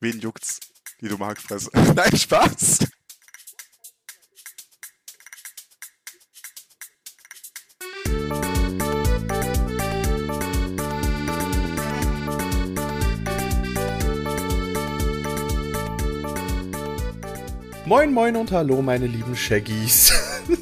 Wen 0.00 0.20
juckt's? 0.20 0.60
Die 1.00 1.08
dumme 1.08 1.26
Hackfresse. 1.26 1.70
Nein, 1.96 2.16
Spaß! 2.16 2.86
Moin, 17.84 18.12
moin 18.12 18.36
und 18.36 18.52
hallo, 18.52 18.82
meine 18.82 19.06
lieben 19.06 19.34
Shaggies. 19.34 20.12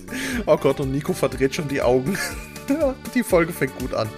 oh 0.46 0.56
Gott, 0.56 0.80
und 0.80 0.92
Nico 0.92 1.12
verdreht 1.12 1.54
schon 1.54 1.68
die 1.68 1.82
Augen. 1.82 2.16
die 3.14 3.22
Folge 3.22 3.52
fängt 3.52 3.78
gut 3.78 3.92
an. 3.92 4.08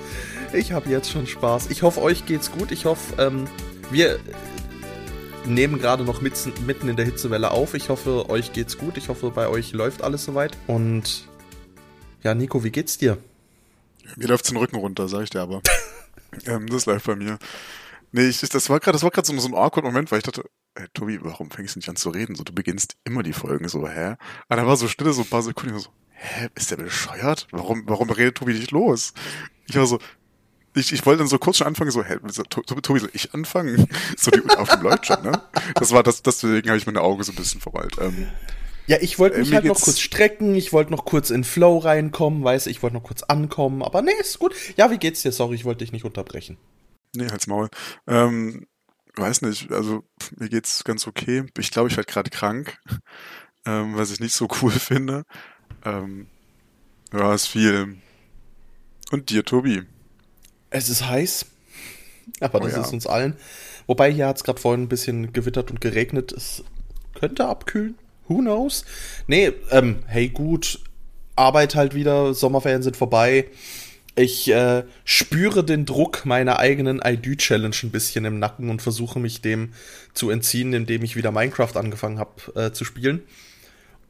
Ich 0.53 0.71
habe 0.71 0.89
jetzt 0.91 1.11
schon 1.11 1.27
Spaß. 1.27 1.71
Ich 1.71 1.83
hoffe, 1.83 2.03
euch 2.03 2.25
geht's 2.25 2.53
gut. 2.53 2.71
Ich 2.71 2.85
hoffe, 2.85 3.21
ähm, 3.21 3.49
wir 3.91 4.21
nehmen 5.49 5.79
gerade 5.79 6.05
noch 6.05 6.21
mitten 6.21 6.89
in 6.89 6.97
der 6.97 7.05
Hitzewelle 7.05 7.51
auf. 7.51 7.75
Ich 7.75 7.89
hoffe, 7.89 8.29
euch 8.29 8.53
geht's 8.53 8.79
gut. 8.79 8.97
Ich 8.97 9.09
hoffe, 9.09 9.31
bei 9.31 9.49
euch 9.49 9.73
läuft 9.73 10.03
alles 10.03 10.25
soweit. 10.25 10.57
Und 10.67 11.29
ja, 12.23 12.35
Nico, 12.35 12.65
wie 12.65 12.71
geht's 12.71 12.99
dir? 12.99 13.19
Mir 14.17 14.29
läuft's 14.29 14.49
den 14.49 14.57
Rücken 14.57 14.77
runter, 14.77 15.09
sag 15.09 15.23
ich 15.23 15.31
dir 15.31 15.41
aber. 15.41 15.63
ähm, 16.47 16.67
das 16.69 16.87
läuft 16.87 17.07
bei 17.07 17.17
mir. 17.17 17.39
Nee, 18.13 18.29
ich, 18.29 18.41
das 18.41 18.71
war 18.71 18.81
gerade, 18.81 18.99
so, 18.99 19.11
so 19.11 19.49
ein 19.49 19.55
awkward 19.55 19.85
Moment, 19.85 20.11
weil 20.11 20.19
ich 20.19 20.25
dachte, 20.25 20.45
hey, 20.75 20.87
Tobi, 20.95 21.19
warum 21.23 21.51
fängst 21.51 21.75
du 21.75 21.79
nicht 21.79 21.89
an 21.89 21.97
zu 21.97 22.11
reden? 22.11 22.35
So, 22.35 22.45
du 22.45 22.53
beginnst 22.53 22.97
immer 23.05 23.23
die 23.23 23.35
Folgen 23.35 23.69
so, 23.69 23.87
hä? 23.87 24.17
Aber 24.49 24.61
da 24.61 24.67
war 24.67 24.77
so 24.77 24.89
Stille, 24.89 25.13
so 25.13 25.23
ein 25.23 25.29
paar 25.29 25.43
Sekunden, 25.43 25.79
so, 25.79 25.91
hä, 26.11 26.49
ist 26.55 26.71
der 26.71 26.77
bescheuert? 26.77 27.47
Warum, 27.51 27.83
warum 27.87 28.09
redet 28.11 28.37
Tobi 28.37 28.55
nicht 28.55 28.71
los? 28.71 29.13
Ich 29.67 29.77
war 29.77 29.87
so, 29.87 29.99
ich, 30.79 30.93
ich 30.93 31.05
wollte 31.07 31.19
dann 31.19 31.29
so 31.29 31.39
kurz 31.39 31.59
schon 31.59 31.67
anfangen, 31.67 31.91
so, 31.91 32.03
hä, 32.03 32.17
Tobi, 32.49 32.81
Tobi 32.81 33.01
soll 33.01 33.11
ich 33.13 33.35
anfangen? 33.35 33.87
So, 34.17 34.31
die 34.31 34.43
auf 34.57 34.69
dem 34.69 34.83
läuft 34.83 35.07
schon, 35.07 35.23
ne? 35.23 35.43
Das 35.75 35.93
war 35.93 36.03
das, 36.03 36.23
deswegen 36.23 36.69
habe 36.69 36.79
ich 36.79 36.87
meine 36.87 37.01
Augen 37.01 37.23
so 37.23 37.33
ein 37.33 37.37
bisschen 37.37 37.61
verweilt. 37.61 37.97
Ähm, 38.01 38.29
ja, 38.87 38.97
ich 39.01 39.19
wollte 39.19 39.39
mich 39.39 39.51
äh, 39.53 39.57
halt 39.57 39.65
noch 39.67 39.81
kurz 39.81 40.01
strecken, 40.01 40.55
ich 40.55 40.73
wollte 40.73 40.91
noch 40.91 41.05
kurz 41.05 41.31
in 41.31 41.45
Flow 41.45 41.79
reinkommen, 41.79 42.43
weiß 42.43 42.67
ich 42.67 42.83
wollte 42.83 42.97
noch 42.97 43.03
kurz 43.03 43.23
ankommen, 43.23 43.83
aber 43.83 44.03
nee, 44.03 44.13
ist 44.19 44.39
gut. 44.39 44.55
Ja, 44.77 44.91
wie 44.91 44.99
geht's 44.99 45.23
dir? 45.23 45.31
Sorry, 45.31 45.57
ich 45.57 45.65
wollte 45.65 45.85
dich 45.85 45.93
nicht 45.93 46.05
unterbrechen. 46.05 46.57
Nee, 47.15 47.29
halt's 47.29 47.47
Maul. 47.47 47.69
Ähm, 48.07 48.67
weiß 49.15 49.43
nicht, 49.43 49.71
also 49.73 50.05
mir 50.37 50.49
geht's 50.49 50.85
ganz 50.85 51.07
okay. 51.07 51.45
Ich 51.59 51.71
glaube, 51.71 51.89
ich 51.89 51.97
werde 51.97 52.11
gerade 52.11 52.31
krank, 52.31 52.79
ähm, 53.67 53.97
was 53.97 54.11
ich 54.11 54.21
nicht 54.21 54.35
so 54.35 54.49
cool 54.63 54.73
finde. 54.73 55.25
Ähm, 55.85 56.27
ja, 57.13 57.35
ist 57.35 57.47
viel. 57.47 57.99
Und 59.11 59.31
dir, 59.31 59.45
Tobi? 59.45 59.83
Es 60.71 60.89
ist 60.89 61.09
heiß, 61.09 61.47
aber 62.41 62.61
oh, 62.61 62.65
das 62.65 62.73
ja. 62.73 62.83
ist 62.83 62.93
uns 62.93 63.07
allen. 63.07 63.37
Wobei 63.87 64.13
hier 64.13 64.27
hat 64.27 64.37
es 64.37 64.45
gerade 64.45 64.61
vorhin 64.61 64.83
ein 64.83 64.89
bisschen 64.89 65.33
gewittert 65.33 65.71
und 65.71 65.81
geregnet. 65.81 66.33
Es 66.33 66.63
könnte 67.15 67.47
abkühlen. 67.47 67.97
Who 68.29 68.39
knows? 68.39 68.85
Nee, 69.27 69.53
ähm, 69.71 70.01
hey 70.07 70.29
gut, 70.29 70.81
Arbeit 71.37 71.75
halt 71.75 71.95
wieder, 71.95 72.35
Sommerferien 72.35 72.83
sind 72.83 72.97
vorbei. 72.97 73.47
Ich 74.15 74.51
äh, 74.51 74.83
spüre 75.05 75.65
den 75.65 75.87
Druck 75.87 76.27
meiner 76.27 76.59
eigenen 76.59 77.01
ID-Challenge 77.03 77.77
ein 77.85 77.91
bisschen 77.91 78.25
im 78.25 78.39
Nacken 78.41 78.69
und 78.69 78.83
versuche 78.83 79.21
mich 79.21 79.41
dem 79.41 79.73
zu 80.13 80.29
entziehen, 80.29 80.73
indem 80.73 81.05
ich 81.05 81.15
wieder 81.15 81.31
Minecraft 81.31 81.77
angefangen 81.77 82.19
habe 82.19 82.33
äh, 82.57 82.73
zu 82.73 82.85
spielen. 82.85 83.23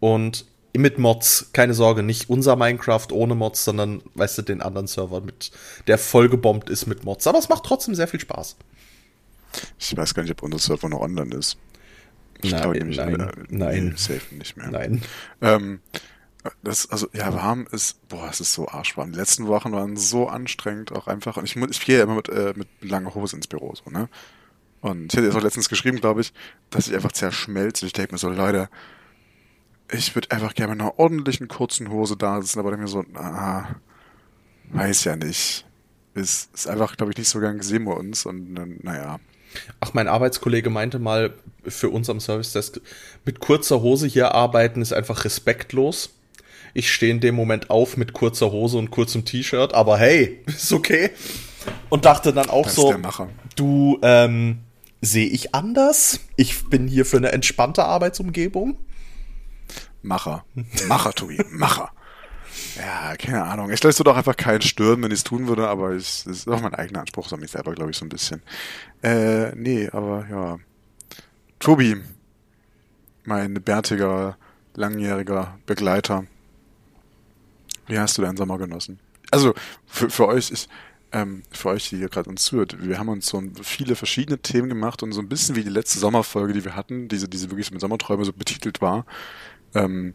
Und 0.00 0.46
mit 0.76 0.98
Mods, 0.98 1.50
keine 1.52 1.74
Sorge, 1.74 2.02
nicht 2.02 2.28
unser 2.28 2.56
Minecraft 2.56 3.06
ohne 3.10 3.34
Mods, 3.34 3.64
sondern, 3.64 4.02
weißt 4.14 4.38
du, 4.38 4.42
den 4.42 4.62
anderen 4.62 4.86
Server 4.86 5.20
mit, 5.20 5.50
der 5.86 5.98
vollgebombt 5.98 6.70
ist 6.70 6.86
mit 6.86 7.04
Mods. 7.04 7.26
Aber 7.26 7.38
es 7.38 7.48
macht 7.48 7.64
trotzdem 7.64 7.94
sehr 7.94 8.08
viel 8.08 8.20
Spaß. 8.20 8.56
Ich 9.78 9.96
weiß 9.96 10.14
gar 10.14 10.22
nicht, 10.22 10.32
ob 10.32 10.42
unser 10.42 10.58
Server 10.58 10.88
noch 10.88 11.00
online 11.00 11.34
ist. 11.34 11.56
Ich 12.42 12.52
nein, 12.52 12.62
glaube 12.62 12.78
nämlich, 12.78 12.96
nein, 12.98 13.20
äh, 13.20 13.32
nein. 13.48 13.94
Safe 13.96 14.34
nicht 14.34 14.56
mehr. 14.56 14.70
Nein. 14.70 15.02
Ähm, 15.40 15.80
das, 16.62 16.88
also, 16.90 17.08
ja, 17.12 17.34
warm 17.34 17.66
ist, 17.72 18.06
boah, 18.08 18.28
es 18.30 18.40
ist 18.40 18.52
so 18.52 18.68
arschwarm. 18.68 19.12
Die 19.12 19.18
letzten 19.18 19.46
Wochen 19.46 19.72
waren 19.72 19.96
so 19.96 20.28
anstrengend, 20.28 20.92
auch 20.92 21.08
einfach. 21.08 21.36
Und 21.36 21.44
ich, 21.44 21.56
ich 21.56 21.84
gehe 21.84 21.98
ja 21.98 22.04
immer 22.04 22.14
mit, 22.14 22.28
äh, 22.28 22.52
mit 22.54 22.68
langer 22.80 23.14
Hose 23.14 23.36
ins 23.36 23.48
Büro, 23.48 23.74
so, 23.74 23.90
ne? 23.90 24.08
Und 24.80 25.12
ich 25.12 25.16
hätte 25.16 25.26
jetzt 25.26 25.36
auch 25.36 25.42
letztens 25.42 25.68
geschrieben, 25.68 25.98
glaube 25.98 26.20
ich, 26.20 26.32
dass 26.70 26.86
ich 26.86 26.94
einfach 26.94 27.10
zerschmelze. 27.10 27.84
Ich 27.86 27.92
denke 27.92 28.12
mir 28.12 28.18
so, 28.18 28.28
Leute, 28.28 28.68
ich 29.90 30.14
würde 30.14 30.30
einfach 30.30 30.54
gerne 30.54 30.74
mit 30.74 30.82
einer 30.82 30.98
ordentlichen 30.98 31.48
kurzen 31.48 31.90
Hose 31.90 32.16
da 32.16 32.40
sitzen, 32.40 32.58
aber 32.58 32.70
denke 32.70 32.84
mir 32.84 32.88
so, 32.88 33.04
ah, 33.14 33.68
weiß 34.70 35.04
ja 35.04 35.16
nicht. 35.16 35.64
Ist, 36.14 36.54
ist 36.54 36.68
einfach, 36.68 36.96
glaube 36.96 37.12
ich, 37.12 37.18
nicht 37.18 37.28
so 37.28 37.40
gern 37.40 37.58
gesehen 37.58 37.84
bei 37.84 37.92
uns 37.92 38.26
und 38.26 38.54
dann, 38.54 38.78
naja. 38.82 39.18
Ach, 39.80 39.94
mein 39.94 40.08
Arbeitskollege 40.08 40.68
meinte 40.68 40.98
mal 40.98 41.32
für 41.66 41.88
uns 41.88 42.10
am 42.10 42.20
Service 42.20 42.52
Desk, 42.52 42.80
mit 43.24 43.40
kurzer 43.40 43.80
Hose 43.80 44.06
hier 44.06 44.34
arbeiten 44.34 44.82
ist 44.82 44.92
einfach 44.92 45.24
respektlos. 45.24 46.10
Ich 46.74 46.92
stehe 46.92 47.12
in 47.12 47.20
dem 47.20 47.34
Moment 47.34 47.70
auf 47.70 47.96
mit 47.96 48.12
kurzer 48.12 48.50
Hose 48.52 48.76
und 48.76 48.90
kurzem 48.90 49.24
T-Shirt, 49.24 49.72
aber 49.72 49.96
hey, 49.98 50.42
ist 50.46 50.72
okay. 50.72 51.10
Und 51.88 52.04
dachte 52.04 52.32
dann 52.32 52.50
auch 52.50 52.64
das 52.64 52.74
so, 52.74 52.94
du, 53.56 53.98
ähm, 54.02 54.58
sehe 55.00 55.26
ich 55.26 55.54
anders? 55.54 56.20
Ich 56.36 56.68
bin 56.68 56.86
hier 56.88 57.04
für 57.04 57.16
eine 57.16 57.32
entspannte 57.32 57.84
Arbeitsumgebung. 57.84 58.76
Macher. 60.02 60.44
Macher, 60.86 61.12
Tobi. 61.12 61.40
Macher. 61.50 61.90
Ja, 62.76 63.16
keine 63.16 63.44
Ahnung. 63.44 63.70
Ich 63.70 63.82
lässt 63.82 64.00
doch 64.00 64.16
einfach 64.16 64.36
keinen 64.36 64.62
stören, 64.62 65.02
wenn 65.02 65.10
ich 65.10 65.18
es 65.18 65.24
tun 65.24 65.48
würde, 65.48 65.68
aber 65.68 65.90
es 65.90 66.26
ist 66.26 66.48
auch 66.48 66.60
mein 66.60 66.74
eigener 66.74 67.00
Anspruch 67.00 67.30
an 67.32 67.40
mich 67.40 67.50
selber, 67.50 67.72
glaube 67.74 67.90
ich, 67.90 67.96
so 67.96 68.04
ein 68.04 68.08
bisschen. 68.08 68.42
Äh, 69.02 69.54
nee, 69.54 69.88
aber 69.90 70.26
ja. 70.30 70.58
Tobi, 71.58 71.96
mein 73.24 73.54
bärtiger, 73.54 74.36
langjähriger 74.74 75.58
Begleiter. 75.66 76.24
Wie 77.86 77.98
hast 77.98 78.18
du 78.18 78.22
deinen 78.22 78.36
Sommer 78.36 78.58
genossen? 78.58 79.00
Also, 79.30 79.54
für, 79.86 80.08
für 80.08 80.28
euch 80.28 80.50
ist, 80.50 80.68
ähm, 81.12 81.42
für 81.50 81.70
euch, 81.70 81.88
die 81.88 81.96
hier 81.96 82.08
gerade 82.08 82.28
uns 82.30 82.44
zuhört, 82.44 82.76
wir 82.80 82.98
haben 82.98 83.08
uns 83.08 83.26
so 83.26 83.42
viele 83.62 83.96
verschiedene 83.96 84.38
Themen 84.38 84.68
gemacht 84.68 85.02
und 85.02 85.12
so 85.12 85.20
ein 85.20 85.28
bisschen 85.28 85.56
wie 85.56 85.64
die 85.64 85.70
letzte 85.70 85.98
Sommerfolge, 85.98 86.52
die 86.52 86.64
wir 86.64 86.76
hatten, 86.76 87.08
diese, 87.08 87.28
diese 87.28 87.50
wirklich 87.50 87.70
mit 87.70 87.80
Sommerträume 87.80 88.24
so 88.24 88.32
betitelt 88.32 88.80
war, 88.80 89.06
ähm, 89.74 90.14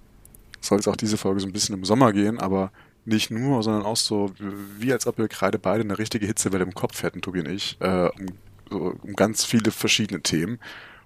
soll 0.62 0.80
es 0.80 0.88
auch 0.88 0.96
diese 0.96 1.18
Folge 1.18 1.40
so 1.40 1.48
ein 1.48 1.54
bisschen 1.54 1.76
im 1.76 1.86
Sommer 1.86 2.14
gehen, 2.14 2.40
aber 2.40 2.72
nicht 3.06 3.32
nur, 3.32 3.64
sondern 3.64 3.84
auch 3.84 3.98
so, 3.98 4.32
wie 4.80 4.94
als 4.94 5.08
ob 5.08 5.18
wir 5.18 5.28
gerade 5.28 5.60
beide 5.60 5.84
eine 5.84 5.98
richtige 5.98 6.26
Hitzewelle 6.26 6.64
im 6.64 6.74
Kopf 6.74 7.04
hätten, 7.04 7.22
Tobi 7.22 7.42
und 7.42 7.50
ich, 7.50 7.78
äh, 7.82 8.08
um, 8.08 8.26
so, 8.70 8.96
um 9.02 9.14
ganz 9.14 9.44
viele 9.44 9.72
verschiedene 9.72 10.22
Themen. 10.22 10.60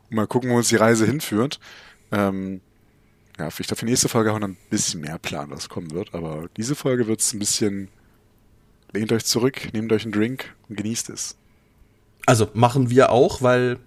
Und 0.10 0.16
mal 0.16 0.28
gucken, 0.28 0.52
wo 0.52 0.58
uns 0.58 0.70
die 0.70 0.76
Reise 0.76 1.06
hinführt. 1.06 1.60
Ähm, 2.12 2.62
ja, 3.40 3.50
vielleicht 3.50 3.72
auf 3.72 3.80
die 3.80 3.86
nächste 3.86 4.10
Folge 4.10 4.32
auch 4.32 4.40
noch 4.40 4.48
ein 4.48 4.58
bisschen 4.70 5.02
mehr 5.02 5.18
planen, 5.18 5.52
was 5.52 5.70
kommen 5.70 5.92
wird, 5.92 6.14
aber 6.14 6.50
diese 6.58 6.76
Folge 6.76 7.08
wird 7.08 7.20
es 7.20 7.34
ein 7.34 7.40
bisschen, 7.40 7.90
lehnt 8.94 9.12
euch 9.12 9.26
zurück, 9.26 9.74
nehmt 9.74 9.92
euch 9.92 10.04
einen 10.04 10.12
Drink 10.12 10.56
und 10.70 10.76
genießt 10.76 11.10
es. 11.10 11.36
Also 12.26 12.50
machen 12.54 12.90
wir 12.90 13.12
auch, 13.12 13.42
weil 13.42 13.78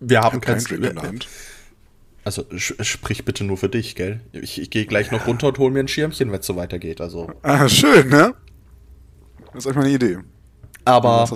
wir 0.00 0.20
haben 0.20 0.40
keinen 0.40 0.58
kein 0.58 0.64
Drink 0.64 0.84
in 0.84 0.94
der 0.94 1.02
Hand. 1.02 1.28
Also 2.24 2.46
sprich 2.58 3.24
bitte 3.26 3.44
nur 3.44 3.58
für 3.58 3.68
dich, 3.68 3.94
gell? 3.94 4.20
Ich, 4.32 4.60
ich 4.60 4.70
gehe 4.70 4.86
gleich 4.86 5.10
noch 5.10 5.26
runter 5.26 5.48
und 5.48 5.58
hol 5.58 5.70
mir 5.70 5.80
ein 5.80 5.88
Schirmchen, 5.88 6.32
wenn 6.32 6.40
es 6.40 6.46
so 6.46 6.56
weitergeht. 6.56 7.02
Also. 7.02 7.30
Ah, 7.42 7.68
schön, 7.68 8.08
ne? 8.08 8.34
Das 9.52 9.64
ist 9.64 9.66
euch 9.66 9.76
mal 9.76 9.84
eine 9.84 9.92
Idee. 9.94 10.18
Aber 10.86 11.28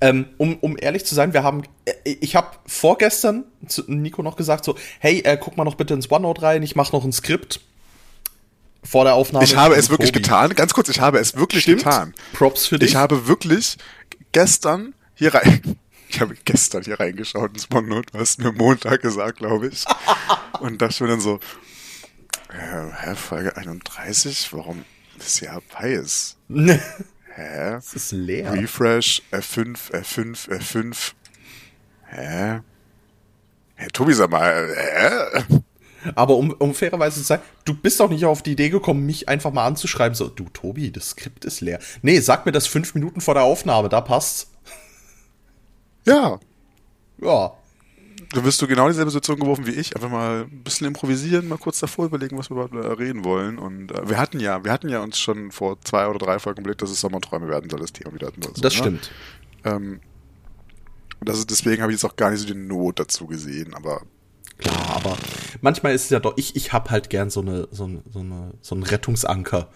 ähm, 0.00 0.26
um, 0.38 0.56
um 0.56 0.76
ehrlich 0.78 1.04
zu 1.04 1.14
sein, 1.14 1.32
wir 1.32 1.42
haben, 1.42 1.62
äh, 1.84 1.92
ich 2.20 2.36
habe 2.36 2.48
vorgestern 2.66 3.44
zu 3.66 3.84
Nico 3.86 4.22
noch 4.22 4.36
gesagt 4.36 4.64
so, 4.64 4.76
hey, 4.98 5.20
äh, 5.20 5.38
guck 5.40 5.56
mal 5.56 5.64
noch 5.64 5.76
bitte 5.76 5.94
ins 5.94 6.10
OneNote 6.10 6.42
rein, 6.42 6.62
ich 6.62 6.74
mache 6.74 6.94
noch 6.94 7.04
ein 7.04 7.12
Skript 7.12 7.60
vor 8.82 9.04
der 9.04 9.14
Aufnahme. 9.14 9.44
Ich 9.44 9.56
habe 9.56 9.76
es 9.76 9.88
wirklich 9.88 10.12
Tobi. 10.12 10.22
getan. 10.22 10.54
Ganz 10.54 10.74
kurz, 10.74 10.88
ich 10.88 11.00
habe 11.00 11.18
es 11.18 11.36
wirklich 11.36 11.62
Stimmt. 11.62 11.84
getan. 11.84 12.14
Props 12.32 12.66
für 12.66 12.78
dich. 12.78 12.90
Ich 12.90 12.96
habe 12.96 13.28
wirklich 13.28 13.76
gestern 14.32 14.94
hier 15.14 15.34
rein 15.34 15.76
ich 16.14 16.20
habe 16.20 16.36
gestern 16.44 16.84
hier 16.84 17.00
reingeschaut 17.00 17.50
ins 17.54 17.68
OneNote, 17.72 18.12
du 18.12 18.18
hast 18.20 18.38
mir 18.38 18.52
Montag 18.52 19.02
gesagt, 19.02 19.38
glaube 19.38 19.68
ich. 19.68 19.84
und 20.60 20.80
dachte 20.80 21.02
mir 21.02 21.10
dann 21.10 21.20
so, 21.20 21.40
äh, 22.50 22.92
hä, 23.02 23.14
Folge 23.16 23.56
31, 23.56 24.52
warum 24.52 24.84
ist 25.18 25.40
ja 25.40 25.58
weiß? 25.72 26.36
Hä? 27.34 27.74
Es 27.74 27.94
ist 27.94 28.12
leer. 28.12 28.52
Refresh, 28.52 29.22
F5, 29.32 29.90
F5, 29.90 30.50
F5. 30.50 31.12
Hä? 32.06 32.60
Hä, 33.74 33.88
Tobi, 33.92 34.14
sag 34.14 34.30
mal, 34.30 34.72
hä? 34.72 35.62
Aber 36.14 36.36
um, 36.36 36.52
um 36.52 36.74
fairerweise 36.74 37.16
zu 37.16 37.26
sagen, 37.26 37.42
du 37.64 37.74
bist 37.74 37.98
doch 37.98 38.10
nicht 38.10 38.24
auf 38.24 38.42
die 38.42 38.52
Idee 38.52 38.68
gekommen, 38.68 39.04
mich 39.04 39.28
einfach 39.28 39.52
mal 39.52 39.66
anzuschreiben, 39.66 40.14
so, 40.14 40.28
du 40.28 40.44
Tobi, 40.52 40.92
das 40.92 41.10
Skript 41.10 41.44
ist 41.44 41.60
leer. 41.60 41.80
Nee, 42.02 42.20
sag 42.20 42.46
mir 42.46 42.52
das 42.52 42.68
fünf 42.68 42.94
Minuten 42.94 43.20
vor 43.20 43.34
der 43.34 43.42
Aufnahme, 43.42 43.88
da 43.88 44.00
passt's. 44.00 44.53
Ja. 46.06 46.38
Ja. 47.20 47.52
Du 48.32 48.44
wirst 48.44 48.60
du 48.60 48.66
genau 48.66 48.88
dieselbe 48.88 49.10
Situation 49.10 49.38
geworfen 49.38 49.66
wie 49.66 49.72
ich. 49.72 49.94
Einfach 49.94 50.10
mal 50.10 50.42
ein 50.42 50.62
bisschen 50.64 50.86
improvisieren, 50.86 51.48
mal 51.48 51.58
kurz 51.58 51.78
davor 51.78 52.06
überlegen, 52.06 52.36
was 52.36 52.50
wir 52.50 52.56
überhaupt 52.56 52.74
äh, 52.74 52.92
reden 53.02 53.24
wollen. 53.24 53.58
Und 53.58 53.92
äh, 53.92 54.08
wir 54.08 54.18
hatten 54.18 54.40
ja, 54.40 54.64
wir 54.64 54.72
hatten 54.72 54.88
ja 54.88 55.02
uns 55.02 55.18
schon 55.18 55.52
vor 55.52 55.80
zwei 55.82 56.08
oder 56.08 56.18
drei 56.18 56.38
Folgen 56.38 56.62
geblickt, 56.62 56.82
dass 56.82 56.90
es 56.90 57.00
Sommerträume 57.00 57.48
werden 57.48 57.70
soll, 57.70 57.80
das 57.80 57.92
Thema 57.92 58.12
wieder. 58.12 58.32
So, 58.40 58.50
das 58.60 58.74
ne? 58.74 58.78
stimmt. 58.78 59.10
Ähm, 59.64 60.00
das 61.20 61.38
ist, 61.38 61.50
deswegen 61.50 61.82
habe 61.82 61.92
ich 61.92 62.00
jetzt 62.00 62.10
auch 62.10 62.16
gar 62.16 62.30
nicht 62.30 62.40
so 62.40 62.46
die 62.46 62.54
Not 62.54 62.98
dazu 62.98 63.26
gesehen, 63.26 63.74
aber. 63.74 64.02
Klar, 64.58 64.96
aber 64.96 65.16
manchmal 65.62 65.94
ist 65.94 66.04
es 66.04 66.10
ja 66.10 66.20
doch, 66.20 66.34
ich, 66.36 66.54
ich 66.54 66.72
hab 66.72 66.90
halt 66.90 67.10
gern 67.10 67.30
so 67.30 67.40
eine, 67.40 67.68
so 67.72 67.84
eine, 67.84 68.02
so 68.12 68.20
eine, 68.20 68.54
so 68.60 68.74
einen 68.74 68.84
Rettungsanker. 68.84 69.68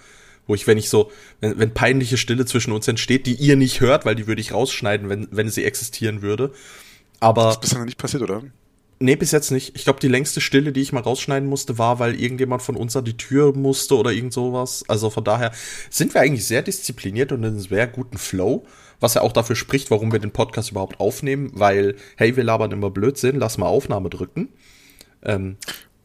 Wo 0.48 0.56
ich, 0.56 0.66
wenn 0.66 0.78
ich 0.78 0.88
so, 0.88 1.12
wenn, 1.40 1.58
wenn 1.58 1.72
peinliche 1.72 2.16
Stille 2.16 2.44
zwischen 2.44 2.72
uns 2.72 2.88
entsteht, 2.88 3.26
die 3.26 3.34
ihr 3.34 3.54
nicht 3.54 3.80
hört, 3.80 4.04
weil 4.04 4.16
die 4.16 4.26
würde 4.26 4.40
ich 4.40 4.52
rausschneiden, 4.52 5.08
wenn, 5.08 5.28
wenn 5.30 5.48
sie 5.48 5.64
existieren 5.64 6.22
würde. 6.22 6.52
Aber. 7.20 7.44
Das 7.44 7.54
ist 7.54 7.60
bisher 7.60 7.78
noch 7.78 7.86
nicht 7.86 7.98
passiert, 7.98 8.22
oder? 8.24 8.42
Nee, 9.00 9.14
bis 9.14 9.30
jetzt 9.30 9.52
nicht. 9.52 9.76
Ich 9.76 9.84
glaube, 9.84 10.00
die 10.00 10.08
längste 10.08 10.40
Stille, 10.40 10.72
die 10.72 10.80
ich 10.80 10.92
mal 10.92 11.02
rausschneiden 11.02 11.48
musste, 11.48 11.78
war, 11.78 12.00
weil 12.00 12.20
irgendjemand 12.20 12.62
von 12.62 12.74
uns 12.74 12.96
an 12.96 13.04
die 13.04 13.16
Tür 13.16 13.54
musste 13.54 13.96
oder 13.96 14.10
irgend 14.10 14.32
sowas. 14.32 14.84
Also 14.88 15.08
von 15.08 15.22
daher 15.22 15.52
sind 15.88 16.14
wir 16.14 16.20
eigentlich 16.20 16.46
sehr 16.46 16.62
diszipliniert 16.62 17.30
und 17.30 17.44
in 17.44 17.50
einem 17.50 17.60
sehr 17.60 17.86
guten 17.86 18.18
Flow, 18.18 18.66
was 18.98 19.14
ja 19.14 19.22
auch 19.22 19.32
dafür 19.32 19.54
spricht, 19.54 19.92
warum 19.92 20.10
wir 20.10 20.18
den 20.18 20.32
Podcast 20.32 20.72
überhaupt 20.72 20.98
aufnehmen, 20.98 21.52
weil, 21.54 21.94
hey, 22.16 22.36
wir 22.36 22.42
labern 22.42 22.72
immer 22.72 22.90
Blödsinn, 22.90 23.36
lass 23.36 23.56
mal 23.56 23.66
Aufnahme 23.66 24.10
drücken. 24.10 24.48
Ähm, 25.22 25.58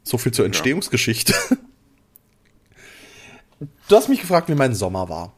so 0.04 0.20
viel 0.20 0.32
zur 0.32 0.46
Entstehungsgeschichte. 0.46 1.34
Ja. 1.50 1.58
Du 3.88 3.96
hast 3.96 4.10
mich 4.10 4.22
gefragt, 4.22 4.50
wie 4.50 4.56
mein 4.56 4.74
Sommer 4.74 5.08
war. 5.10 5.34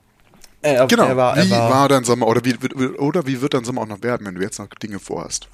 Äh, 0.62 0.88
genau. 0.88 1.16
War, 1.16 1.38
wie 1.38 1.50
war, 1.52 1.70
war, 1.70 1.90
dein 1.90 2.04
Sommer 2.04 2.28
oder 2.28 2.44
wie, 2.44 2.56
oder 2.98 3.28
wie 3.28 3.42
wird 3.42 3.54
dein 3.54 3.64
Sommer 3.64 3.82
auch 3.82 3.88
noch 3.88 4.02
werden, 4.02 4.26
wenn 4.26 4.36
du 4.36 4.42
jetzt 4.42 4.58
noch 4.58 4.68
Dinge 4.68 5.00
vorhast? 5.00 5.48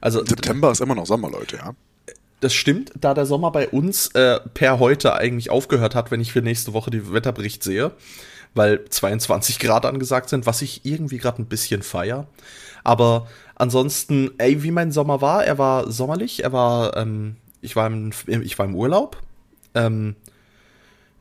Also 0.00 0.24
September 0.24 0.72
ist 0.72 0.80
immer 0.80 0.94
noch 0.94 1.06
Sommer, 1.06 1.30
Leute, 1.30 1.56
ja. 1.56 1.74
Das 2.40 2.54
stimmt, 2.54 2.92
da 3.00 3.14
der 3.14 3.26
Sommer 3.26 3.50
bei 3.50 3.68
uns 3.68 4.08
äh, 4.14 4.38
per 4.54 4.78
heute 4.78 5.14
eigentlich 5.14 5.50
aufgehört 5.50 5.94
hat, 5.94 6.10
wenn 6.10 6.20
ich 6.20 6.32
für 6.32 6.42
nächste 6.42 6.72
Woche 6.72 6.90
die 6.90 7.12
Wetterbericht 7.12 7.64
sehe, 7.64 7.92
weil 8.54 8.84
22 8.84 9.58
Grad 9.58 9.86
angesagt 9.86 10.28
sind, 10.28 10.46
was 10.46 10.62
ich 10.62 10.84
irgendwie 10.84 11.18
gerade 11.18 11.42
ein 11.42 11.46
bisschen 11.46 11.82
feier. 11.82 12.26
Aber 12.84 13.26
ansonsten, 13.56 14.30
ey, 14.38 14.62
wie 14.62 14.70
mein 14.70 14.92
Sommer 14.92 15.20
war, 15.20 15.44
er 15.44 15.58
war 15.58 15.90
sommerlich, 15.90 16.44
er 16.44 16.52
war, 16.52 16.96
ähm, 16.96 17.36
ich 17.60 17.74
war 17.74 17.88
im, 17.88 18.12
ich 18.26 18.58
war 18.58 18.66
im 18.66 18.74
Urlaub. 18.74 19.18
Ähm, 19.74 20.14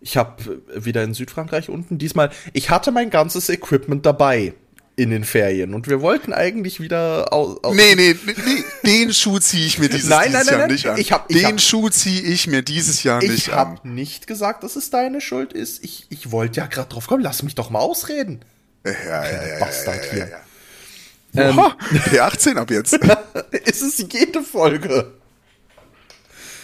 ich 0.02 0.18
habe 0.18 0.62
wieder 0.74 1.04
in 1.04 1.14
Südfrankreich 1.14 1.70
unten. 1.70 1.98
Diesmal, 1.98 2.30
ich 2.54 2.70
hatte 2.70 2.92
mein 2.92 3.10
ganzes 3.10 3.50
Equipment 3.50 4.06
dabei 4.06 4.54
in 4.96 5.12
den 5.12 5.24
Ferien 5.24 5.76
und 5.76 5.88
wir 5.88 6.02
wollten 6.02 6.34
eigentlich 6.34 6.80
wieder 6.80 7.32
aus. 7.32 7.64
aus 7.64 7.76
nee, 7.76 7.94
nee, 7.96 8.16
nee, 8.26 8.64
den 8.84 9.14
Schuh 9.14 9.38
ziehe 9.38 9.66
ich 9.66 9.78
mir 9.78 9.90
dieses, 9.90 10.10
nein, 10.10 10.32
dieses 10.32 10.48
nein, 10.48 10.60
nein, 10.60 10.60
Jahr 10.60 10.68
nicht 10.68 10.88
an. 10.88 10.98
Ich 10.98 11.12
hab, 11.12 11.30
ich 11.30 11.38
den 11.38 11.46
hab, 11.46 11.62
Schuh 11.62 11.90
ziehe 11.90 12.22
ich 12.22 12.48
mir 12.48 12.64
dieses 12.64 13.04
Jahr 13.04 13.20
nicht 13.20 13.30
an. 13.30 13.36
Ich 13.36 13.52
habe 13.52 13.88
nicht 13.88 14.26
gesagt, 14.26 14.64
dass 14.64 14.76
es 14.76 14.90
deine 14.90 15.22
Schuld 15.22 15.54
ist. 15.54 15.84
Ich, 15.84 16.08
ich 16.10 16.32
wollte 16.32 16.62
ja 16.62 16.66
gerade 16.66 16.90
drauf 16.90 17.06
kommen. 17.06 17.22
Lass 17.22 17.44
mich 17.44 17.54
doch 17.54 17.70
mal 17.70 17.80
ausreden. 17.80 18.42
Ja, 18.84 18.92
ja, 18.92 19.48
ja, 19.48 19.60
Bastard 19.60 20.14
ja, 20.14 20.18
ja, 20.18 20.28
ja. 20.28 21.50
Ähm, 21.50 21.60
Oha, 21.60 21.78
P18 22.10 22.56
ab 22.56 22.72
jetzt. 22.72 22.94
ist 23.52 23.82
es 23.84 23.98
jede 24.12 24.42
Folge. 24.42 25.14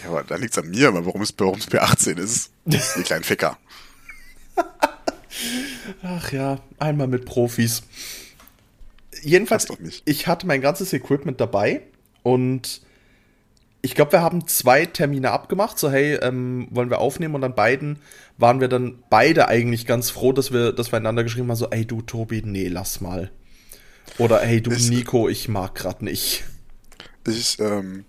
Ja, 0.04 0.10
aber 0.10 0.22
da 0.22 0.36
liegt 0.36 0.52
es 0.52 0.58
an 0.62 0.70
mir, 0.70 0.88
aber 0.88 1.04
warum 1.06 1.22
es, 1.22 1.34
warum 1.38 1.58
es 1.58 1.68
P18 1.68 2.18
ist. 2.18 2.52
Die 2.66 3.02
kleinen 3.02 3.24
Ficker. 3.24 3.58
Ach 6.02 6.30
ja, 6.30 6.60
einmal 6.78 7.08
mit 7.08 7.24
Profis 7.24 7.82
jedenfalls, 9.24 9.66
ich 10.04 10.26
hatte 10.26 10.46
mein 10.46 10.60
ganzes 10.60 10.92
Equipment 10.92 11.40
dabei 11.40 11.82
und 12.22 12.82
ich 13.82 13.94
glaube, 13.94 14.12
wir 14.12 14.22
haben 14.22 14.46
zwei 14.46 14.86
Termine 14.86 15.30
abgemacht. 15.30 15.78
So, 15.78 15.90
hey, 15.90 16.14
ähm, 16.14 16.68
wollen 16.70 16.88
wir 16.88 17.00
aufnehmen? 17.00 17.34
Und 17.34 17.44
an 17.44 17.54
beiden 17.54 17.98
waren 18.38 18.60
wir 18.60 18.68
dann 18.68 19.02
beide 19.10 19.48
eigentlich 19.48 19.86
ganz 19.86 20.08
froh, 20.08 20.32
dass 20.32 20.52
wir, 20.52 20.72
dass 20.72 20.90
wir 20.90 20.96
einander 20.96 21.22
geschrieben 21.22 21.48
haben, 21.50 21.56
so, 21.56 21.68
ey, 21.68 21.84
du 21.84 22.00
Tobi, 22.00 22.42
nee, 22.44 22.68
lass 22.68 23.02
mal. 23.02 23.30
Oder 24.16 24.40
hey, 24.40 24.62
du 24.62 24.70
ich, 24.70 24.88
Nico, 24.88 25.28
ich 25.28 25.48
mag 25.48 25.74
grad 25.74 26.00
nicht. 26.00 26.44
Ich, 27.26 27.58
ähm, 27.60 28.04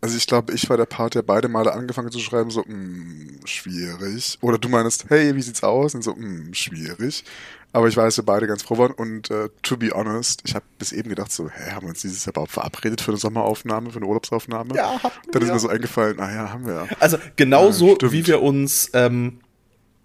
also 0.00 0.16
ich 0.16 0.26
glaube, 0.26 0.52
ich 0.52 0.68
war 0.70 0.76
der 0.76 0.86
Part, 0.86 1.14
der 1.14 1.22
beide 1.22 1.48
Male 1.48 1.72
angefangen 1.72 2.10
zu 2.10 2.20
schreiben, 2.20 2.50
so, 2.50 2.62
mh, 2.66 2.74
mm, 2.74 3.40
schwierig. 3.46 4.38
Oder 4.40 4.58
du 4.58 4.68
meinst, 4.68 5.06
hey, 5.08 5.34
wie 5.34 5.42
sieht's 5.42 5.64
aus? 5.64 5.94
Und 5.94 6.02
so, 6.02 6.14
mh, 6.14 6.26
mm, 6.26 6.54
schwierig. 6.54 7.24
Aber 7.72 7.88
ich 7.88 7.96
weiß, 7.96 8.16
wir 8.16 8.24
beide 8.24 8.46
ganz 8.46 8.62
froh 8.62 8.78
waren. 8.78 8.92
Und 8.92 9.30
äh, 9.30 9.48
to 9.62 9.76
be 9.76 9.90
honest, 9.90 10.42
ich 10.44 10.54
habe 10.54 10.64
bis 10.78 10.92
eben 10.92 11.08
gedacht, 11.08 11.32
so, 11.32 11.50
hä, 11.50 11.72
haben 11.72 11.82
wir 11.82 11.90
uns 11.90 12.00
dieses 12.00 12.24
Jahr 12.24 12.32
überhaupt 12.32 12.52
verabredet 12.52 13.00
für 13.00 13.10
eine 13.10 13.18
Sommeraufnahme, 13.18 13.90
für 13.90 13.96
eine 13.96 14.06
Urlaubsaufnahme? 14.06 14.74
Ja, 14.74 15.02
haben 15.02 15.14
wir. 15.24 15.32
Dann 15.32 15.42
ist 15.42 15.52
mir 15.52 15.58
so 15.58 15.68
eingefallen, 15.68 16.20
ah 16.20 16.32
ja, 16.32 16.52
haben 16.52 16.66
wir 16.66 16.74
ja. 16.74 16.86
Also 17.00 17.18
genauso, 17.36 17.98
ja, 18.00 18.12
wie 18.12 18.26
wir 18.26 18.40
uns 18.40 18.90
ähm, 18.94 19.40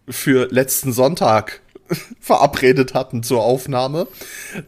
für 0.10 0.48
letzten 0.52 0.92
Sonntag 0.92 1.62
verabredet 2.20 2.94
hatten 2.94 3.24
zur 3.24 3.44
Aufnahme, 3.44 4.08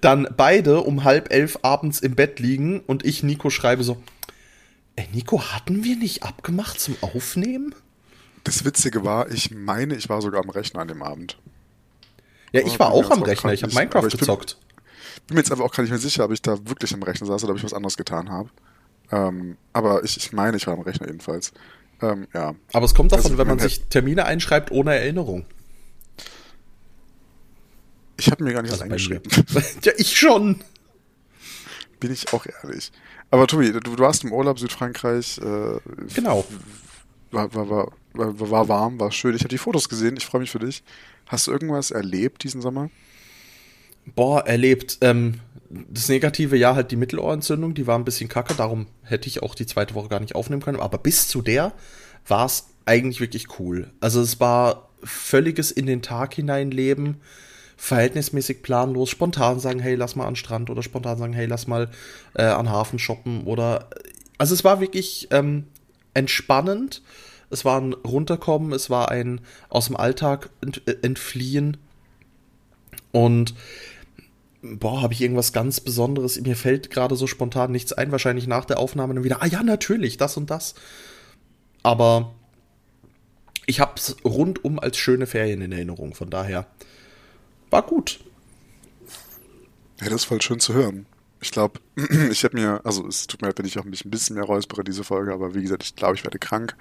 dann 0.01 0.27
beide 0.37 0.81
um 0.81 1.03
halb 1.03 1.33
elf 1.33 1.59
abends 1.63 1.99
im 1.99 2.15
Bett 2.15 2.39
liegen 2.39 2.79
und 2.81 3.05
ich 3.05 3.23
Nico 3.23 3.49
schreibe 3.49 3.83
so, 3.83 3.97
Ey, 4.95 5.07
Nico, 5.13 5.41
hatten 5.41 5.83
wir 5.83 5.97
nicht 5.97 6.23
abgemacht 6.23 6.79
zum 6.79 6.95
Aufnehmen? 7.01 7.75
Das 8.43 8.63
Witzige 8.63 9.03
war, 9.03 9.29
ich 9.31 9.51
meine, 9.51 9.95
ich 9.95 10.07
war 10.07 10.21
sogar 10.21 10.41
am 10.41 10.49
Rechner 10.49 10.81
an 10.81 10.87
dem 10.87 11.01
Abend. 11.01 11.37
Ja, 12.51 12.61
ich 12.61 12.79
war 12.79 12.91
auch 12.91 13.11
am 13.11 13.23
Rechner, 13.23 13.51
ich 13.53 13.63
habe 13.63 13.73
Minecraft 13.73 14.07
ich 14.07 14.17
gezockt. 14.17 14.57
Bin, 14.57 15.27
bin 15.27 15.35
mir 15.35 15.41
jetzt 15.41 15.51
einfach 15.51 15.65
auch 15.65 15.73
gar 15.73 15.83
nicht 15.83 15.89
mehr 15.89 15.99
sicher, 15.99 16.23
ob 16.23 16.31
ich 16.31 16.41
da 16.41 16.57
wirklich 16.69 16.93
am 16.93 17.03
Rechner 17.03 17.27
saß 17.27 17.43
oder 17.43 17.51
ob 17.51 17.57
ich 17.57 17.63
was 17.63 17.73
anderes 17.73 17.97
getan 17.97 18.29
habe. 18.29 18.49
Ähm, 19.11 19.57
aber 19.73 20.03
ich, 20.03 20.15
ich 20.17 20.31
meine, 20.31 20.57
ich 20.57 20.67
war 20.67 20.75
am 20.75 20.81
Rechner 20.81 21.07
jedenfalls. 21.07 21.51
Ähm, 22.01 22.27
ja. 22.33 22.55
Aber 22.73 22.85
es 22.85 22.93
kommt 22.93 23.11
davon, 23.11 23.25
also, 23.25 23.37
wenn 23.37 23.47
man 23.47 23.59
sich 23.59 23.81
Termine 23.89 24.25
einschreibt 24.25 24.71
ohne 24.71 24.95
Erinnerung. 24.95 25.45
Ich 28.17 28.31
habe 28.31 28.43
mir 28.43 28.53
gar 28.53 28.61
nicht 28.61 28.71
was 28.71 28.81
eingeschrieben. 28.81 29.29
ja, 29.83 29.91
ich 29.97 30.17
schon. 30.17 30.63
Bin 31.99 32.11
ich 32.11 32.33
auch 32.33 32.45
ehrlich. 32.45 32.91
Aber 33.31 33.47
Tobi, 33.47 33.71
du, 33.71 33.79
du 33.79 33.97
warst 33.97 34.23
im 34.23 34.33
Urlaub 34.33 34.59
Südfrankreich. 34.59 35.39
Äh, 35.39 35.79
genau. 36.13 36.45
War, 37.31 37.53
war, 37.53 37.69
war, 37.69 37.91
war, 38.13 38.49
war 38.51 38.67
warm, 38.67 38.99
war 38.99 39.11
schön. 39.11 39.35
Ich 39.35 39.41
habe 39.41 39.49
die 39.49 39.57
Fotos 39.57 39.89
gesehen, 39.89 40.15
ich 40.17 40.25
freue 40.25 40.41
mich 40.41 40.51
für 40.51 40.59
dich. 40.59 40.83
Hast 41.27 41.47
du 41.47 41.51
irgendwas 41.51 41.91
erlebt 41.91 42.43
diesen 42.43 42.61
Sommer? 42.61 42.89
Boah, 44.15 44.45
erlebt. 44.45 44.99
Ähm, 45.01 45.39
das 45.69 46.09
negative 46.09 46.55
Jahr 46.55 46.75
halt 46.75 46.91
die 46.91 46.95
Mittelohrentzündung, 46.95 47.73
die 47.73 47.87
war 47.87 47.97
ein 47.97 48.05
bisschen 48.05 48.29
kacke, 48.29 48.53
darum 48.53 48.87
hätte 49.03 49.27
ich 49.27 49.41
auch 49.41 49.55
die 49.55 49.65
zweite 49.65 49.95
Woche 49.95 50.09
gar 50.09 50.19
nicht 50.19 50.35
aufnehmen 50.35 50.61
können. 50.61 50.79
Aber 50.79 50.97
bis 50.97 51.27
zu 51.27 51.41
der 51.41 51.73
war 52.27 52.45
es 52.45 52.67
eigentlich 52.85 53.19
wirklich 53.19 53.59
cool. 53.59 53.91
Also 53.99 54.21
es 54.21 54.39
war 54.39 54.89
völliges 55.03 55.71
in 55.71 55.85
den 55.85 56.01
Tag 56.01 56.33
hineinleben 56.35 57.17
verhältnismäßig 57.77 58.61
planlos 58.61 59.09
spontan 59.09 59.59
sagen, 59.59 59.79
hey, 59.79 59.95
lass 59.95 60.15
mal 60.15 60.27
an 60.27 60.35
Strand 60.35 60.69
oder 60.69 60.83
spontan 60.83 61.17
sagen, 61.17 61.33
hey, 61.33 61.45
lass 61.45 61.67
mal 61.67 61.89
äh, 62.33 62.43
an 62.43 62.69
Hafen 62.69 62.99
shoppen 62.99 63.43
oder 63.43 63.89
also 64.37 64.53
es 64.53 64.63
war 64.63 64.79
wirklich 64.79 65.27
ähm, 65.31 65.67
entspannend. 66.13 67.01
Es 67.49 67.63
war 67.63 67.79
ein 67.79 67.93
Runterkommen, 67.93 68.73
es 68.73 68.89
war 68.89 69.11
ein 69.11 69.41
aus 69.69 69.87
dem 69.87 69.95
Alltag 69.95 70.49
ent 70.61 70.81
äh, 70.87 70.95
entfliehen. 71.03 71.77
Und 73.11 73.53
boah, 74.61 75.01
habe 75.01 75.13
ich 75.13 75.21
irgendwas 75.21 75.53
ganz 75.53 75.79
Besonderes? 75.79 76.39
Mir 76.41 76.55
fällt 76.55 76.89
gerade 76.89 77.15
so 77.15 77.27
spontan 77.27 77.71
nichts 77.71 77.93
ein. 77.93 78.11
Wahrscheinlich 78.11 78.47
nach 78.47 78.65
der 78.65 78.79
Aufnahme 78.79 79.13
dann 79.13 79.23
wieder, 79.23 79.41
ah 79.41 79.47
ja, 79.47 79.63
natürlich, 79.63 80.17
das 80.17 80.37
und 80.37 80.49
das. 80.49 80.75
Aber 81.83 82.33
ich 83.67 83.79
habe 83.79 83.93
es 83.95 84.17
rundum 84.25 84.79
als 84.79 84.97
schöne 84.97 85.27
Ferien 85.27 85.61
in 85.61 85.71
Erinnerung. 85.71 86.13
Von 86.13 86.29
daher 86.29 86.67
war 87.75 87.81
gut. 87.81 88.19
Ja, 89.99 90.05
das 90.05 90.21
ist 90.21 90.25
voll 90.25 90.41
schön 90.41 90.61
zu 90.61 90.73
hören. 90.73 91.05
Ich 91.41 91.51
glaube, 91.51 91.81
ich 92.31 92.43
habe 92.45 92.57
mir, 92.57 92.81
also 92.85 93.05
es 93.05 93.27
tut 93.27 93.41
mir 93.41 93.49
leid, 93.49 93.59
wenn 93.59 93.65
ich 93.65 93.77
auch 93.77 93.83
mich 93.83 94.05
ein 94.05 94.11
bisschen 94.11 94.35
mehr 94.35 94.45
räuspere, 94.45 94.83
diese 94.83 95.03
Folge, 95.03 95.33
aber 95.33 95.53
wie 95.53 95.61
gesagt, 95.61 95.83
ich 95.83 95.95
glaube, 95.95 96.15
ich 96.15 96.23
werde 96.23 96.39
krank. 96.39 96.75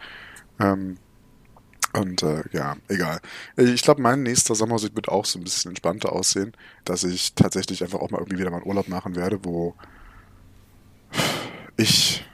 Ähm, 0.61 0.99
und 1.93 2.23
äh, 2.23 2.45
ja, 2.53 2.77
egal. 2.89 3.21
Ich 3.57 3.83
glaube, 3.83 4.03
mein 4.03 4.23
nächster 4.23 4.55
Sommer 4.55 4.81
wird 4.81 5.09
auch 5.09 5.25
so 5.25 5.39
ein 5.39 5.45
bisschen 5.45 5.73
entspannter 5.73 6.13
aussehen, 6.13 6.53
dass 6.85 7.03
ich 7.03 7.35
tatsächlich 7.35 7.83
einfach 7.83 7.99
auch 7.99 8.11
mal 8.11 8.19
irgendwie 8.19 8.39
wieder 8.39 8.51
mal 8.51 8.59
einen 8.59 8.67
Urlaub 8.67 8.89
machen 8.89 9.17
werde, 9.17 9.45
wo 9.45 9.75
ich, 11.77 12.25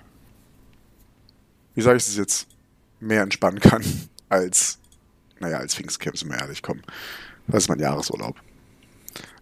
wie 1.74 1.82
sage 1.82 1.96
ich 1.96 2.06
es 2.06 2.16
jetzt, 2.16 2.46
mehr 3.00 3.22
entspannen 3.22 3.60
kann 3.60 3.82
als, 4.28 4.78
naja, 5.38 5.58
als 5.58 5.74
Pfingstcamp, 5.74 6.18
sind 6.18 6.30
wir 6.30 6.38
ehrlich, 6.38 6.62
komm. 6.62 6.82
Das 7.50 7.64
ist 7.64 7.68
mein 7.68 7.80
Jahresurlaub. 7.80 8.36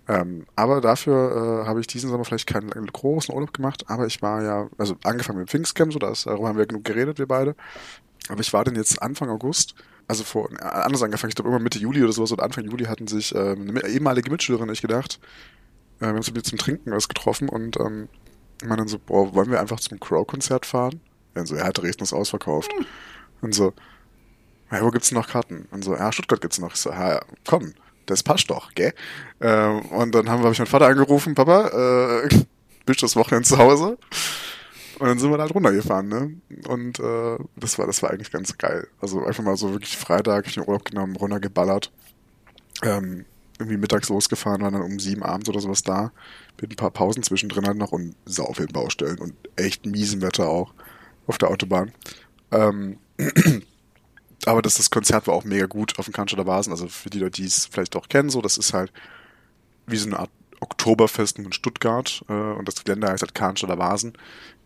Ähm, 0.08 0.46
aber 0.56 0.80
dafür 0.80 1.62
äh, 1.62 1.66
habe 1.68 1.80
ich 1.80 1.86
diesen 1.86 2.08
Sommer 2.08 2.24
vielleicht 2.24 2.46
keinen 2.46 2.70
großen 2.70 3.34
Urlaub 3.34 3.52
gemacht, 3.52 3.84
aber 3.88 4.06
ich 4.06 4.22
war 4.22 4.42
ja, 4.42 4.68
also 4.78 4.96
angefangen 5.04 5.38
mit 5.38 5.48
dem 5.48 5.50
Pfingstcamp, 5.50 5.92
so 5.92 5.98
das, 5.98 6.24
darüber 6.24 6.48
haben 6.48 6.56
wir 6.56 6.66
genug 6.66 6.84
geredet, 6.84 7.18
wir 7.18 7.26
beide. 7.26 7.54
Aber 8.30 8.40
ich 8.40 8.52
war 8.54 8.64
dann 8.64 8.74
jetzt 8.74 9.02
Anfang 9.02 9.28
August, 9.28 9.74
also 10.06 10.24
vor, 10.24 10.50
äh, 10.50 10.64
anders 10.64 11.02
angefangen, 11.02 11.28
ich 11.28 11.34
glaube 11.34 11.50
immer 11.50 11.58
Mitte 11.58 11.78
Juli 11.78 12.02
oder 12.02 12.12
sowas, 12.12 12.32
oder 12.32 12.42
Anfang 12.42 12.64
Juli 12.64 12.86
hatten 12.86 13.06
sich 13.06 13.34
äh, 13.34 13.52
eine 13.52 13.86
ehemalige 13.86 14.30
Mitschülerin, 14.30 14.70
ich 14.70 14.80
gedacht, 14.80 15.20
äh, 15.98 16.02
wir 16.02 16.08
haben 16.08 16.16
uns 16.16 16.32
zum 16.32 16.58
Trinken 16.58 16.90
was 16.90 17.08
getroffen 17.08 17.50
und 17.50 17.78
ähm, 17.78 18.08
man 18.64 18.78
dann 18.78 18.88
so, 18.88 18.98
boah, 18.98 19.34
wollen 19.34 19.50
wir 19.50 19.60
einfach 19.60 19.78
zum 19.78 20.00
Crow-Konzert 20.00 20.64
fahren? 20.64 21.00
Ja, 21.36 21.44
so, 21.44 21.54
ja, 21.54 21.70
Dresden 21.70 22.04
ist 22.04 22.14
ausverkauft. 22.14 22.70
Mhm. 22.76 22.86
Und 23.42 23.54
so, 23.54 23.74
ja, 24.72 24.82
wo 24.82 24.90
gibt's 24.90 25.12
noch 25.12 25.28
Karten? 25.28 25.68
Und 25.70 25.84
so, 25.84 25.94
ja, 25.94 26.10
Stuttgart 26.12 26.40
gibt's 26.40 26.58
noch. 26.58 26.72
Ich 26.72 26.80
so, 26.80 26.90
ja, 26.90 27.20
komm 27.46 27.74
das 28.10 28.22
passt 28.22 28.50
doch, 28.50 28.74
gell? 28.74 28.92
Ähm, 29.40 29.80
und 29.86 30.14
dann 30.14 30.28
haben, 30.28 30.42
habe 30.42 30.52
ich 30.52 30.58
meinen 30.58 30.66
Vater 30.66 30.86
angerufen, 30.86 31.34
Papa, 31.34 31.68
äh, 32.24 32.28
typisch 32.80 33.00
das 33.00 33.16
Wochenende 33.16 33.48
zu 33.48 33.58
Hause. 33.58 33.98
Und 34.98 35.06
dann 35.06 35.18
sind 35.18 35.30
wir 35.30 35.36
da 35.36 35.44
halt 35.44 35.54
runtergefahren, 35.54 36.08
ne? 36.08 36.32
Und 36.66 36.98
äh, 36.98 37.38
das 37.56 37.78
war, 37.78 37.86
das 37.86 38.02
war 38.02 38.10
eigentlich 38.10 38.32
ganz 38.32 38.58
geil. 38.58 38.88
Also 39.00 39.24
einfach 39.24 39.44
mal 39.44 39.56
so 39.56 39.72
wirklich 39.72 39.96
Freitag, 39.96 40.46
ich 40.46 40.54
den 40.54 40.66
Urlaub 40.66 40.84
genommen, 40.84 41.14
runtergeballert. 41.14 41.92
Ähm, 42.82 43.24
irgendwie 43.58 43.76
mittags 43.76 44.08
losgefahren, 44.08 44.62
waren 44.62 44.72
dann 44.72 44.82
um 44.82 44.98
sieben 44.98 45.22
abends 45.22 45.48
oder 45.48 45.60
sowas 45.60 45.82
da. 45.82 46.12
Mit 46.60 46.72
ein 46.72 46.76
paar 46.76 46.90
Pausen 46.90 47.22
zwischendrin 47.22 47.66
halt 47.66 47.76
noch 47.76 47.92
und 47.92 48.14
sau 48.24 48.52
vielen 48.54 48.72
Baustellen 48.72 49.18
und 49.18 49.34
echt 49.56 49.86
miesen 49.86 50.22
Wetter 50.22 50.48
auch 50.48 50.72
auf 51.26 51.38
der 51.38 51.50
Autobahn. 51.50 51.92
Ähm, 52.50 52.98
aber 54.46 54.62
das, 54.62 54.76
das 54.76 54.90
Konzert 54.90 55.26
war 55.26 55.34
auch 55.34 55.44
mega 55.44 55.66
gut 55.66 55.98
auf 55.98 56.06
dem 56.06 56.14
Cannstatter 56.14 56.46
Vasen. 56.46 56.72
Also 56.72 56.88
für 56.88 57.10
die 57.10 57.18
Leute, 57.18 57.42
die 57.42 57.46
es 57.46 57.66
vielleicht 57.66 57.96
auch 57.96 58.08
kennen, 58.08 58.30
so, 58.30 58.40
das 58.40 58.56
ist 58.56 58.72
halt 58.72 58.92
wie 59.86 59.96
so 59.96 60.06
eine 60.06 60.18
Art 60.18 60.30
Oktoberfest 60.60 61.38
in 61.38 61.52
Stuttgart 61.52 62.24
äh, 62.28 62.32
und 62.32 62.66
das 62.66 62.84
Gelände 62.84 63.08
heißt 63.08 63.22
halt 63.22 63.34
Cannstatter 63.34 63.78
Vasen. 63.78 64.14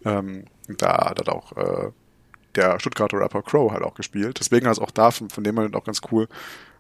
Ähm, 0.05 0.45
da 0.69 1.11
hat 1.11 1.29
auch 1.29 1.57
äh, 1.57 1.91
der 2.55 2.79
Stuttgarter 2.81 3.19
Rapper 3.19 3.43
Crow 3.43 3.73
halt 3.73 3.83
auch 3.83 3.95
gespielt. 3.95 4.38
Deswegen 4.41 4.67
ist 4.67 4.79
auch 4.79 4.91
da, 4.91 5.11
von, 5.11 5.31
von 5.31 5.45
dem 5.45 5.59
halt 5.59 5.75
auch 5.75 5.85
ganz 5.85 6.00
cool. 6.11 6.29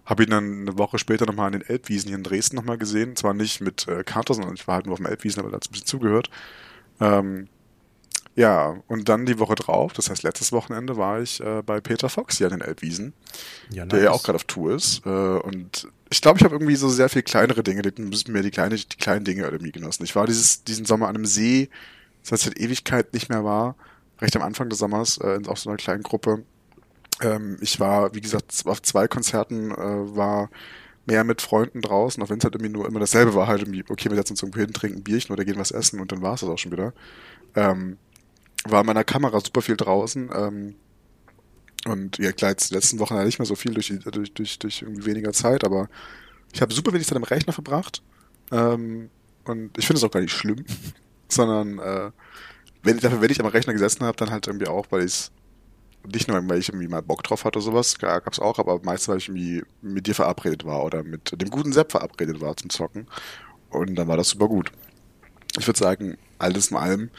Habe 0.04 0.24
ihn 0.24 0.30
dann 0.30 0.62
eine 0.62 0.78
Woche 0.78 0.98
später 0.98 1.26
nochmal 1.26 1.46
an 1.46 1.52
den 1.52 1.62
Elbwiesen 1.62 2.08
hier 2.08 2.16
in 2.16 2.24
Dresden 2.24 2.56
nochmal 2.56 2.78
gesehen. 2.78 3.16
Zwar 3.16 3.34
nicht 3.34 3.60
mit 3.60 3.86
äh, 3.88 4.02
Kater, 4.02 4.34
sondern 4.34 4.54
ich 4.54 4.66
war 4.66 4.76
halt 4.76 4.86
nur 4.86 4.94
auf 4.94 4.98
dem 4.98 5.06
Elbwiesen, 5.06 5.40
aber 5.40 5.50
da 5.50 5.56
hat 5.56 5.66
ein 5.66 5.72
bisschen 5.72 5.86
zugehört. 5.86 6.28
Ähm, 7.00 7.48
ja, 8.34 8.82
und 8.86 9.08
dann 9.08 9.26
die 9.26 9.38
Woche 9.38 9.54
drauf, 9.54 9.92
das 9.92 10.08
heißt 10.08 10.22
letztes 10.22 10.52
Wochenende, 10.52 10.96
war 10.96 11.20
ich 11.20 11.40
äh, 11.40 11.62
bei 11.62 11.80
Peter 11.80 12.08
Fox 12.08 12.38
hier 12.38 12.46
an 12.46 12.58
den 12.58 12.66
Elbwiesen, 12.66 13.12
ja, 13.70 13.84
nice. 13.84 13.90
der 13.90 14.02
ja 14.04 14.10
auch 14.12 14.22
gerade 14.22 14.36
auf 14.36 14.44
Tour 14.44 14.74
ist. 14.74 15.04
Äh, 15.04 15.08
und 15.10 15.88
ich 16.10 16.22
glaube, 16.22 16.38
ich 16.38 16.44
habe 16.44 16.54
irgendwie 16.54 16.76
so 16.76 16.88
sehr 16.88 17.10
viel 17.10 17.22
kleinere 17.22 17.62
Dinge, 17.62 17.82
die 17.82 18.02
müssen 18.02 18.32
mir 18.32 18.42
die, 18.42 18.50
kleine, 18.50 18.76
die 18.76 18.96
kleinen 18.96 19.24
Dinge 19.24 19.44
irgendwie 19.44 19.72
genossen. 19.72 20.04
Ich 20.04 20.16
war 20.16 20.26
dieses, 20.26 20.64
diesen 20.64 20.86
Sommer 20.86 21.08
an 21.08 21.16
einem 21.16 21.26
See, 21.26 21.68
das 22.22 22.32
heißt, 22.32 22.42
seit 22.44 22.58
Ewigkeit 22.58 23.12
nicht 23.12 23.28
mehr 23.28 23.44
war, 23.44 23.76
recht 24.20 24.34
am 24.36 24.42
Anfang 24.42 24.70
des 24.70 24.78
Sommers, 24.78 25.18
äh, 25.18 25.34
in 25.34 25.46
auch 25.46 25.56
so 25.58 25.68
einer 25.68 25.76
kleinen 25.76 26.02
Gruppe. 26.02 26.42
Ähm, 27.20 27.58
ich 27.60 27.80
war, 27.80 28.14
wie 28.14 28.20
gesagt, 28.22 28.62
auf 28.64 28.80
zwei 28.80 29.08
Konzerten, 29.08 29.72
äh, 29.72 30.16
war 30.16 30.48
mehr 31.04 31.24
mit 31.24 31.42
Freunden 31.42 31.82
draußen, 31.82 32.22
auch 32.22 32.30
wenn 32.30 32.38
es 32.38 32.44
halt 32.44 32.54
irgendwie 32.54 32.72
nur 32.72 32.86
immer 32.86 33.00
dasselbe 33.00 33.34
war, 33.34 33.46
halt 33.46 33.60
irgendwie, 33.60 33.84
okay, 33.90 34.08
wir 34.08 34.16
setzen 34.16 34.34
uns 34.34 34.42
irgendwo 34.42 34.60
hin, 34.60 34.72
trinken 34.72 35.02
Bierchen 35.02 35.32
oder 35.32 35.44
gehen 35.44 35.58
was 35.58 35.72
essen 35.72 36.00
und 36.00 36.12
dann 36.12 36.22
war 36.22 36.34
es 36.34 36.40
das 36.40 36.48
auch 36.48 36.58
schon 36.58 36.72
wieder. 36.72 36.94
Ähm, 37.56 37.98
war 38.64 38.80
in 38.80 38.86
meiner 38.86 39.04
Kamera 39.04 39.40
super 39.40 39.62
viel 39.62 39.76
draußen. 39.76 40.30
Ähm, 40.34 40.74
und 41.84 42.18
ja, 42.18 42.32
klar, 42.32 42.52
jetzt 42.52 42.70
letzten 42.70 42.98
Wochen 42.98 43.22
nicht 43.24 43.38
mehr 43.38 43.46
so 43.46 43.56
viel 43.56 43.74
durch, 43.74 43.92
durch, 44.04 44.32
durch, 44.32 44.58
durch 44.58 44.82
irgendwie 44.82 45.06
weniger 45.06 45.32
Zeit, 45.32 45.64
aber 45.64 45.88
ich 46.52 46.62
habe 46.62 46.72
super 46.72 46.92
wenig 46.92 47.06
Zeit 47.06 47.16
am 47.16 47.24
Rechner 47.24 47.52
verbracht. 47.52 48.02
Ähm, 48.52 49.10
und 49.44 49.76
ich 49.76 49.86
finde 49.86 49.98
es 49.98 50.04
auch 50.04 50.10
gar 50.10 50.20
nicht 50.20 50.32
schlimm, 50.32 50.64
sondern 51.28 51.78
äh, 51.78 52.10
wenn, 52.82 52.98
dafür, 52.98 53.20
wenn 53.20 53.30
ich 53.30 53.40
am 53.40 53.46
Rechner 53.46 53.72
gesessen 53.72 54.04
habe, 54.04 54.16
dann 54.16 54.30
halt 54.30 54.46
irgendwie 54.46 54.68
auch, 54.68 54.86
weil 54.90 55.04
ich 55.04 55.30
nicht 56.12 56.28
nur, 56.28 56.48
weil 56.48 56.58
ich 56.58 56.68
irgendwie 56.68 56.88
mal 56.88 57.02
Bock 57.02 57.22
drauf 57.22 57.44
hatte 57.44 57.58
oder 57.58 57.64
sowas, 57.64 57.98
gab 57.98 58.32
es 58.32 58.40
auch, 58.40 58.58
aber 58.58 58.80
meistens, 58.82 59.08
weil 59.08 59.18
ich 59.18 59.28
irgendwie 59.28 59.62
mit 59.82 60.06
dir 60.06 60.14
verabredet 60.14 60.64
war 60.64 60.84
oder 60.84 61.02
mit 61.02 61.40
dem 61.40 61.50
guten 61.50 61.72
Sepp 61.72 61.92
verabredet 61.92 62.40
war 62.40 62.56
zum 62.56 62.70
Zocken. 62.70 63.06
Und 63.70 63.94
dann 63.94 64.08
war 64.08 64.16
das 64.16 64.30
super 64.30 64.48
gut. 64.48 64.72
Ich 65.58 65.66
würde 65.66 65.78
sagen, 65.78 66.18
alles 66.38 66.70
in 66.70 66.76
allem 66.76 67.10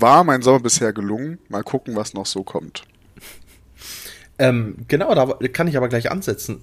war 0.00 0.24
mein 0.24 0.42
Sommer 0.42 0.60
bisher 0.60 0.92
gelungen. 0.92 1.38
Mal 1.48 1.62
gucken, 1.62 1.96
was 1.96 2.14
noch 2.14 2.26
so 2.26 2.42
kommt. 2.42 2.84
Ähm, 4.38 4.76
genau, 4.88 5.14
da 5.14 5.26
kann 5.48 5.68
ich 5.68 5.76
aber 5.76 5.88
gleich 5.88 6.10
ansetzen. 6.10 6.62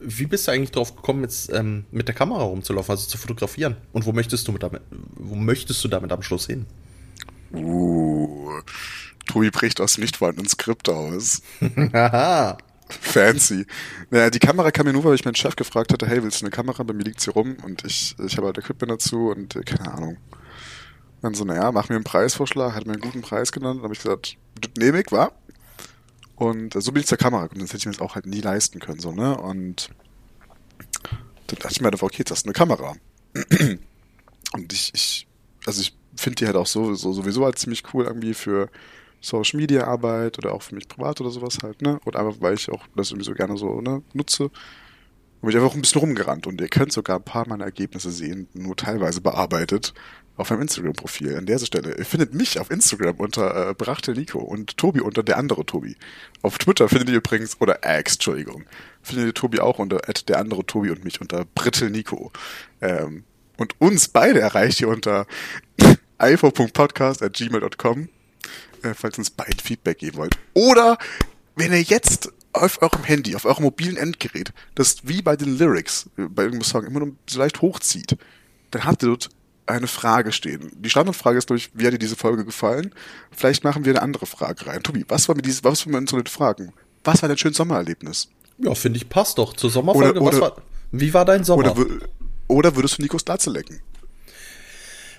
Wie 0.00 0.26
bist 0.26 0.46
du 0.46 0.52
eigentlich 0.52 0.70
drauf 0.70 0.94
gekommen, 0.94 1.22
jetzt 1.22 1.52
ähm, 1.52 1.84
mit 1.90 2.06
der 2.06 2.14
Kamera 2.14 2.42
rumzulaufen, 2.42 2.92
also 2.92 3.08
zu 3.08 3.18
fotografieren? 3.18 3.76
Und 3.92 4.06
wo 4.06 4.12
möchtest 4.12 4.46
du 4.46 4.52
mit 4.52 4.62
damit, 4.62 4.82
wo 4.90 5.34
möchtest 5.34 5.82
du 5.82 5.88
damit 5.88 6.12
am 6.12 6.22
Schluss 6.22 6.46
hin? 6.46 6.66
Uh, 7.52 8.60
Tobi 9.26 9.50
bricht 9.50 9.80
aus 9.80 9.98
nicht 9.98 10.18
vorhandenen 10.18 10.48
Skript 10.48 10.88
aus. 10.88 11.42
Haha. 11.92 12.58
Fancy. 12.88 13.66
Naja, 14.10 14.30
die 14.30 14.38
Kamera 14.38 14.70
kam 14.70 14.86
mir 14.86 14.92
nur, 14.92 15.04
weil 15.04 15.14
ich 15.14 15.24
meinen 15.24 15.34
Chef 15.34 15.56
gefragt 15.56 15.92
hatte, 15.92 16.06
hey, 16.06 16.22
willst 16.22 16.40
du 16.40 16.46
eine 16.46 16.50
Kamera? 16.50 16.82
Bei 16.82 16.94
mir 16.94 17.04
liegt 17.04 17.20
sie 17.20 17.30
rum 17.30 17.56
und 17.62 17.84
ich, 17.84 18.16
ich 18.24 18.36
habe 18.36 18.46
halt 18.46 18.58
Equipment 18.58 18.90
dazu 18.90 19.30
und 19.30 19.56
äh, 19.56 19.62
keine 19.62 19.92
Ahnung. 19.92 20.16
Dann 21.22 21.34
so, 21.34 21.44
naja, 21.44 21.72
mach 21.72 21.88
mir 21.88 21.96
einen 21.96 22.04
Preisvorschlag, 22.04 22.74
hat 22.74 22.86
mir 22.86 22.92
einen 22.92 23.02
guten 23.02 23.22
Preis 23.22 23.52
genannt. 23.52 23.78
Dann 23.78 23.84
habe 23.84 23.94
ich 23.94 24.02
gesagt, 24.02 24.36
das 24.60 24.70
nehme 24.78 25.00
ich, 25.00 25.10
wa? 25.10 25.32
Und 26.36 26.80
so 26.80 26.92
bin 26.92 27.00
ich 27.00 27.08
zur 27.08 27.18
Kamera 27.18 27.42
gekommen, 27.42 27.60
sonst 27.60 27.72
hätte 27.72 27.80
ich 27.80 27.86
mir 27.86 27.92
das 27.92 28.00
auch 28.00 28.14
halt 28.14 28.26
nie 28.26 28.40
leisten 28.40 28.78
können, 28.78 29.00
so, 29.00 29.10
ne? 29.10 29.36
Und 29.36 29.90
dann 31.48 31.58
dachte 31.58 31.72
ich 31.72 31.80
mir 31.80 31.88
einfach, 31.88 32.06
okay, 32.06 32.18
jetzt 32.18 32.30
hast 32.30 32.44
du 32.44 32.48
eine 32.48 32.52
Kamera. 32.52 32.94
Und 34.52 34.72
ich, 34.72 34.92
ich 34.94 35.26
also 35.66 35.80
ich 35.80 35.96
finde 36.16 36.36
die 36.36 36.46
halt 36.46 36.56
auch 36.56 36.66
so, 36.66 36.94
so 36.94 37.12
sowieso 37.12 37.44
halt 37.44 37.58
ziemlich 37.58 37.82
cool 37.92 38.04
irgendwie 38.04 38.34
für 38.34 38.70
Social 39.20 39.58
Media 39.58 39.84
Arbeit 39.84 40.38
oder 40.38 40.52
auch 40.52 40.62
für 40.62 40.74
mich 40.74 40.88
privat 40.88 41.20
oder 41.20 41.30
sowas 41.30 41.58
halt, 41.62 41.82
ne? 41.82 42.00
Oder 42.04 42.20
einfach, 42.20 42.40
weil 42.40 42.54
ich 42.54 42.70
auch 42.70 42.84
das 42.94 43.10
irgendwie 43.10 43.26
so 43.26 43.34
gerne 43.34 43.56
so, 43.56 43.80
ne, 43.80 44.02
nutze. 44.12 44.44
Und 44.44 44.52
bin 45.42 45.50
ich 45.50 45.56
einfach 45.56 45.74
ein 45.74 45.82
bisschen 45.82 46.00
rumgerannt 46.00 46.46
und 46.46 46.60
ihr 46.60 46.68
könnt 46.68 46.92
sogar 46.92 47.18
ein 47.18 47.24
paar 47.24 47.48
meiner 47.48 47.64
Ergebnisse 47.64 48.10
sehen, 48.10 48.48
nur 48.54 48.76
teilweise 48.76 49.20
bearbeitet 49.20 49.92
auf 50.38 50.50
meinem 50.50 50.62
Instagram-Profil. 50.62 51.36
An 51.36 51.46
der 51.46 51.58
Stelle. 51.58 51.98
Ihr 51.98 52.04
findet 52.04 52.32
mich 52.32 52.58
auf 52.58 52.70
Instagram 52.70 53.16
unter 53.16 53.70
äh, 53.70 53.74
Brachte 53.74 54.12
Nico 54.12 54.38
und 54.38 54.76
Tobi 54.76 55.00
unter 55.00 55.22
der 55.22 55.36
andere 55.36 55.66
Tobi. 55.66 55.96
Auf 56.42 56.58
Twitter 56.58 56.88
findet 56.88 57.10
ihr 57.10 57.16
übrigens, 57.16 57.60
oder 57.60 57.80
X, 57.82 58.14
Entschuldigung, 58.14 58.64
findet 59.02 59.26
ihr 59.26 59.34
Tobi 59.34 59.60
auch 59.60 59.78
unter 59.78 59.98
der 59.98 60.38
andere 60.38 60.64
Tobi 60.64 60.90
und 60.90 61.04
mich 61.04 61.20
unter 61.20 61.44
Brittel 61.44 61.90
Nico. 61.90 62.32
Ähm, 62.80 63.24
und 63.56 63.80
uns 63.80 64.08
beide 64.08 64.40
erreicht 64.40 64.80
ihr 64.80 64.88
unter 64.88 65.26
ifo.podcast.gmail.com, 66.22 68.08
äh, 68.82 68.94
falls 68.94 69.18
uns 69.18 69.30
beide 69.30 69.62
Feedback 69.62 69.98
geben 69.98 70.18
wollt. 70.18 70.38
Oder 70.54 70.98
wenn 71.56 71.72
ihr 71.72 71.82
jetzt 71.82 72.32
auf 72.52 72.80
eurem 72.80 73.04
Handy, 73.04 73.34
auf 73.34 73.44
eurem 73.44 73.64
mobilen 73.64 73.96
Endgerät, 73.96 74.52
das 74.76 74.98
wie 75.02 75.22
bei 75.22 75.36
den 75.36 75.58
Lyrics, 75.58 76.08
äh, 76.16 76.22
bei 76.28 76.44
irgendeinem 76.44 76.64
Song, 76.64 76.84
immer 76.84 77.00
nur 77.00 77.16
so 77.28 77.40
leicht 77.40 77.60
hochzieht, 77.60 78.16
dann 78.70 78.84
habt 78.84 79.02
ihr 79.02 79.08
dort 79.08 79.30
eine 79.68 79.86
Frage 79.86 80.32
stehen. 80.32 80.70
Die 80.74 80.90
Standardfrage 80.90 81.38
ist, 81.38 81.46
glaube 81.46 81.58
ich, 81.58 81.70
wie 81.74 81.86
hat 81.86 81.92
dir 81.92 81.98
diese 81.98 82.16
Folge 82.16 82.44
gefallen? 82.44 82.94
Vielleicht 83.30 83.64
machen 83.64 83.84
wir 83.84 83.92
eine 83.92 84.02
andere 84.02 84.26
Frage 84.26 84.66
rein. 84.66 84.82
Tobi, 84.82 85.04
was 85.08 85.28
war 85.28 85.36
mit 85.36 85.46
dieses, 85.46 85.64
was 85.64 85.86
war 85.86 85.92
mit 85.92 86.00
unseren 86.00 86.26
Fragen? 86.26 86.72
Was 87.04 87.22
war 87.22 87.28
dein 87.28 87.38
schönes 87.38 87.56
Sommererlebnis? 87.56 88.28
Ja, 88.58 88.74
finde 88.74 88.98
ich, 88.98 89.08
passt 89.08 89.38
doch 89.38 89.54
zur 89.54 89.70
Sommerfolge. 89.70 90.20
Oder, 90.20 90.22
oder, 90.22 90.40
war, 90.40 90.56
wie 90.92 91.14
war 91.14 91.24
dein 91.24 91.44
Sommer? 91.44 91.70
Oder, 91.70 91.86
oder 92.48 92.76
würdest 92.76 92.98
du 92.98 93.02
Nikos 93.02 93.24
Glatze 93.24 93.50
lecken? 93.50 93.80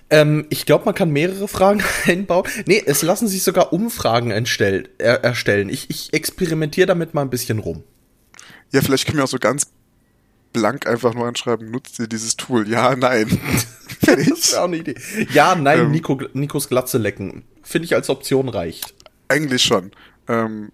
Ähm, 0.10 0.48
ich 0.50 0.66
glaube, 0.66 0.86
man 0.86 0.96
kann 0.96 1.12
mehrere 1.12 1.48
Fragen 1.48 1.84
einbauen. 2.06 2.48
Nee, 2.66 2.82
es 2.86 3.02
lassen 3.02 3.28
sich 3.28 3.44
sogar 3.44 3.72
Umfragen 3.72 4.32
entstell, 4.32 4.90
er, 4.98 5.24
erstellen. 5.24 5.70
Ich, 5.70 5.90
ich 5.90 6.14
experimentiere 6.14 6.88
damit 6.88 7.14
mal 7.14 7.22
ein 7.22 7.30
bisschen 7.30 7.60
rum. 7.60 7.84
Ja, 8.72 8.82
vielleicht 8.82 9.06
können 9.06 9.18
wir 9.18 9.24
auch 9.24 9.30
so 9.30 9.40
ganz 9.40 9.68
blank 10.54 10.88
einfach 10.88 11.14
nur 11.14 11.28
anschreiben, 11.28 11.70
nutzt 11.72 12.00
ihr 12.00 12.08
dieses 12.08 12.38
Tool? 12.38 12.68
Ja, 12.70 12.96
nein. 12.96 13.40
Das 14.02 14.54
wäre 14.54 14.62
auch 14.62 14.66
eine 14.66 14.78
Idee. 14.78 14.96
Ja, 15.34 15.56
nein, 15.56 15.80
ähm, 15.82 15.92
Nico, 15.92 16.20
Nikos 16.34 16.70
Glatze 16.70 16.98
lecken. 16.98 17.44
Finde 17.62 17.86
ich 17.86 17.96
als 17.96 18.10
Option 18.10 18.50
reicht. 18.50 18.96
Eigentlich 19.28 19.62
schon. 19.62 19.92
Ähm, 20.28 20.72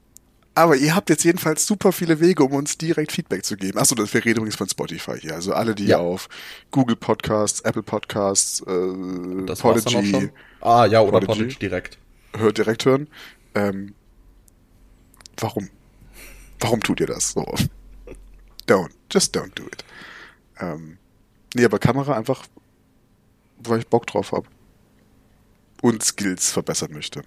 aber 0.54 0.78
ihr 0.78 0.96
habt 0.96 1.10
jetzt 1.10 1.26
jedenfalls 1.26 1.68
super 1.68 1.92
viele 1.92 2.22
Wege, 2.22 2.44
um 2.44 2.54
uns 2.54 2.78
direkt 2.78 3.12
Feedback 3.12 3.44
zu 3.44 3.58
geben. 3.58 3.78
Achso, 3.78 3.96
wir 3.98 4.26
reden 4.26 4.38
übrigens 4.38 4.56
von 4.56 4.70
Spotify 4.70 5.20
hier. 5.20 5.36
Also 5.36 5.54
alle, 5.54 5.76
die 5.76 5.88
ja. 5.88 5.98
auf 5.98 6.30
Google 6.72 6.96
Podcasts, 6.96 7.60
Apple 7.62 7.84
Podcasts, 7.84 8.62
äh, 8.62 9.46
das 9.46 9.60
Podigy, 9.60 10.30
Ah 10.62 10.86
ja, 10.86 11.02
oder 11.02 11.20
Podigy, 11.20 11.44
Podigy 11.44 11.60
direkt. 11.60 11.98
Hört 12.38 12.58
direkt 12.58 12.86
hören. 12.86 13.08
Ähm, 13.54 13.96
warum? 15.38 15.70
Warum 16.62 16.82
tut 16.82 17.02
ihr 17.02 17.08
das 17.08 17.32
so? 17.32 17.46
Don't. 18.68 18.92
Just 19.12 19.36
don't 19.36 19.54
do 19.56 19.64
it. 19.66 19.84
Ähm, 20.60 20.98
nee, 21.54 21.66
aber 21.66 21.80
Kamera 21.80 22.16
einfach, 22.16 22.46
weil 23.58 23.80
ich 23.80 23.88
Bock 23.88 24.08
drauf 24.08 24.32
habe. 24.32 24.48
Und 25.82 26.04
Skills 26.04 26.52
verbessern 26.52 26.94
möchte. 26.94 27.24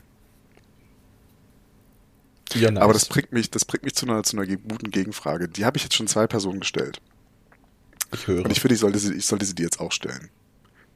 Ja, 2.54 2.70
nice. 2.70 2.82
Aber 2.82 2.92
das 2.92 3.06
bringt 3.06 3.32
mich, 3.32 3.50
das 3.50 3.64
bringt 3.64 3.84
mich 3.84 3.94
zu 3.94 4.06
einer, 4.06 4.22
zu 4.22 4.36
einer 4.36 4.46
guten 4.46 4.90
Gegenfrage. 4.90 5.48
Die 5.48 5.64
habe 5.64 5.76
ich 5.76 5.84
jetzt 5.84 5.94
schon 5.94 6.08
zwei 6.08 6.26
Personen 6.26 6.60
gestellt. 6.60 7.00
Ich 8.12 8.26
höre. 8.26 8.44
Und 8.44 8.50
ich 8.50 8.60
finde, 8.60 8.74
ich 8.74 8.80
sollte 8.80 8.98
sie, 8.98 9.14
ich 9.14 9.26
sollte 9.26 9.44
sie 9.44 9.54
dir 9.54 9.64
jetzt 9.64 9.80
auch 9.80 9.92
stellen. 9.92 10.30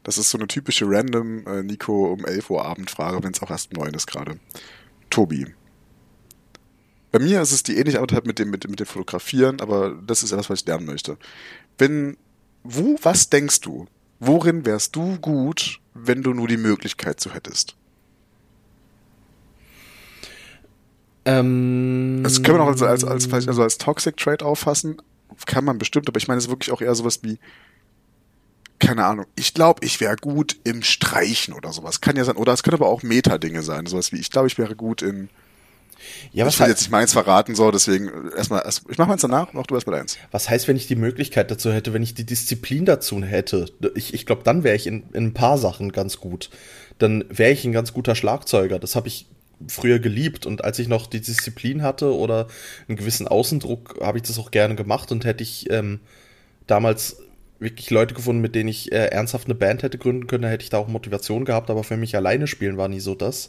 Das 0.03 0.19
ist 0.19 0.31
so 0.31 0.39
eine 0.39 0.49
typische 0.49 0.87
random 0.89 1.47
äh, 1.47 1.63
Nico 1.63 2.13
um 2.13 2.25
11 2.25 2.51
Uhr 2.51 2.65
Abendfrage, 2.65 3.23
wenn 3.23 3.33
es 3.33 3.43
auch 3.43 3.51
erst 3.51 3.73
neun 3.73 3.95
ist 3.95 4.07
gerade. 4.07 4.41
Tobi, 5.11 5.55
bei 7.13 7.19
mir 7.19 7.43
ist 7.43 7.53
es 7.53 7.63
die 7.63 7.77
ähnliche 7.77 8.01
Arbeit 8.01 8.27
mit 8.27 8.39
dem, 8.39 8.51
mit, 8.51 8.69
mit 8.69 8.81
dem 8.81 8.87
Fotografieren, 8.87 9.61
aber 9.61 9.97
das 10.07 10.23
ist 10.23 10.33
etwas, 10.33 10.51
was 10.51 10.61
ich 10.61 10.67
lernen 10.67 10.87
möchte. 10.87 11.19
Wenn, 11.79 12.17
wo, 12.65 12.99
was 13.03 13.31
denkst 13.31 13.61
du? 13.61 13.87
Worin 14.19 14.65
wärst 14.65 14.97
du 14.97 15.19
gut, 15.19 15.81
wenn 15.95 16.23
du 16.23 16.33
nur 16.33 16.49
die 16.49 16.57
Möglichkeit 16.57 17.21
zu 17.21 17.35
hättest? 17.35 17.77
Ähm, 21.25 22.21
das 22.25 22.43
können 22.43 22.59
wir 22.59 22.65
noch 22.65 22.69
als, 22.69 22.83
als, 22.83 23.05
als, 23.05 23.27
vielleicht 23.27 23.49
also 23.49 23.63
als 23.63 23.79
Toxic 23.79 24.17
Trade 24.17 24.45
auffassen. 24.45 24.97
Kann 25.47 25.65
man 25.65 25.79
bestimmt, 25.79 26.09
aber 26.09 26.19
ich 26.19 26.29
meine, 26.29 26.39
es 26.39 26.45
ist 26.45 26.51
wirklich 26.51 26.73
auch 26.73 26.81
eher 26.81 26.95
sowas 26.95 27.21
wie 27.23 27.39
keine 28.83 29.05
Ahnung, 29.05 29.27
ich 29.37 29.55
glaube, 29.55 29.85
ich 29.87 30.01
wäre 30.01 30.17
gut 30.17 30.57
im 30.65 30.83
Streichen 30.83 31.55
oder 31.55 31.73
sowas. 31.73 32.01
Kann 32.01 32.17
ja 32.17 32.25
sein. 32.25 32.37
Oder 32.37 32.53
es 32.53 32.65
können 32.65 32.75
aber 32.75 32.89
auch 32.89 33.05
Meta-Dinge 33.05 33.63
sein. 33.63 33.87
Sowas 33.87 34.11
wie, 34.11 34.19
ich 34.19 34.31
glaube, 34.31 34.49
ich 34.49 34.59
wäre 34.59 34.75
gut 34.75 35.03
in. 35.03 35.29
Ja, 36.33 36.47
was 36.47 36.55
ich 36.55 36.61
will 36.61 36.69
jetzt 36.69 36.81
nicht 36.81 36.91
meins 36.91 37.13
verraten, 37.13 37.55
so, 37.55 37.71
deswegen 37.71 38.31
erstmal, 38.37 38.63
erst, 38.65 38.83
ich 38.89 38.99
mach 38.99 39.07
meins 39.07 39.23
danach, 39.23 39.53
mach 39.53 39.67
du 39.67 39.75
erstmal 39.75 40.01
eins. 40.01 40.19
Was 40.31 40.49
heißt, 40.49 40.69
wenn 40.69 40.77
ich 40.77 40.87
die 40.87 40.97
Möglichkeit 40.97 41.51
dazu 41.51 41.73
hätte, 41.73 41.93
wenn 41.93 42.03
ich 42.03 42.15
die 42.15 42.25
Disziplin 42.25 42.85
dazu 42.85 43.23
hätte? 43.23 43.67
Ich, 43.95 44.15
ich 44.15 44.27
glaube, 44.27 44.43
dann 44.45 44.65
wäre 44.65 44.77
ich 44.77 44.87
in, 44.87 45.05
in 45.13 45.27
ein 45.27 45.35
paar 45.35 45.59
Sachen 45.59 45.93
ganz 45.93 46.19
gut. 46.19 46.51
Dann 46.99 47.25
wäre 47.29 47.53
ich 47.53 47.65
ein 47.65 47.73
ganz 47.73 47.93
guter 47.93 48.15
Schlagzeuger. 48.15 48.79
Das 48.79 48.97
habe 48.97 49.09
ich 49.09 49.27
früher 49.69 49.99
geliebt 49.99 50.47
und 50.47 50.65
als 50.65 50.79
ich 50.79 50.89
noch 50.89 51.07
die 51.07 51.21
Disziplin 51.21 51.83
hatte 51.83 52.15
oder 52.15 52.49
einen 52.89 52.97
gewissen 52.97 53.29
Außendruck, 53.29 54.01
habe 54.01 54.19
ich 54.19 54.25
das 54.25 54.39
auch 54.39 54.51
gerne 54.51 54.75
gemacht 54.75 55.13
und 55.13 55.25
hätte 55.25 55.43
ich 55.43 55.71
ähm, 55.71 56.01
damals 56.67 57.19
wirklich 57.59 57.91
Leute 57.91 58.15
gefunden, 58.15 58.43
mit 58.43 58.55
denen 58.55 58.69
ich 58.69 58.93
äh, 58.93 59.07
ernsthaft 59.07 59.47
eine 59.47 59.55
Band 59.55 59.83
hätte 59.83 59.99
gründen 59.99 60.27
können, 60.27 60.43
da 60.43 60.49
hätte 60.49 60.65
ich 60.65 60.71
da 60.71 60.79
auch 60.79 60.89
Motivation 60.89 61.45
gehabt, 61.45 61.71
aber 61.71 61.85
für 61.85 61.97
mich 61.97 62.17
alleine 62.17 62.47
spielen 62.47 62.77
war 62.77 62.89
nie 62.89 63.01
so 63.01 63.15
das. 63.15 63.49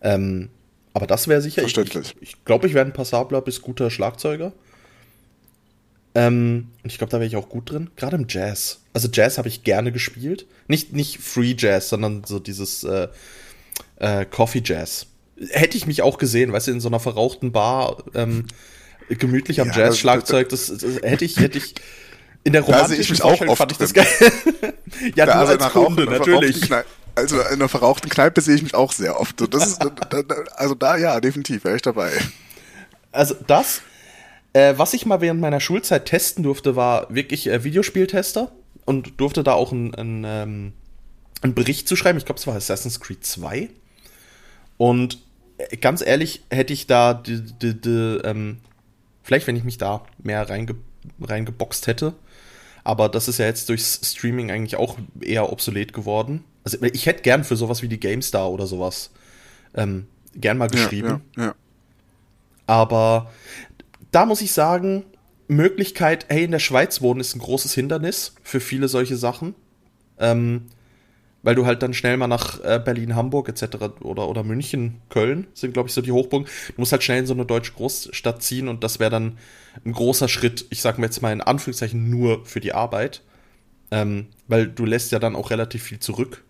Ähm, 0.00 0.50
aber 0.98 1.06
das 1.06 1.28
wäre 1.28 1.40
sicher. 1.40 1.62
Verständlich. 1.62 2.16
Ich, 2.20 2.30
ich 2.30 2.44
glaube, 2.44 2.66
ich 2.66 2.74
wäre 2.74 2.84
ein 2.84 2.92
passabler 2.92 3.40
bis 3.40 3.62
guter 3.62 3.88
Schlagzeuger. 3.88 4.52
Ähm, 6.16 6.72
und 6.82 6.90
ich 6.90 6.98
glaube, 6.98 7.12
da 7.12 7.18
wäre 7.18 7.28
ich 7.28 7.36
auch 7.36 7.48
gut 7.48 7.70
drin. 7.70 7.90
Gerade 7.94 8.16
im 8.16 8.26
Jazz. 8.28 8.80
Also 8.94 9.08
Jazz 9.12 9.38
habe 9.38 9.46
ich 9.46 9.62
gerne 9.62 9.92
gespielt. 9.92 10.46
Nicht, 10.66 10.92
nicht 10.92 11.20
Free 11.20 11.54
Jazz, 11.56 11.88
sondern 11.88 12.24
so 12.24 12.40
dieses 12.40 12.82
äh, 12.82 13.06
äh, 14.00 14.24
Coffee 14.24 14.60
Jazz. 14.64 15.06
Hätte 15.50 15.76
ich 15.76 15.86
mich 15.86 16.02
auch 16.02 16.18
gesehen, 16.18 16.52
weißt 16.52 16.66
du, 16.66 16.72
in 16.72 16.80
so 16.80 16.88
einer 16.88 16.98
verrauchten 16.98 17.52
Bar 17.52 18.02
ähm, 18.14 18.46
gemütlich 19.08 19.60
am 19.60 19.68
ja, 19.68 19.76
Jazz-Schlagzeug, 19.76 20.48
das, 20.48 20.66
das, 20.66 20.82
hätte 21.02 21.24
ich, 21.24 21.36
hätte 21.38 21.58
ich 21.58 21.76
in 22.42 22.54
der 22.54 22.62
romantischen 22.62 23.16
da 23.16 23.32
ich 23.32 23.40
mich 23.40 23.48
auch 23.48 23.56
fand 23.56 23.70
ich 23.70 23.78
das 23.78 23.94
geil. 23.94 24.06
ja, 25.14 25.26
da, 25.26 25.44
du 25.44 25.50
als 25.50 25.72
Kunde, 25.72 26.06
natürlich. 26.06 26.68
Also 27.18 27.40
in 27.40 27.46
einer 27.46 27.68
verrauchten 27.68 28.08
Kneipe 28.08 28.40
sehe 28.40 28.54
ich 28.54 28.62
mich 28.62 28.74
auch 28.74 28.92
sehr 28.92 29.20
oft. 29.20 29.40
Das 29.52 29.66
ist, 29.66 29.80
also 30.56 30.74
da 30.76 30.96
ja, 30.96 31.20
definitiv 31.20 31.64
wäre 31.64 31.74
ich 31.74 31.82
dabei. 31.82 32.12
Also 33.10 33.34
das, 33.46 33.82
äh, 34.52 34.74
was 34.76 34.94
ich 34.94 35.04
mal 35.04 35.20
während 35.20 35.40
meiner 35.40 35.58
Schulzeit 35.58 36.06
testen 36.06 36.44
durfte, 36.44 36.76
war 36.76 37.12
wirklich 37.12 37.48
äh, 37.48 37.64
Videospieltester 37.64 38.52
und 38.84 39.20
durfte 39.20 39.42
da 39.42 39.54
auch 39.54 39.72
ein, 39.72 39.94
ein, 39.96 40.24
ähm, 40.24 40.72
einen 41.42 41.54
Bericht 41.54 41.88
zu 41.88 41.96
schreiben. 41.96 42.18
Ich 42.18 42.24
glaube, 42.24 42.38
es 42.38 42.46
war 42.46 42.54
Assassin's 42.54 43.00
Creed 43.00 43.26
2. 43.26 43.68
Und 44.76 45.18
äh, 45.58 45.76
ganz 45.76 46.00
ehrlich, 46.00 46.44
hätte 46.50 46.72
ich 46.72 46.86
da 46.86 47.14
die, 47.14 47.42
die, 47.42 47.80
die, 47.80 48.20
ähm, 48.22 48.58
vielleicht, 49.24 49.48
wenn 49.48 49.56
ich 49.56 49.64
mich 49.64 49.78
da 49.78 50.04
mehr 50.22 50.48
reinge, 50.48 50.76
reingeboxt 51.20 51.88
hätte, 51.88 52.14
aber 52.84 53.08
das 53.08 53.26
ist 53.26 53.38
ja 53.38 53.46
jetzt 53.46 53.68
durchs 53.68 54.00
Streaming 54.04 54.50
eigentlich 54.52 54.76
auch 54.76 54.96
eher 55.20 55.52
obsolet 55.52 55.92
geworden. 55.92 56.44
Also 56.74 56.84
ich 56.92 57.06
hätte 57.06 57.22
gern 57.22 57.44
für 57.44 57.56
sowas 57.56 57.82
wie 57.82 57.88
die 57.88 58.00
GameStar 58.00 58.50
oder 58.50 58.66
sowas 58.66 59.10
ähm, 59.74 60.06
gern 60.34 60.58
mal 60.58 60.68
geschrieben. 60.68 61.22
Ja, 61.36 61.42
ja, 61.42 61.48
ja. 61.48 61.54
Aber 62.66 63.30
da 64.10 64.26
muss 64.26 64.40
ich 64.40 64.52
sagen, 64.52 65.04
Möglichkeit, 65.48 66.26
hey, 66.28 66.44
in 66.44 66.50
der 66.50 66.58
Schweiz 66.58 67.00
wohnen 67.00 67.20
ist 67.20 67.34
ein 67.34 67.40
großes 67.40 67.74
Hindernis 67.74 68.34
für 68.42 68.60
viele 68.60 68.88
solche 68.88 69.16
Sachen. 69.16 69.54
Ähm, 70.18 70.66
weil 71.42 71.54
du 71.54 71.66
halt 71.66 71.82
dann 71.82 71.94
schnell 71.94 72.16
mal 72.16 72.26
nach 72.26 72.62
äh, 72.64 72.80
Berlin, 72.84 73.14
Hamburg 73.14 73.48
etc. 73.48 73.76
oder, 74.00 74.28
oder 74.28 74.42
München, 74.42 75.00
Köln 75.08 75.46
sind, 75.54 75.72
glaube 75.72 75.88
ich, 75.88 75.94
so 75.94 76.02
die 76.02 76.12
Hochburgen. 76.12 76.46
Du 76.46 76.74
musst 76.76 76.92
halt 76.92 77.02
schnell 77.02 77.20
in 77.20 77.26
so 77.26 77.34
eine 77.34 77.46
deutsche 77.46 77.72
Großstadt 77.72 78.42
ziehen 78.42 78.68
und 78.68 78.82
das 78.84 78.98
wäre 78.98 79.10
dann 79.10 79.38
ein 79.84 79.92
großer 79.92 80.28
Schritt, 80.28 80.66
ich 80.70 80.82
sage 80.82 81.00
mir 81.00 81.06
jetzt 81.06 81.22
mal 81.22 81.32
in 81.32 81.40
Anführungszeichen 81.40 82.10
nur 82.10 82.44
für 82.44 82.60
die 82.60 82.72
Arbeit. 82.72 83.22
Ähm, 83.90 84.26
weil 84.48 84.66
du 84.66 84.84
lässt 84.84 85.12
ja 85.12 85.18
dann 85.18 85.34
auch 85.34 85.50
relativ 85.50 85.82
viel 85.84 85.98
zurück. 85.98 86.44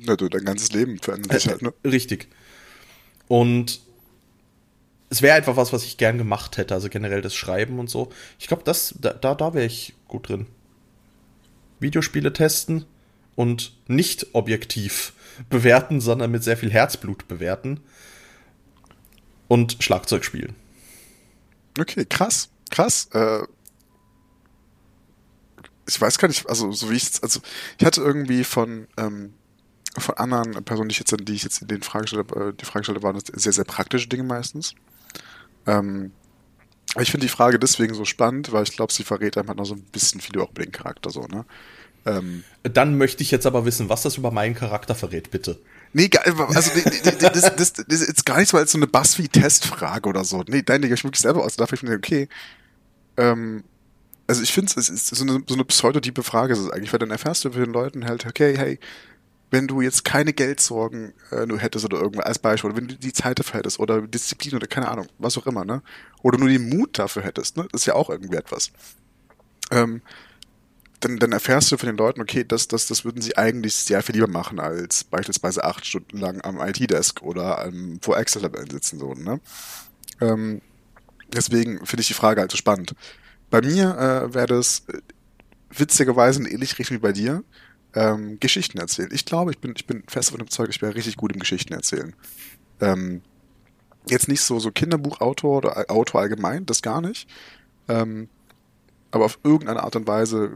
Na 0.00 0.16
du, 0.16 0.28
dein 0.28 0.44
ganzes 0.44 0.72
Leben 0.72 0.98
verändert 0.98 1.32
sich 1.32 1.46
äh, 1.46 1.50
halt, 1.50 1.62
ne? 1.62 1.72
Richtig. 1.84 2.28
Und 3.28 3.80
es 5.10 5.22
wäre 5.22 5.36
einfach 5.36 5.56
was, 5.56 5.72
was 5.72 5.84
ich 5.84 5.96
gern 5.96 6.18
gemacht 6.18 6.56
hätte, 6.56 6.74
also 6.74 6.88
generell 6.88 7.22
das 7.22 7.34
Schreiben 7.34 7.78
und 7.78 7.88
so. 7.88 8.10
Ich 8.38 8.48
glaube, 8.48 8.64
das, 8.64 8.94
da, 9.00 9.12
da, 9.12 9.34
da 9.34 9.54
wäre 9.54 9.66
ich 9.66 9.94
gut 10.08 10.28
drin. 10.28 10.46
Videospiele 11.78 12.32
testen, 12.32 12.86
und 13.36 13.74
nicht 13.88 14.34
objektiv 14.34 15.12
bewerten, 15.50 16.00
sondern 16.00 16.30
mit 16.30 16.44
sehr 16.44 16.56
viel 16.56 16.70
Herzblut 16.70 17.26
bewerten 17.28 17.80
und 19.48 19.82
Schlagzeug 19.82 20.24
spielen. 20.24 20.54
Okay, 21.78 22.04
krass, 22.04 22.50
krass. 22.70 23.08
Äh, 23.12 23.42
ich 25.88 26.00
weiß 26.00 26.18
gar 26.18 26.28
nicht, 26.28 26.48
also 26.48 26.72
so 26.72 26.90
wie 26.90 26.96
ich 26.96 27.22
also 27.22 27.40
ich 27.78 27.84
hatte 27.84 28.00
irgendwie 28.00 28.44
von 28.44 28.86
ähm, 28.96 29.34
von 29.96 30.16
anderen 30.16 30.64
Personen, 30.64 30.88
die 30.88 30.94
ich 30.94 30.98
jetzt, 30.98 31.14
die 31.18 31.34
ich 31.34 31.42
jetzt 31.44 31.62
in 31.62 31.68
den 31.68 31.82
Fragen 31.82 32.06
stelle, 32.06 32.24
äh, 32.34 32.52
die 32.52 32.64
Frage 32.64 32.84
stelle, 32.84 33.02
waren 33.02 33.14
das 33.14 33.24
sehr, 33.32 33.52
sehr 33.52 33.64
praktische 33.64 34.08
Dinge 34.08 34.24
meistens. 34.24 34.74
Ähm, 35.66 36.12
ich 37.00 37.10
finde 37.10 37.26
die 37.26 37.32
Frage 37.32 37.58
deswegen 37.58 37.94
so 37.94 38.04
spannend, 38.04 38.52
weil 38.52 38.64
ich 38.64 38.72
glaube, 38.72 38.92
sie 38.92 39.04
verrät 39.04 39.36
einem 39.36 39.48
halt 39.48 39.58
noch 39.58 39.64
so 39.64 39.74
ein 39.74 39.82
bisschen 39.82 40.20
viel 40.20 40.36
über 40.36 40.46
den 40.56 40.72
Charakter 40.72 41.10
so, 41.10 41.26
ne? 41.26 41.44
Ähm, 42.06 42.44
Dann 42.62 42.98
möchte 42.98 43.22
ich 43.22 43.30
jetzt 43.30 43.46
aber 43.46 43.64
wissen, 43.64 43.88
was 43.88 44.02
das 44.02 44.18
über 44.18 44.30
meinen 44.30 44.54
Charakter 44.54 44.94
verrät, 44.94 45.30
bitte. 45.30 45.58
Nee, 45.94 46.10
also 46.22 46.44
das, 46.52 47.56
das, 47.56 47.72
das, 47.72 48.00
ist 48.00 48.08
jetzt 48.08 48.26
gar 48.26 48.38
nicht 48.38 48.48
so 48.48 48.58
als 48.58 48.72
so 48.72 48.78
eine 48.78 48.88
BuzzFeed-Testfrage 48.88 50.08
oder 50.08 50.24
so. 50.24 50.42
Nee, 50.46 50.62
nein, 50.68 50.82
ich 50.82 51.04
wirklich 51.04 51.20
selber 51.20 51.44
aus. 51.44 51.56
Da 51.56 51.66
ich 51.72 51.82
mir, 51.82 51.94
okay, 51.94 52.28
ähm, 53.16 53.64
also 54.26 54.42
ich 54.42 54.52
finde 54.52 54.72
es 54.76 54.88
ist 54.88 55.06
so 55.08 55.22
eine, 55.22 55.42
so 55.46 55.54
eine 55.54 55.64
pseudotype 55.64 56.22
Frage 56.22 56.54
ist 56.54 56.58
es 56.58 56.70
eigentlich, 56.70 56.92
weil 56.92 56.98
dann 56.98 57.10
erfährst 57.10 57.44
du 57.44 57.52
für 57.52 57.64
den 57.64 57.72
Leuten 57.72 58.06
halt, 58.06 58.26
okay, 58.26 58.56
hey, 58.56 58.78
wenn 59.54 59.68
du 59.68 59.80
jetzt 59.80 60.04
keine 60.04 60.32
Geldsorgen 60.32 61.14
äh, 61.30 61.46
nur 61.46 61.60
hättest 61.60 61.84
oder 61.84 62.00
irgendwas 62.00 62.26
als 62.26 62.38
Beispiel, 62.40 62.70
oder 62.70 62.76
wenn 62.76 62.88
du 62.88 62.96
die 62.96 63.12
Zeit 63.12 63.38
dafür 63.38 63.60
hättest 63.60 63.78
oder 63.78 64.02
Disziplin 64.02 64.56
oder 64.56 64.66
keine 64.66 64.88
Ahnung, 64.88 65.06
was 65.18 65.38
auch 65.38 65.46
immer, 65.46 65.64
ne? 65.64 65.80
Oder 66.22 66.38
nur 66.38 66.48
den 66.48 66.68
Mut 66.68 66.98
dafür 66.98 67.22
hättest, 67.22 67.56
ne? 67.56 67.68
Das 67.70 67.82
ist 67.82 67.86
ja 67.86 67.94
auch 67.94 68.10
irgendwie 68.10 68.36
etwas. 68.36 68.72
Ähm, 69.70 70.02
dann, 70.98 71.18
dann 71.18 71.30
erfährst 71.30 71.70
du 71.70 71.76
von 71.76 71.86
den 71.86 71.96
Leuten, 71.96 72.20
okay, 72.20 72.42
das, 72.42 72.66
das, 72.66 72.88
das 72.88 73.04
würden 73.04 73.22
sie 73.22 73.36
eigentlich 73.36 73.76
sehr 73.76 74.02
viel 74.02 74.16
lieber 74.16 74.26
machen, 74.26 74.58
als 74.58 75.04
beispielsweise 75.04 75.62
acht 75.62 75.86
Stunden 75.86 76.18
lang 76.18 76.40
am 76.42 76.60
IT-Desk 76.60 77.22
oder 77.22 77.64
am, 77.64 78.00
vor 78.02 78.18
Excel-Tabellen 78.18 78.70
sitzen, 78.70 78.98
so, 78.98 79.14
ne? 79.14 79.38
Ähm, 80.20 80.62
deswegen 81.32 81.86
finde 81.86 82.00
ich 82.00 82.08
die 82.08 82.14
Frage 82.14 82.40
halt 82.40 82.50
so 82.50 82.56
spannend. 82.56 82.96
Bei 83.50 83.60
mir 83.60 83.96
äh, 83.96 84.34
wäre 84.34 84.48
das 84.48 84.82
äh, 84.88 84.98
witzigerweise 85.70 86.40
in 86.40 86.46
ähnlich 86.46 86.76
Richtung 86.76 86.96
wie 86.96 87.02
bei 87.02 87.12
dir, 87.12 87.44
ähm, 87.94 88.38
Geschichten 88.40 88.78
erzählen. 88.78 89.10
Ich 89.12 89.24
glaube, 89.24 89.50
ich 89.50 89.58
bin, 89.58 89.74
ich 89.76 89.86
bin 89.86 90.02
fest 90.08 90.28
davon 90.28 90.40
überzeugt, 90.40 90.74
ich 90.74 90.82
wäre 90.82 90.94
richtig 90.94 91.16
gut 91.16 91.32
im 91.32 91.38
Geschichten 91.38 91.72
erzählen. 91.72 92.14
Ähm, 92.80 93.22
jetzt 94.08 94.28
nicht 94.28 94.42
so, 94.42 94.58
so 94.58 94.70
Kinderbuchautor 94.70 95.58
oder 95.58 95.90
Autor 95.90 96.22
allgemein, 96.22 96.66
das 96.66 96.82
gar 96.82 97.00
nicht. 97.00 97.28
Ähm, 97.88 98.28
aber 99.10 99.26
auf 99.26 99.38
irgendeine 99.44 99.84
Art 99.84 99.94
und 99.94 100.08
Weise 100.08 100.50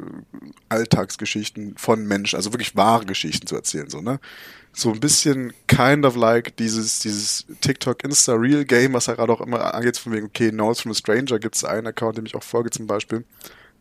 Alltagsgeschichten 0.69 1.77
von 1.77 2.05
Menschen, 2.05 2.37
also 2.37 2.53
wirklich 2.53 2.75
wahre 2.75 3.07
Geschichten 3.07 3.47
zu 3.47 3.55
erzählen, 3.55 3.89
so, 3.89 4.01
ne? 4.01 4.19
So 4.73 4.93
ein 4.93 5.01
bisschen 5.01 5.53
kind 5.69 6.05
of 6.05 6.17
like 6.17 6.57
dieses, 6.57 6.99
dieses 6.99 7.47
TikTok 7.61 8.03
Insta 8.03 8.35
Real 8.35 8.65
Game, 8.65 8.93
was 8.95 9.07
ja 9.07 9.15
gerade 9.15 9.33
auch 9.33 9.41
immer 9.41 9.75
angeht, 9.75 9.97
von 9.97 10.13
wegen, 10.13 10.27
okay, 10.27 10.51
Notes 10.51 10.81
from 10.81 10.91
a 10.91 10.95
Stranger 10.95 11.39
gibt 11.39 11.55
es 11.55 11.65
einen 11.65 11.87
Account, 11.87 12.19
dem 12.19 12.27
ich 12.27 12.35
auch 12.35 12.43
folge 12.43 12.71
zum 12.71 12.87
Beispiel, 12.89 13.25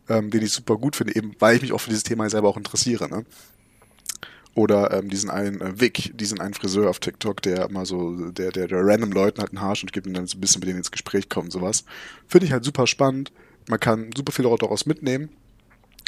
ähm, 0.08 0.30
den 0.30 0.42
ich 0.42 0.52
super 0.52 0.76
gut 0.76 0.96
finde, 0.96 1.16
eben 1.16 1.34
weil 1.38 1.56
ich 1.56 1.62
mich 1.62 1.72
auch 1.72 1.80
für 1.80 1.90
dieses 1.90 2.04
Thema 2.04 2.28
selber 2.30 2.48
auch 2.48 2.56
interessiere, 2.56 3.08
ne? 3.08 3.24
Oder 4.54 4.92
ähm, 4.92 5.08
diesen 5.08 5.30
einen 5.30 5.60
äh, 5.60 5.80
Vic, 5.80 6.18
diesen 6.18 6.40
einen 6.40 6.54
Friseur 6.54 6.90
auf 6.90 6.98
TikTok, 6.98 7.42
der 7.42 7.66
immer 7.66 7.86
so, 7.86 8.30
der, 8.30 8.50
der, 8.50 8.66
der 8.66 8.84
random 8.84 9.12
Leuten 9.12 9.40
halt 9.40 9.50
einen 9.50 9.60
Haarschnitt 9.60 9.92
gibt 9.92 10.08
und 10.08 10.14
dann 10.14 10.26
so 10.26 10.36
ein 10.36 10.40
bisschen 10.40 10.60
mit 10.60 10.68
denen 10.68 10.78
ins 10.78 10.90
Gespräch 10.90 11.28
kommt, 11.28 11.52
sowas. 11.52 11.84
Finde 12.26 12.46
ich 12.46 12.52
halt 12.52 12.64
super 12.64 12.86
spannend 12.88 13.30
man 13.68 13.80
kann 13.80 14.10
super 14.16 14.32
viel 14.32 14.44
daraus 14.44 14.86
mitnehmen 14.86 15.28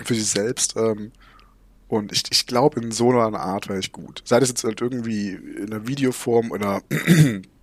für 0.02 0.14
sich 0.14 0.26
selbst. 0.26 0.76
Ähm, 0.76 1.12
und 1.88 2.12
ich, 2.12 2.22
ich 2.30 2.46
glaube, 2.46 2.80
in 2.80 2.92
so 2.92 3.10
einer 3.10 3.40
Art 3.40 3.68
wäre 3.68 3.78
ich 3.78 3.92
gut. 3.92 4.22
Sei 4.24 4.40
das 4.40 4.48
jetzt 4.48 4.64
halt 4.64 4.80
irgendwie 4.80 5.30
in 5.30 5.72
einer 5.72 5.86
Videoform 5.86 6.50
oder 6.50 6.82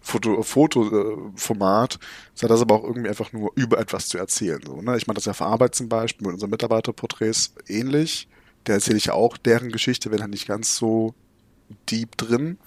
Foto, 0.00 0.42
Fotoformat, 0.42 1.98
sei 2.34 2.48
das 2.48 2.62
aber 2.62 2.76
auch 2.76 2.84
irgendwie 2.84 3.08
einfach 3.08 3.32
nur 3.32 3.52
über 3.54 3.78
etwas 3.78 4.08
zu 4.08 4.18
erzählen. 4.18 4.60
So, 4.64 4.80
ne? 4.80 4.96
Ich 4.96 5.06
meine 5.06 5.16
das 5.16 5.26
ja 5.26 5.34
für 5.34 5.44
Arbeit 5.44 5.74
zum 5.74 5.88
Beispiel 5.88 6.26
mit 6.26 6.34
unseren 6.34 6.50
Mitarbeiterporträts 6.50 7.54
ähnlich. 7.68 8.28
Da 8.64 8.74
erzähle 8.74 8.96
ich 8.96 9.06
ja 9.06 9.12
auch 9.12 9.36
deren 9.36 9.70
Geschichte, 9.70 10.10
wenn 10.10 10.20
halt 10.20 10.30
nicht 10.30 10.48
ganz 10.48 10.76
so 10.76 11.14
deep 11.90 12.16
drin. 12.16 12.58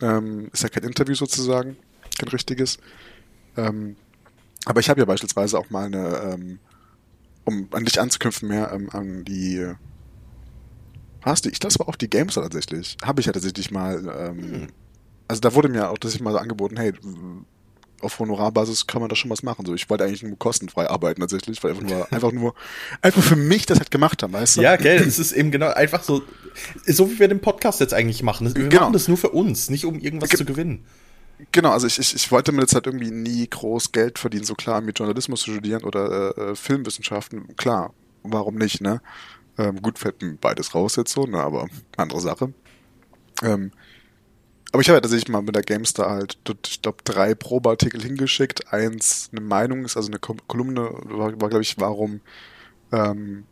Ähm, 0.00 0.48
ist 0.52 0.62
ja 0.62 0.68
kein 0.68 0.84
Interview 0.84 1.14
sozusagen, 1.14 1.76
kein 2.18 2.28
richtiges. 2.28 2.78
Ähm, 3.56 3.96
aber 4.64 4.80
ich 4.80 4.88
habe 4.88 5.00
ja 5.00 5.06
beispielsweise 5.06 5.58
auch 5.58 5.70
mal 5.70 5.86
eine, 5.86 6.34
ähm, 6.34 6.58
um 7.44 7.68
an 7.72 7.84
dich 7.84 8.00
anzuknüpfen, 8.00 8.48
mehr 8.48 8.72
ähm, 8.72 8.90
an 8.90 9.24
die. 9.24 9.72
Hast 11.22 11.44
du? 11.44 11.50
Ich 11.50 11.58
das 11.58 11.78
war 11.78 11.88
auch 11.88 11.96
die 11.96 12.10
Games 12.10 12.34
tatsächlich. 12.34 12.96
Habe 13.02 13.20
ich 13.20 13.26
ja 13.26 13.32
tatsächlich 13.32 13.70
mal. 13.70 14.04
Ähm, 14.18 14.42
hm. 14.42 14.68
Also 15.28 15.40
da 15.40 15.54
wurde 15.54 15.68
mir 15.68 15.90
auch 15.90 15.98
tatsächlich 15.98 16.22
mal 16.22 16.32
so 16.32 16.38
angeboten, 16.38 16.76
hey, 16.76 16.92
auf 18.00 18.18
Honorarbasis 18.18 18.86
kann 18.86 19.00
man 19.00 19.08
da 19.08 19.16
schon 19.16 19.30
was 19.30 19.42
machen. 19.42 19.66
So, 19.66 19.74
ich 19.74 19.88
wollte 19.88 20.04
eigentlich 20.04 20.22
nur 20.22 20.38
kostenfrei 20.38 20.88
arbeiten 20.88 21.20
tatsächlich, 21.20 21.62
weil 21.62 21.72
einfach 21.72 21.82
nur, 21.82 22.12
einfach 22.12 22.32
nur, 22.32 22.54
einfach 23.02 23.22
für 23.22 23.36
mich 23.36 23.66
das 23.66 23.78
halt 23.78 23.90
gemacht 23.90 24.22
haben, 24.22 24.32
weißt 24.32 24.58
du? 24.58 24.62
Ja, 24.62 24.76
gell, 24.76 25.00
es 25.00 25.18
ist 25.18 25.32
eben 25.32 25.50
genau 25.50 25.68
einfach 25.68 26.02
so, 26.02 26.22
so 26.86 27.10
wie 27.10 27.18
wir 27.18 27.28
den 27.28 27.40
Podcast 27.40 27.80
jetzt 27.80 27.94
eigentlich 27.94 28.22
machen. 28.22 28.54
Wir 28.54 28.68
genau. 28.68 28.82
machen 28.82 28.92
das 28.92 29.08
nur 29.08 29.16
für 29.16 29.30
uns, 29.30 29.70
nicht 29.70 29.84
um 29.84 29.98
irgendwas 29.98 30.30
Ge 30.30 30.38
zu 30.38 30.44
gewinnen. 30.44 30.84
Genau, 31.52 31.70
also 31.70 31.86
ich, 31.86 31.98
ich, 31.98 32.14
ich 32.14 32.32
wollte 32.32 32.52
mir 32.52 32.62
jetzt 32.62 32.74
halt 32.74 32.86
irgendwie 32.86 33.10
nie 33.10 33.46
groß 33.48 33.92
Geld 33.92 34.18
verdienen, 34.18 34.44
so 34.44 34.54
klar, 34.54 34.80
mit 34.80 34.98
Journalismus 34.98 35.42
zu 35.42 35.50
studieren 35.50 35.84
oder 35.84 36.36
äh, 36.36 36.40
äh 36.40 36.54
Filmwissenschaften, 36.54 37.56
klar, 37.56 37.92
warum 38.22 38.54
nicht, 38.54 38.80
ne? 38.80 39.02
Ähm, 39.58 39.80
gut, 39.82 39.98
fällt 39.98 40.22
mir 40.22 40.34
beides 40.34 40.74
raus 40.74 40.96
jetzt 40.96 41.12
so, 41.12 41.26
ne, 41.26 41.38
aber 41.38 41.68
andere 41.96 42.20
Sache. 42.20 42.52
Ähm, 43.42 43.70
aber 44.76 44.82
ich 44.82 44.88
habe 44.90 44.98
ja 44.98 45.00
tatsächlich 45.00 45.30
mal 45.30 45.40
mit 45.40 45.56
der 45.56 45.62
GameStar 45.62 46.10
halt, 46.10 46.36
ich 46.66 46.82
glaube, 46.82 46.98
drei 47.02 47.34
Probeartikel 47.34 48.02
hingeschickt. 48.02 48.74
Eins 48.74 49.30
eine 49.32 49.40
Meinung 49.40 49.86
ist, 49.86 49.96
also 49.96 50.10
eine 50.10 50.18
Kolumne 50.18 50.90
war, 51.04 51.40
war 51.40 51.48
glaube 51.48 51.62
ich, 51.62 51.80
warum 51.80 52.20
ähm, 52.92 53.44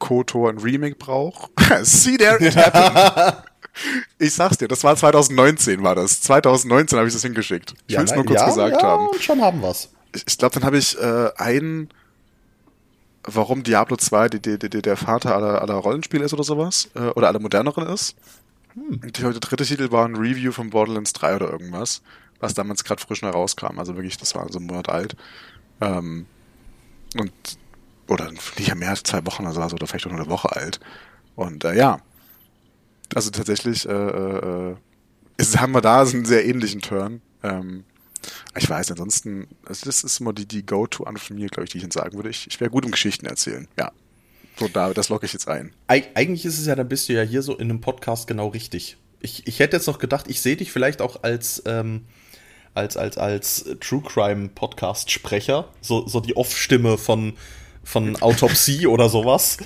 Kotor 0.00 0.50
ein 0.50 0.58
Remake 0.58 0.96
braucht. 0.96 1.52
See 1.82 2.16
there, 2.16 2.44
it 2.44 2.56
happened. 2.56 3.44
ich 4.18 4.34
sag's 4.34 4.58
dir, 4.58 4.66
das 4.66 4.82
war 4.82 4.96
2019 4.96 5.84
war 5.84 5.94
das. 5.94 6.20
2019 6.22 6.98
habe 6.98 7.06
ich 7.06 7.14
das 7.14 7.22
hingeschickt. 7.22 7.74
Ich 7.86 7.94
ja, 7.94 8.00
will 8.00 8.06
es 8.06 8.14
nur 8.16 8.24
kurz 8.24 8.40
ja, 8.40 8.46
gesagt 8.46 8.82
ja, 8.82 8.88
haben. 8.88 9.08
schon 9.20 9.40
haben 9.40 9.62
wir's. 9.62 9.88
Ich, 10.16 10.24
ich 10.26 10.36
glaube, 10.36 10.54
dann 10.54 10.64
habe 10.64 10.78
ich 10.78 10.98
äh, 10.98 11.30
einen 11.36 11.90
warum 13.22 13.62
Diablo 13.62 13.96
2 13.96 14.30
die, 14.30 14.40
die, 14.40 14.58
die, 14.58 14.82
der 14.82 14.96
Vater 14.96 15.36
aller, 15.36 15.62
aller 15.62 15.74
Rollenspiele 15.74 16.24
ist 16.24 16.34
oder 16.34 16.42
sowas. 16.42 16.90
Äh, 16.96 17.10
oder 17.10 17.28
aller 17.28 17.38
moderneren 17.38 17.86
ist. 17.86 18.16
Hm. 18.74 19.00
Der 19.00 19.32
dritte 19.32 19.64
Titel 19.64 19.90
war 19.90 20.04
ein 20.04 20.16
Review 20.16 20.52
von 20.52 20.70
Borderlands 20.70 21.12
3 21.12 21.36
oder 21.36 21.50
irgendwas, 21.50 22.02
was 22.40 22.54
damals 22.54 22.84
gerade 22.84 23.02
frisch 23.02 23.22
herauskam. 23.22 23.78
Also 23.78 23.94
wirklich, 23.96 24.16
das 24.18 24.34
war 24.34 24.50
so 24.52 24.58
ein 24.58 24.66
Monat 24.66 24.88
alt. 24.88 25.16
Ähm, 25.80 26.26
und, 27.16 27.32
oder 28.08 28.30
nicht 28.32 28.74
mehr 28.74 28.90
als 28.90 29.02
zwei 29.02 29.24
Wochen 29.26 29.46
oder 29.46 29.68
so, 29.68 29.76
oder 29.76 29.86
vielleicht 29.86 30.06
auch 30.06 30.10
nur 30.10 30.20
eine 30.20 30.30
Woche 30.30 30.54
alt. 30.54 30.80
Und 31.36 31.64
äh, 31.64 31.76
ja, 31.76 32.00
also 33.14 33.30
tatsächlich 33.30 33.88
äh, 33.88 33.92
äh, 33.92 34.76
ist, 35.36 35.58
haben 35.60 35.72
wir 35.72 35.80
da 35.80 36.02
einen 36.02 36.24
sehr 36.24 36.44
ähnlichen 36.46 36.80
Turn. 36.80 37.22
Ähm, 37.42 37.84
ich 38.56 38.68
weiß, 38.68 38.90
ansonsten, 38.90 39.48
also 39.66 39.84
das 39.86 40.02
ist 40.02 40.20
immer 40.20 40.32
die, 40.32 40.46
die 40.46 40.64
Go-To-Antwort 40.64 41.26
von 41.26 41.36
mir, 41.36 41.48
glaube 41.48 41.64
ich, 41.64 41.70
die 41.70 41.78
ich 41.78 41.84
Ihnen 41.84 41.90
sagen 41.90 42.14
würde. 42.14 42.30
Ich, 42.30 42.46
ich 42.46 42.60
wäre 42.60 42.70
gut 42.70 42.84
im 42.84 42.90
Geschichten 42.90 43.26
erzählen, 43.26 43.68
ja. 43.78 43.92
So, 44.58 44.68
da, 44.68 44.92
das 44.94 45.08
locke 45.08 45.26
ich 45.26 45.32
jetzt 45.32 45.48
ein. 45.48 45.72
Eig 45.88 46.10
eigentlich 46.14 46.44
ist 46.44 46.58
es 46.58 46.66
ja, 46.66 46.76
da 46.76 46.84
bist 46.84 47.08
du 47.08 47.12
ja 47.12 47.22
hier 47.22 47.42
so 47.42 47.56
in 47.56 47.70
einem 47.70 47.80
Podcast 47.80 48.26
genau 48.28 48.48
richtig. 48.48 48.96
Ich, 49.20 49.46
ich 49.46 49.58
hätte 49.58 49.76
jetzt 49.76 49.86
noch 49.86 49.98
gedacht, 49.98 50.26
ich 50.28 50.40
sehe 50.40 50.56
dich 50.56 50.70
vielleicht 50.70 51.02
auch 51.02 51.22
als, 51.22 51.62
ähm, 51.66 52.06
als, 52.72 52.96
als, 52.96 53.18
als 53.18 53.64
True 53.80 54.02
Crime 54.02 54.50
Podcast 54.50 55.10
Sprecher. 55.10 55.68
So, 55.80 56.06
so 56.06 56.20
die 56.20 56.36
Off-Stimme 56.36 56.98
von, 56.98 57.34
von 57.82 58.16
Autopsie 58.22 58.86
oder 58.86 59.08
sowas. 59.08 59.56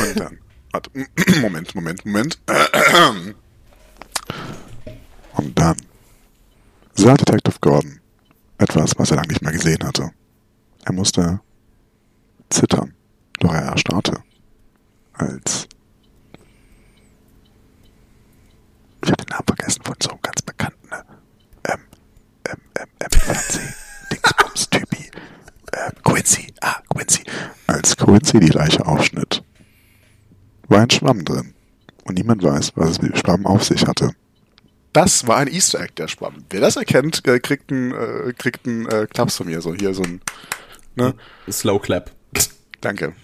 Und 0.00 0.20
dann, 0.20 0.38
warte, 0.70 0.90
Moment, 1.40 1.74
Moment, 1.74 2.04
Moment. 2.04 2.38
Und 5.34 5.58
dann 5.58 5.76
sah 6.94 7.14
Detective 7.14 7.56
Gordon 7.60 8.00
etwas, 8.58 8.92
was 8.96 9.10
er 9.10 9.16
lange 9.16 9.28
nicht 9.28 9.42
mehr 9.42 9.52
gesehen 9.52 9.82
hatte. 9.82 10.10
Er 10.84 10.92
musste 10.92 11.40
zittern. 12.50 12.89
Doch 13.40 13.52
er 13.52 13.62
erstarrte, 13.62 14.22
als 15.14 15.66
ich 19.02 19.10
habe 19.10 19.24
den 19.24 19.30
Namen 19.30 19.46
vergessen 19.46 19.82
von 19.82 19.94
so 20.02 20.10
einem 20.10 20.20
ganz 20.20 20.42
bekannten 20.42 20.88
ne? 20.90 21.04
ähm, 21.68 21.80
ähm, 22.48 22.60
ähm, 22.78 22.86
ähm, 23.00 23.18
Fernseh, 23.18 23.74
Dingsbums, 24.12 24.70
Typi, 24.70 25.10
äh, 25.72 25.90
Quincy, 26.04 26.52
ah, 26.60 26.76
Quincy. 26.90 27.22
Als 27.66 27.96
Quincy 27.96 28.40
die 28.40 28.48
Leiche 28.48 28.84
aufschnitt, 28.86 29.42
war 30.68 30.82
ein 30.82 30.90
Schwamm 30.90 31.24
drin 31.24 31.54
und 32.04 32.18
niemand 32.18 32.42
weiß, 32.42 32.72
was 32.76 32.90
es 32.90 33.02
mit 33.02 33.14
dem 33.14 33.16
Schwamm 33.16 33.46
auf 33.46 33.64
sich 33.64 33.86
hatte. 33.86 34.10
Das 34.92 35.26
war 35.26 35.38
ein 35.38 35.48
Easter 35.48 35.80
Egg, 35.80 35.94
der 35.96 36.08
Schwamm. 36.08 36.44
Wer 36.50 36.60
das 36.60 36.76
erkennt, 36.76 37.26
äh, 37.26 37.38
kriegt 37.38 37.72
einen, 37.72 37.92
äh, 37.92 38.34
kriegt 38.36 38.66
einen 38.66 38.86
äh, 38.86 39.06
Klaps 39.08 39.36
von 39.36 39.46
mir, 39.46 39.62
so 39.62 39.74
hier 39.74 39.94
so 39.94 40.02
ein 40.02 40.20
ne? 40.94 41.14
Slow 41.50 41.80
Clap. 41.80 42.10
Danke. 42.80 43.14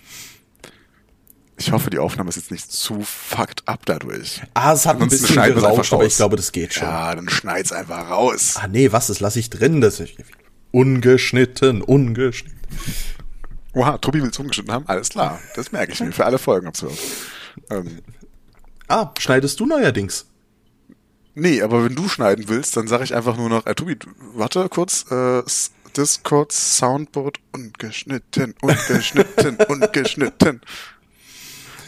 Ich 1.58 1.72
hoffe, 1.72 1.88
die 1.88 1.98
Aufnahme 1.98 2.28
ist 2.28 2.36
jetzt 2.36 2.50
nicht 2.50 2.70
zu 2.70 3.02
fucked 3.02 3.66
up 3.66 3.86
dadurch. 3.86 4.42
Ah, 4.52 4.74
es 4.74 4.84
hat 4.84 5.00
ein 5.00 5.08
bisschen 5.08 5.36
gerauscht, 5.54 5.92
aber 5.92 6.04
ich 6.04 6.16
glaube, 6.16 6.36
das 6.36 6.52
geht 6.52 6.74
schon. 6.74 6.86
Ja, 6.86 7.14
dann 7.14 7.30
schneid's 7.30 7.72
einfach 7.72 8.10
raus. 8.10 8.56
Ah, 8.60 8.68
nee, 8.68 8.92
was, 8.92 9.06
das 9.06 9.20
lasse 9.20 9.38
ich 9.38 9.48
drin. 9.48 9.80
Das 9.80 9.98
ist 10.00 10.12
ungeschnitten, 10.70 11.80
ungeschnitten. 11.80 12.60
Oha, 13.72 13.96
Tobi 13.98 14.22
will 14.22 14.30
es 14.30 14.38
umgeschnitten 14.38 14.72
haben? 14.72 14.86
Alles 14.86 15.08
klar. 15.08 15.40
Das 15.54 15.72
merke 15.72 15.92
ich 15.92 16.00
mir 16.00 16.12
für 16.12 16.26
alle 16.26 16.38
Folgen. 16.38 16.70
Ähm. 17.70 18.00
Ah, 18.88 19.12
schneidest 19.18 19.58
du 19.58 19.66
neuerdings? 19.66 20.26
Nee, 21.34 21.62
aber 21.62 21.84
wenn 21.84 21.94
du 21.94 22.08
schneiden 22.08 22.48
willst, 22.48 22.76
dann 22.76 22.86
sage 22.86 23.04
ich 23.04 23.14
einfach 23.14 23.36
nur 23.36 23.48
noch, 23.48 23.66
äh, 23.66 23.74
Tobi, 23.74 23.96
warte 24.34 24.68
kurz, 24.68 25.10
äh, 25.10 25.42
Discord 25.96 26.52
Soundboard 26.52 27.38
ungeschnitten, 27.52 28.54
ungeschnitten, 28.60 29.56
ungeschnitten. 29.68 30.60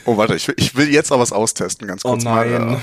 Oh, 0.05 0.17
warte, 0.17 0.37
ich 0.37 0.49
will, 0.49 0.55
ich 0.59 0.75
will 0.77 0.89
jetzt 0.89 1.13
auch 1.13 1.19
was 1.19 1.33
austesten, 1.33 1.87
ganz 1.87 2.03
kurz 2.03 2.25
oh 2.25 2.29
nein. 2.29 2.51
mal. 2.51 2.81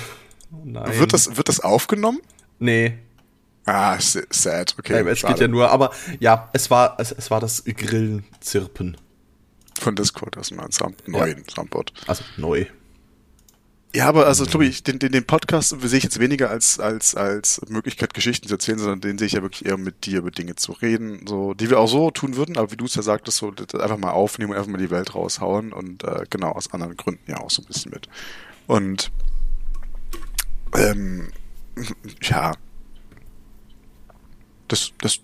Oh 0.52 0.62
nein. 0.64 1.00
Wird 1.00 1.14
das, 1.14 1.36
wird 1.36 1.50
das 1.50 1.60
aufgenommen? 1.60 2.20
Nee. 2.60 3.00
Ah, 3.66 3.98
sad, 4.00 4.76
okay. 4.78 5.04
Ja, 5.04 5.12
es 5.12 5.24
geht 5.24 5.40
ja 5.40 5.48
nur, 5.48 5.72
aber 5.72 5.92
ja, 6.20 6.50
es 6.54 6.70
war, 6.70 7.00
es, 7.00 7.12
es 7.12 7.32
war 7.32 7.40
das 7.40 7.64
Grillenzirpen. 7.66 8.98
Von 9.80 9.96
Discord, 9.96 10.38
das 10.38 10.52
ist 10.52 10.60
ein 10.60 10.72
Sound, 10.72 11.08
neuen 11.08 11.40
ja. 11.40 11.54
Soundboard. 11.54 11.92
Also 12.06 12.24
neu. 12.38 12.68
Ja, 13.96 14.10
aber 14.10 14.28
also 14.28 14.46
Tobi, 14.46 14.72
den, 14.72 15.00
den, 15.00 15.14
den 15.14 15.26
Podcast 15.26 15.70
sehe 15.70 15.98
ich 15.98 16.04
jetzt 16.04 16.20
weniger 16.20 16.50
als, 16.50 16.82
als, 16.82 17.16
als 17.16 17.62
Möglichkeit, 17.70 18.14
Geschichten 18.14 18.46
zu 18.46 18.56
erzählen, 18.56 18.78
sondern 18.78 19.00
den 19.00 19.18
sehe 19.18 19.28
ich 19.28 19.34
ja 19.34 19.42
wirklich 19.42 19.66
eher 19.66 19.78
mit 19.78 20.06
dir 20.06 20.20
über 20.20 20.32
Dinge 20.32 20.56
zu 20.56 20.74
reden, 20.74 21.26
so, 21.26 21.54
die 21.54 21.70
wir 21.70 21.80
auch 21.80 21.88
so 21.88 22.12
tun 22.12 22.36
würden, 22.36 22.58
aber 22.58 22.74
wie 22.74 22.76
du 22.76 22.84
es 22.84 22.96
ja 22.96 23.02
sagtest, 23.02 23.38
so 23.38 23.54
einfach 23.80 23.98
mal 23.98 24.12
aufnehmen 24.12 24.52
und 24.52 24.58
einfach 24.58 24.70
mal 24.70 24.80
die 24.80 24.92
Welt 24.92 25.16
raushauen 25.16 25.72
und 25.72 26.04
äh, 26.04 26.26
genau, 26.30 26.52
aus 26.52 26.74
anderen 26.74 26.98
Gründen 26.98 27.32
ja 27.32 27.38
auch 27.38 27.50
so 27.50 27.62
ein 27.62 27.68
bisschen 27.68 27.92
mit. 27.92 28.10
Und 28.68 29.14
ähm, 30.76 31.30
ja, 32.22 32.52
das, 34.68 34.92
das, 35.00 35.22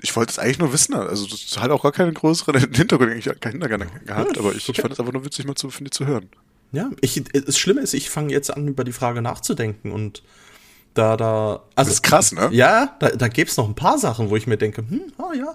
ich 0.00 0.16
wollte 0.16 0.30
es 0.30 0.38
eigentlich 0.38 0.58
nur 0.58 0.72
wissen, 0.72 0.94
also 0.94 1.26
das 1.26 1.58
hat 1.60 1.70
auch 1.70 1.82
gar 1.82 1.92
keinen 1.92 2.14
größeren 2.14 2.58
Hintergrund, 2.74 3.12
ich 3.12 3.26
keinen 3.40 3.60
Hintergrund 3.60 4.06
gehabt, 4.06 4.38
aber 4.38 4.54
ich, 4.54 4.66
ich 4.70 4.80
fand 4.80 4.94
es 4.94 5.00
einfach 5.00 5.12
nur 5.12 5.26
witzig, 5.26 5.44
mal 5.44 5.54
zu, 5.54 5.68
finde, 5.68 5.90
zu 5.90 6.06
hören. 6.06 6.30
Ja, 6.76 6.90
ich, 7.00 7.24
das 7.32 7.56
Schlimme 7.56 7.80
ist, 7.80 7.94
ich 7.94 8.10
fange 8.10 8.30
jetzt 8.30 8.54
an, 8.54 8.68
über 8.68 8.84
die 8.84 8.92
Frage 8.92 9.22
nachzudenken 9.22 9.92
und 9.92 10.22
da, 10.96 11.16
da, 11.16 11.62
also. 11.74 11.88
Das 11.88 11.88
ist 11.88 12.02
krass, 12.02 12.32
ne? 12.32 12.48
Ja, 12.52 12.96
da, 13.00 13.10
da 13.10 13.28
gäbe 13.28 13.50
es 13.50 13.56
noch 13.56 13.68
ein 13.68 13.74
paar 13.74 13.98
Sachen, 13.98 14.30
wo 14.30 14.36
ich 14.36 14.46
mir 14.46 14.56
denke, 14.56 14.82
hm, 14.88 15.12
ah 15.18 15.34
ja. 15.34 15.54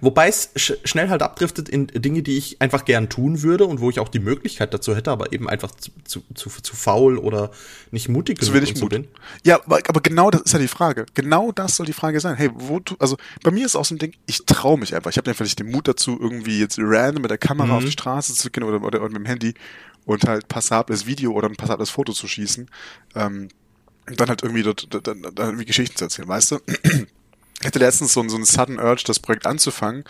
Wobei 0.00 0.28
es 0.28 0.50
sch 0.54 0.74
schnell 0.84 1.08
halt 1.08 1.22
abdriftet 1.22 1.68
in 1.68 1.86
Dinge, 1.86 2.22
die 2.22 2.36
ich 2.36 2.60
einfach 2.60 2.84
gern 2.84 3.08
tun 3.08 3.42
würde 3.42 3.64
und 3.64 3.80
wo 3.80 3.88
ich 3.88 3.98
auch 4.00 4.08
die 4.08 4.18
Möglichkeit 4.18 4.74
dazu 4.74 4.94
hätte, 4.94 5.10
aber 5.10 5.32
eben 5.32 5.48
einfach 5.48 5.70
zu, 5.70 5.90
zu, 6.04 6.22
zu, 6.34 6.50
zu 6.50 6.76
faul 6.76 7.16
oder 7.16 7.50
nicht 7.90 8.10
mutig 8.10 8.38
genug 8.38 8.54
wenig 8.54 8.80
Mut. 8.80 8.90
bin. 8.90 9.08
Ja, 9.44 9.60
aber, 9.64 9.80
aber 9.88 10.00
genau 10.02 10.30
das 10.30 10.42
ist 10.42 10.52
ja 10.52 10.58
die 10.58 10.68
Frage. 10.68 11.06
Genau 11.14 11.52
das 11.52 11.76
soll 11.76 11.86
die 11.86 11.94
Frage 11.94 12.20
sein. 12.20 12.36
Hey, 12.36 12.50
wo 12.52 12.78
du, 12.78 12.94
also 12.98 13.16
bei 13.42 13.50
mir 13.50 13.64
ist 13.64 13.74
auch 13.74 13.86
so 13.86 13.94
ein 13.94 13.98
Ding, 13.98 14.12
ich 14.26 14.44
traue 14.44 14.78
mich 14.78 14.94
einfach. 14.94 15.10
Ich 15.10 15.16
habe 15.16 15.30
einfach 15.30 15.44
nicht 15.44 15.58
den 15.58 15.70
Mut 15.70 15.88
dazu, 15.88 16.18
irgendwie 16.20 16.60
jetzt 16.60 16.78
random 16.78 17.22
mit 17.22 17.30
der 17.30 17.38
Kamera 17.38 17.68
mhm. 17.68 17.72
auf 17.72 17.84
die 17.84 17.92
Straße 17.92 18.34
zu 18.34 18.50
gehen 18.50 18.64
oder, 18.64 18.82
oder, 18.82 19.00
oder 19.00 19.08
mit 19.08 19.16
dem 19.16 19.26
Handy 19.26 19.54
und 20.04 20.24
halt 20.24 20.48
passables 20.48 21.06
Video 21.06 21.32
oder 21.32 21.48
ein 21.48 21.56
passables 21.56 21.90
Foto 21.90 22.12
zu 22.12 22.26
schießen. 22.26 22.68
Ähm, 23.14 23.48
dann 24.06 24.28
halt 24.28 24.42
irgendwie, 24.42 24.62
dort, 24.62 24.88
dann, 25.06 25.22
dann 25.22 25.34
irgendwie 25.36 25.64
Geschichten 25.64 25.96
zu 25.96 26.04
erzählen, 26.04 26.28
weißt 26.28 26.52
du? 26.52 26.58
Ich 27.60 27.66
hatte 27.66 27.78
letztens 27.78 28.12
so, 28.12 28.28
so 28.28 28.34
einen 28.34 28.44
sudden 28.44 28.80
Urge, 28.80 29.04
das 29.06 29.20
Projekt 29.20 29.46
anzufangen. 29.46 30.02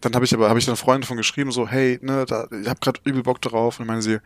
Dann 0.00 0.14
habe 0.14 0.24
ich 0.24 0.32
aber, 0.32 0.48
habe 0.48 0.60
ich 0.60 0.66
dann 0.66 0.76
Freunde 0.76 1.04
von 1.04 1.16
geschrieben, 1.16 1.50
so, 1.50 1.66
hey, 1.66 1.98
ne, 2.02 2.24
da, 2.24 2.46
ich 2.52 2.68
habe 2.68 2.78
gerade 2.80 3.00
übel 3.02 3.24
Bock 3.24 3.42
drauf. 3.42 3.80
Und 3.80 3.86
ich 3.86 3.88
meine 3.88 4.02
sie, 4.02 4.20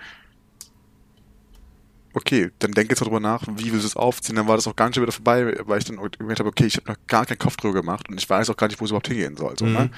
okay, 2.12 2.50
dann 2.58 2.72
denk 2.72 2.90
jetzt 2.90 3.00
darüber 3.00 3.20
nach, 3.20 3.44
wie 3.56 3.72
willst 3.72 3.84
du 3.84 3.88
es 3.88 3.96
aufziehen? 3.96 4.36
Dann 4.36 4.48
war 4.48 4.56
das 4.56 4.66
auch 4.66 4.76
gar 4.76 4.88
nicht 4.88 5.00
wieder 5.00 5.12
vorbei, 5.12 5.56
weil 5.64 5.78
ich 5.78 5.84
dann 5.84 5.96
gemerkt 5.96 6.40
habe, 6.40 6.50
okay, 6.50 6.66
ich 6.66 6.76
habe 6.76 6.90
noch 6.90 6.98
gar 7.06 7.24
keinen 7.24 7.38
Kopf 7.38 7.56
drüber 7.56 7.80
gemacht 7.80 8.08
und 8.08 8.20
ich 8.20 8.28
weiß 8.28 8.50
auch 8.50 8.56
gar 8.56 8.66
nicht, 8.66 8.80
wo 8.80 8.84
es 8.84 8.90
überhaupt 8.90 9.08
hingehen 9.08 9.36
soll. 9.36 9.54
So, 9.58 9.64
ne? 9.64 9.70
mhm. 9.70 9.76
ne? 9.76 9.90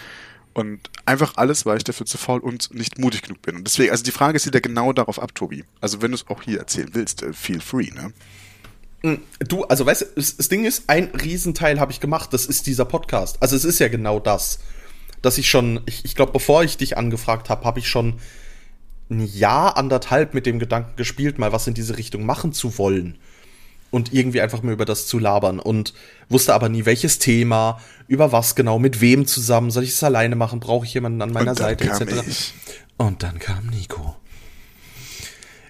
Und 0.55 0.90
einfach 1.07 1.37
alles, 1.37 1.64
weil 1.64 1.79
ich 1.79 1.85
dafür 1.85 2.05
zu 2.05 2.18
faul 2.18 2.40
und 2.40 2.75
nicht 2.75 2.98
mutig 2.98 3.22
genug 3.22 3.40
bin. 3.40 3.57
Und 3.57 3.64
deswegen, 3.64 3.90
also 3.90 4.05
die 4.05 4.11
Frage 4.11 4.37
ist 4.37 4.46
wieder 4.46 4.61
genau 4.61 4.92
darauf 4.92 5.18
ab, 5.18 5.35
Tobi. 5.35 5.64
Also 5.81 6.03
wenn 6.03 6.11
du 6.11 6.16
es 6.16 6.29
auch 6.29 6.42
hier 6.42 6.59
erzählen 6.59 6.90
willst, 6.92 7.22
äh, 7.22 7.33
feel 7.33 7.61
free, 7.61 7.90
ne? 7.90 8.12
Mm, 9.02 9.14
du, 9.40 9.64
also 9.64 9.86
weißt 9.86 10.02
du, 10.02 10.06
das 10.16 10.48
Ding 10.48 10.64
ist, 10.64 10.84
ein 10.88 11.06
Riesenteil 11.06 11.80
habe 11.80 11.92
ich 11.92 12.00
gemacht, 12.00 12.32
das 12.32 12.46
ist 12.46 12.66
dieser 12.66 12.84
Podcast. 12.84 13.36
Also 13.40 13.56
es 13.56 13.64
ist 13.64 13.78
ja 13.78 13.88
genau 13.88 14.20
das. 14.20 14.58
Dass 15.22 15.38
ich 15.38 15.48
schon, 15.48 15.80
ich, 15.86 16.04
ich 16.04 16.16
glaube, 16.16 16.32
bevor 16.32 16.64
ich 16.64 16.76
dich 16.76 16.96
angefragt 16.96 17.48
habe, 17.48 17.64
habe 17.64 17.78
ich 17.78 17.88
schon 17.88 18.18
ein 19.10 19.26
Jahr, 19.26 19.76
anderthalb 19.76 20.34
mit 20.34 20.46
dem 20.46 20.58
Gedanken 20.58 20.96
gespielt, 20.96 21.38
mal 21.38 21.52
was 21.52 21.66
in 21.66 21.74
diese 21.74 21.98
Richtung 21.98 22.24
machen 22.26 22.52
zu 22.52 22.78
wollen. 22.78 23.18
und 23.92 24.14
irgendwie 24.14 24.40
einfach 24.40 24.62
mal 24.62 24.72
über 24.72 24.86
das 24.86 25.06
zu 25.06 25.18
labern 25.18 25.60
und 25.60 25.92
wusste 26.30 26.54
aber 26.54 26.70
nie, 26.70 26.86
welches 26.86 27.18
Thema, 27.18 27.78
über 28.08 28.32
was 28.32 28.54
genau, 28.54 28.78
mit 28.78 29.02
wem 29.02 29.26
zusammen, 29.26 29.70
soll 29.70 29.84
ich 29.84 29.90
es 29.90 30.02
alleine 30.02 30.34
machen, 30.34 30.60
brauche 30.60 30.86
ich 30.86 30.94
jemanden 30.94 31.20
an 31.20 31.30
meiner 31.30 31.54
Seite, 31.54 31.84
etc. 31.84 32.26
Ich. 32.26 32.54
Und 32.96 33.22
dann 33.22 33.38
kam 33.38 33.66
Nico. 33.66 34.16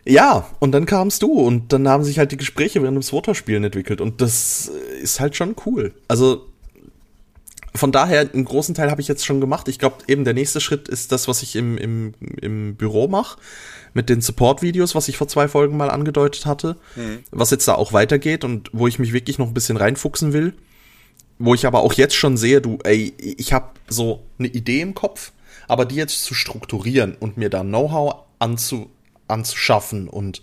Ja, 0.04 0.48
und 0.58 0.72
dann 0.72 0.86
kamst 0.86 1.22
du 1.22 1.32
und 1.32 1.72
dann 1.72 1.88
haben 1.88 2.02
sich 2.02 2.18
halt 2.18 2.32
die 2.32 2.36
Gespräche 2.36 2.82
während 2.82 2.96
dem 2.96 3.02
Swotter-Spielen 3.02 3.64
entwickelt 3.64 4.00
und 4.00 4.20
das 4.20 4.70
ist 5.00 5.20
halt 5.20 5.36
schon 5.36 5.54
cool. 5.64 5.94
Also 6.08 6.46
von 7.74 7.92
daher, 7.92 8.28
einen 8.32 8.44
großen 8.44 8.74
Teil 8.74 8.90
habe 8.90 9.00
ich 9.00 9.08
jetzt 9.08 9.24
schon 9.24 9.40
gemacht. 9.40 9.66
Ich 9.68 9.78
glaube, 9.78 9.96
eben 10.06 10.24
der 10.24 10.34
nächste 10.34 10.60
Schritt 10.60 10.88
ist 10.88 11.10
das, 11.10 11.26
was 11.26 11.42
ich 11.42 11.56
im, 11.56 11.78
im, 11.78 12.12
im 12.40 12.76
Büro 12.76 13.08
mache, 13.08 13.38
mit 13.94 14.08
den 14.08 14.20
Support-Videos, 14.20 14.94
was 14.94 15.08
ich 15.08 15.16
vor 15.16 15.28
zwei 15.28 15.48
Folgen 15.48 15.76
mal 15.76 15.90
angedeutet 15.90 16.44
hatte, 16.44 16.76
mhm. 16.96 17.20
was 17.30 17.50
jetzt 17.50 17.66
da 17.66 17.74
auch 17.74 17.92
weitergeht 17.92 18.44
und 18.44 18.68
wo 18.72 18.88
ich 18.88 18.98
mich 18.98 19.12
wirklich 19.12 19.38
noch 19.38 19.46
ein 19.46 19.54
bisschen 19.54 19.76
reinfuchsen 19.76 20.32
will. 20.32 20.54
Wo 21.38 21.54
ich 21.54 21.66
aber 21.66 21.80
auch 21.80 21.94
jetzt 21.94 22.14
schon 22.14 22.36
sehe, 22.36 22.60
du, 22.60 22.78
ey, 22.84 23.14
ich 23.18 23.52
habe 23.52 23.70
so 23.88 24.22
eine 24.38 24.48
Idee 24.48 24.80
im 24.80 24.94
Kopf, 24.94 25.32
aber 25.66 25.86
die 25.86 25.96
jetzt 25.96 26.24
zu 26.24 26.34
strukturieren 26.34 27.16
und 27.18 27.38
mir 27.38 27.48
da 27.48 27.62
Know-how 27.62 28.16
anzu, 28.38 28.90
anzuschaffen 29.32 30.08
und 30.08 30.42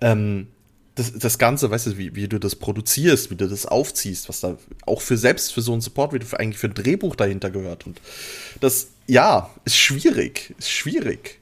ähm, 0.00 0.48
das, 0.94 1.12
das 1.12 1.38
Ganze, 1.38 1.70
weißt 1.70 1.86
du, 1.86 1.98
wie, 1.98 2.14
wie 2.14 2.28
du 2.28 2.38
das 2.38 2.56
produzierst, 2.56 3.30
wie 3.30 3.36
du 3.36 3.48
das 3.48 3.66
aufziehst, 3.66 4.28
was 4.28 4.40
da 4.40 4.56
auch 4.86 5.00
für 5.00 5.16
selbst 5.16 5.52
für 5.52 5.62
so 5.62 5.72
ein 5.72 5.80
Support, 5.80 6.12
wie 6.12 6.18
du 6.18 6.26
eigentlich 6.38 6.58
für 6.58 6.68
ein 6.68 6.74
Drehbuch 6.74 7.16
dahinter 7.16 7.50
gehört. 7.50 7.86
Und 7.86 8.00
das, 8.60 8.88
ja, 9.06 9.50
ist 9.64 9.76
schwierig. 9.76 10.54
Ist 10.58 10.70
schwierig. 10.70 11.40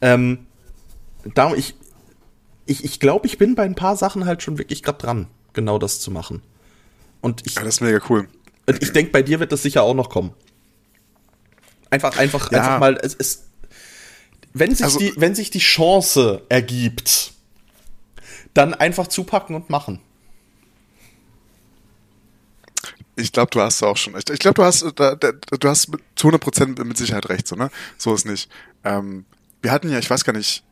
Ähm, 0.00 0.46
darum, 1.34 1.54
ich, 1.56 1.74
ich, 2.66 2.84
ich 2.84 3.00
glaube, 3.00 3.26
ich 3.26 3.36
bin 3.36 3.54
bei 3.54 3.64
ein 3.64 3.74
paar 3.74 3.96
Sachen 3.96 4.24
halt 4.24 4.42
schon 4.42 4.58
wirklich 4.58 4.82
gerade 4.82 4.98
dran, 4.98 5.26
genau 5.52 5.78
das 5.78 6.00
zu 6.00 6.10
machen. 6.10 6.42
Und 7.20 7.46
ich. 7.46 7.56
Ja, 7.56 7.64
das 7.64 7.74
ist 7.74 7.80
mega 7.80 8.00
cool. 8.08 8.28
Und 8.66 8.82
ich 8.82 8.92
denke, 8.92 9.10
bei 9.12 9.22
dir 9.22 9.40
wird 9.40 9.52
das 9.52 9.62
sicher 9.62 9.82
auch 9.82 9.94
noch 9.94 10.08
kommen. 10.08 10.32
Einfach, 11.90 12.16
einfach, 12.16 12.50
ja. 12.52 12.58
einfach 12.58 12.78
mal, 12.78 12.98
es, 13.02 13.14
es, 13.18 13.42
wenn 14.52 14.74
sich, 14.74 14.84
also, 14.84 14.98
die, 14.98 15.12
wenn 15.16 15.34
sich 15.34 15.50
die 15.50 15.58
Chance 15.58 16.42
ergibt, 16.48 17.32
dann 18.54 18.74
einfach 18.74 19.06
zupacken 19.06 19.54
und 19.54 19.70
machen. 19.70 20.00
Ich 23.16 23.32
glaube, 23.32 23.50
du 23.50 23.60
hast 23.60 23.82
auch 23.82 23.96
schon. 23.96 24.16
Ich, 24.16 24.28
ich 24.30 24.38
glaube, 24.38 24.54
du 24.54 24.64
hast, 24.64 24.82
du 24.82 25.68
hast 25.68 25.90
zu 26.16 26.28
100% 26.28 26.82
mit 26.84 26.96
Sicherheit 26.96 27.28
recht, 27.28 27.46
so, 27.46 27.54
ne? 27.54 27.70
So 27.98 28.14
ist 28.14 28.24
nicht. 28.24 28.50
Ähm, 28.84 29.24
wir 29.62 29.72
hatten 29.72 29.90
ja, 29.90 29.98
ich 29.98 30.08
weiß 30.08 30.24
gar 30.24 30.32
nicht, 30.32 30.64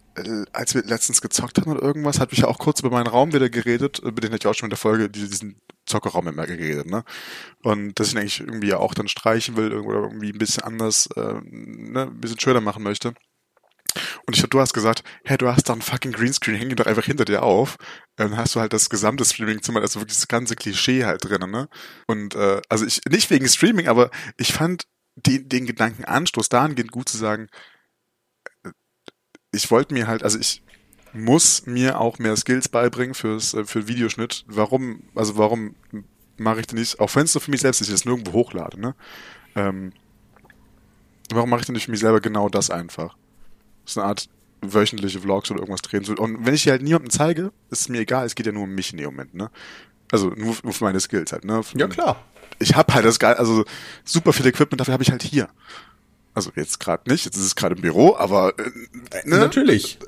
als 0.53 0.75
wir 0.75 0.83
letztens 0.83 1.21
gezockt 1.21 1.59
haben 1.59 1.71
oder 1.71 1.83
irgendwas, 1.83 2.21
hat 2.21 2.31
mich 2.31 2.41
ja 2.41 2.49
auch 2.49 2.59
kurz 2.59 2.81
über 2.81 2.91
meinen 2.91 3.07
Raum 3.07 3.33
wieder 3.33 3.51
geredet, 3.51 3.99
über 3.99 4.21
den 4.21 4.33
hatte 4.33 4.47
ich 4.47 4.47
auch 4.47 4.55
schon 4.55 4.67
in 4.67 4.71
der 4.71 4.79
Folge 4.79 5.09
diesen 5.11 5.61
Zockerraum 5.87 6.29
immer 6.29 6.47
geredet, 6.47 6.87
ne? 6.87 7.05
Und 7.63 7.99
dass 7.99 8.09
ich 8.09 8.17
eigentlich 8.17 8.41
irgendwie 8.41 8.69
ja 8.69 8.79
auch 8.79 8.95
dann 8.95 9.09
streichen 9.09 9.57
will 9.57 9.73
oder 9.73 10.03
irgendwie 10.03 10.31
ein 10.31 10.39
bisschen 10.39 10.65
anders, 10.65 11.09
äh, 11.17 11.35
ne, 11.43 12.03
ein 12.03 12.21
bisschen 12.21 12.41
schöner 12.41 12.61
machen 12.61 12.83
möchte. 12.83 13.15
Und 14.27 14.37
ich 14.37 14.43
du 14.43 14.61
hast 14.61 14.75
gesagt, 14.75 15.03
hey, 15.25 15.39
du 15.39 15.49
hast 15.49 15.69
da 15.69 15.73
einen 15.73 15.83
fucking 15.83 16.13
Greenscreen, 16.13 16.57
häng 16.57 16.71
ihn 16.71 16.77
doch 16.77 16.87
einfach 16.87 17.05
hinter 17.05 17.25
dir 17.25 17.43
auf. 17.43 17.77
Dann 18.17 18.37
hast 18.37 18.55
du 18.55 18.61
halt 18.61 18.73
das 18.73 18.91
gesamte 18.91 19.25
Streaming-Zimmer, 19.25 19.81
also 19.81 20.01
wirklich 20.01 20.19
das 20.19 20.29
ganze 20.29 20.57
Klischee 20.57 21.05
halt 21.05 21.25
drin, 21.25 21.51
ne? 21.51 21.69
Und 22.07 22.35
äh, 22.35 22.61
also 22.69 22.85
ich, 22.85 23.01
nicht 23.09 23.31
wegen 23.31 23.49
Streaming, 23.49 23.89
aber 23.89 24.11
ich 24.37 24.53
fand 24.53 24.85
den, 25.17 25.49
den 25.49 25.67
Gedankenanstoß 25.67 26.49
dahingehend 26.49 26.93
gut 26.93 27.09
zu 27.09 27.17
sagen, 27.17 27.45
äh, 27.45 27.78
ich 29.53 29.71
wollte 29.71 29.95
mir 29.95 30.07
halt, 30.07 30.23
also 30.23 30.39
ich 30.39 30.63
muss 31.13 31.67
mir 31.67 32.01
auch 32.01 32.19
mehr 32.19 32.37
Skills 32.37 32.69
beibringen 32.69 33.15
fürs 33.15 33.55
äh, 33.55 33.65
für 33.65 33.89
Videoschnitt. 33.89 34.45
Warum, 34.47 35.03
also 35.15 35.37
warum 35.37 35.75
mache 36.37 36.61
ich 36.61 36.67
denn 36.67 36.79
nicht, 36.79 37.01
auch 37.01 37.15
wenn 37.17 37.25
es 37.25 37.33
so 37.33 37.41
für 37.41 37.51
mich 37.51 37.61
selbst 37.61 37.81
ist, 37.81 37.89
ich 37.89 37.95
das 37.95 38.05
nirgendwo 38.05 38.33
hochlade, 38.33 38.81
ne? 38.81 38.95
Ähm, 39.57 39.93
warum 41.31 41.51
mache 41.51 41.61
ich 41.61 41.67
denn 41.67 41.75
nicht 41.75 41.87
für 41.87 41.91
mich 41.91 42.01
selber 42.01 42.21
genau 42.21 42.49
das 42.49 42.71
einfach? 42.71 43.17
so 43.89 44.01
eine 44.01 44.09
Art 44.09 44.29
wöchentliche 44.61 45.21
Vlogs 45.21 45.51
oder 45.51 45.61
irgendwas 45.61 45.83
drehen. 45.83 46.05
Und 46.17 46.45
wenn 46.45 46.55
ich 46.55 46.65
die 46.65 46.71
halt 46.71 46.83
niemandem 46.83 47.11
zeige, 47.11 47.53
ist 47.71 47.83
es 47.83 47.89
mir 47.89 48.01
egal, 48.01 48.27
es 48.27 48.35
geht 48.35 48.47
ja 48.47 48.53
nur 48.53 48.65
um 48.65 48.75
mich 48.75 48.93
in 48.93 48.99
dem 48.99 49.07
Moment, 49.07 49.35
ne? 49.35 49.51
Also 50.11 50.31
nur, 50.31 50.57
nur 50.63 50.73
für 50.73 50.85
meine 50.85 51.01
Skills 51.01 51.33
halt, 51.33 51.45
ne? 51.45 51.61
ja, 51.75 51.87
klar. 51.87 52.25
Ich 52.59 52.75
habe 52.75 52.93
halt 52.95 53.05
das 53.05 53.19
geil, 53.19 53.35
also 53.35 53.65
super 54.05 54.33
viel 54.33 54.47
Equipment, 54.47 54.81
dafür 54.81 54.95
habe 54.95 55.03
ich 55.03 55.11
halt 55.11 55.23
hier. 55.23 55.49
Also 56.39 56.53
jetzt 56.55 56.79
gerade 56.79 57.11
nicht, 57.11 57.25
jetzt 57.25 57.37
ist 57.37 57.45
es 57.45 57.57
gerade 57.57 57.75
im 57.75 57.83
Büro, 57.83 58.17
aber 58.17 58.55
äh, 58.59 59.29
ne? 59.29 59.39
Natürlich. 59.39 59.99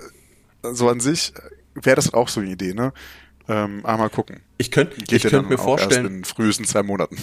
So 0.62 0.88
an 0.88 1.00
sich 1.00 1.32
wäre 1.74 1.96
das 1.96 2.14
auch 2.14 2.28
so 2.28 2.40
eine 2.40 2.50
Idee, 2.50 2.72
ne? 2.72 2.92
Ähm, 3.48 3.80
aber 3.82 3.98
mal 3.98 4.10
gucken. 4.10 4.40
Ich 4.58 4.70
könnte 4.70 4.96
ich 5.10 5.22
könnt 5.24 5.50
mir 5.50 5.58
vorstellen. 5.58 6.06
in 6.06 6.24
frühesten 6.24 6.64
zwei 6.64 6.84
Monaten. 6.84 7.16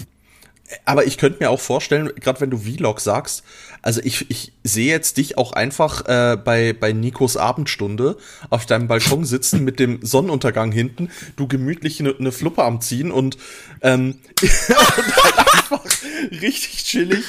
Aber 0.84 1.06
ich 1.06 1.16
könnte 1.16 1.38
mir 1.40 1.48
auch 1.48 1.60
vorstellen, 1.60 2.10
gerade 2.20 2.42
wenn 2.42 2.50
du 2.50 2.58
Vlog 2.58 3.00
sagst, 3.00 3.42
also 3.80 4.02
ich, 4.04 4.30
ich 4.30 4.52
sehe 4.62 4.90
jetzt 4.90 5.16
dich 5.16 5.38
auch 5.38 5.52
einfach 5.52 6.06
äh, 6.06 6.36
bei, 6.36 6.74
bei 6.74 6.92
Nikos 6.92 7.38
Abendstunde 7.38 8.18
auf 8.50 8.66
deinem 8.66 8.88
Balkon 8.88 9.24
sitzen 9.24 9.64
mit 9.64 9.80
dem 9.80 10.04
Sonnenuntergang 10.04 10.70
hinten, 10.70 11.10
du 11.36 11.48
gemütlich 11.48 12.00
eine 12.00 12.14
ne 12.18 12.32
Fluppe 12.32 12.64
am 12.64 12.82
Ziehen 12.82 13.10
und, 13.10 13.38
ähm, 13.80 14.18
und 14.42 15.24
halt 15.24 15.38
einfach 15.38 15.84
richtig 16.30 16.84
chillig 16.84 17.24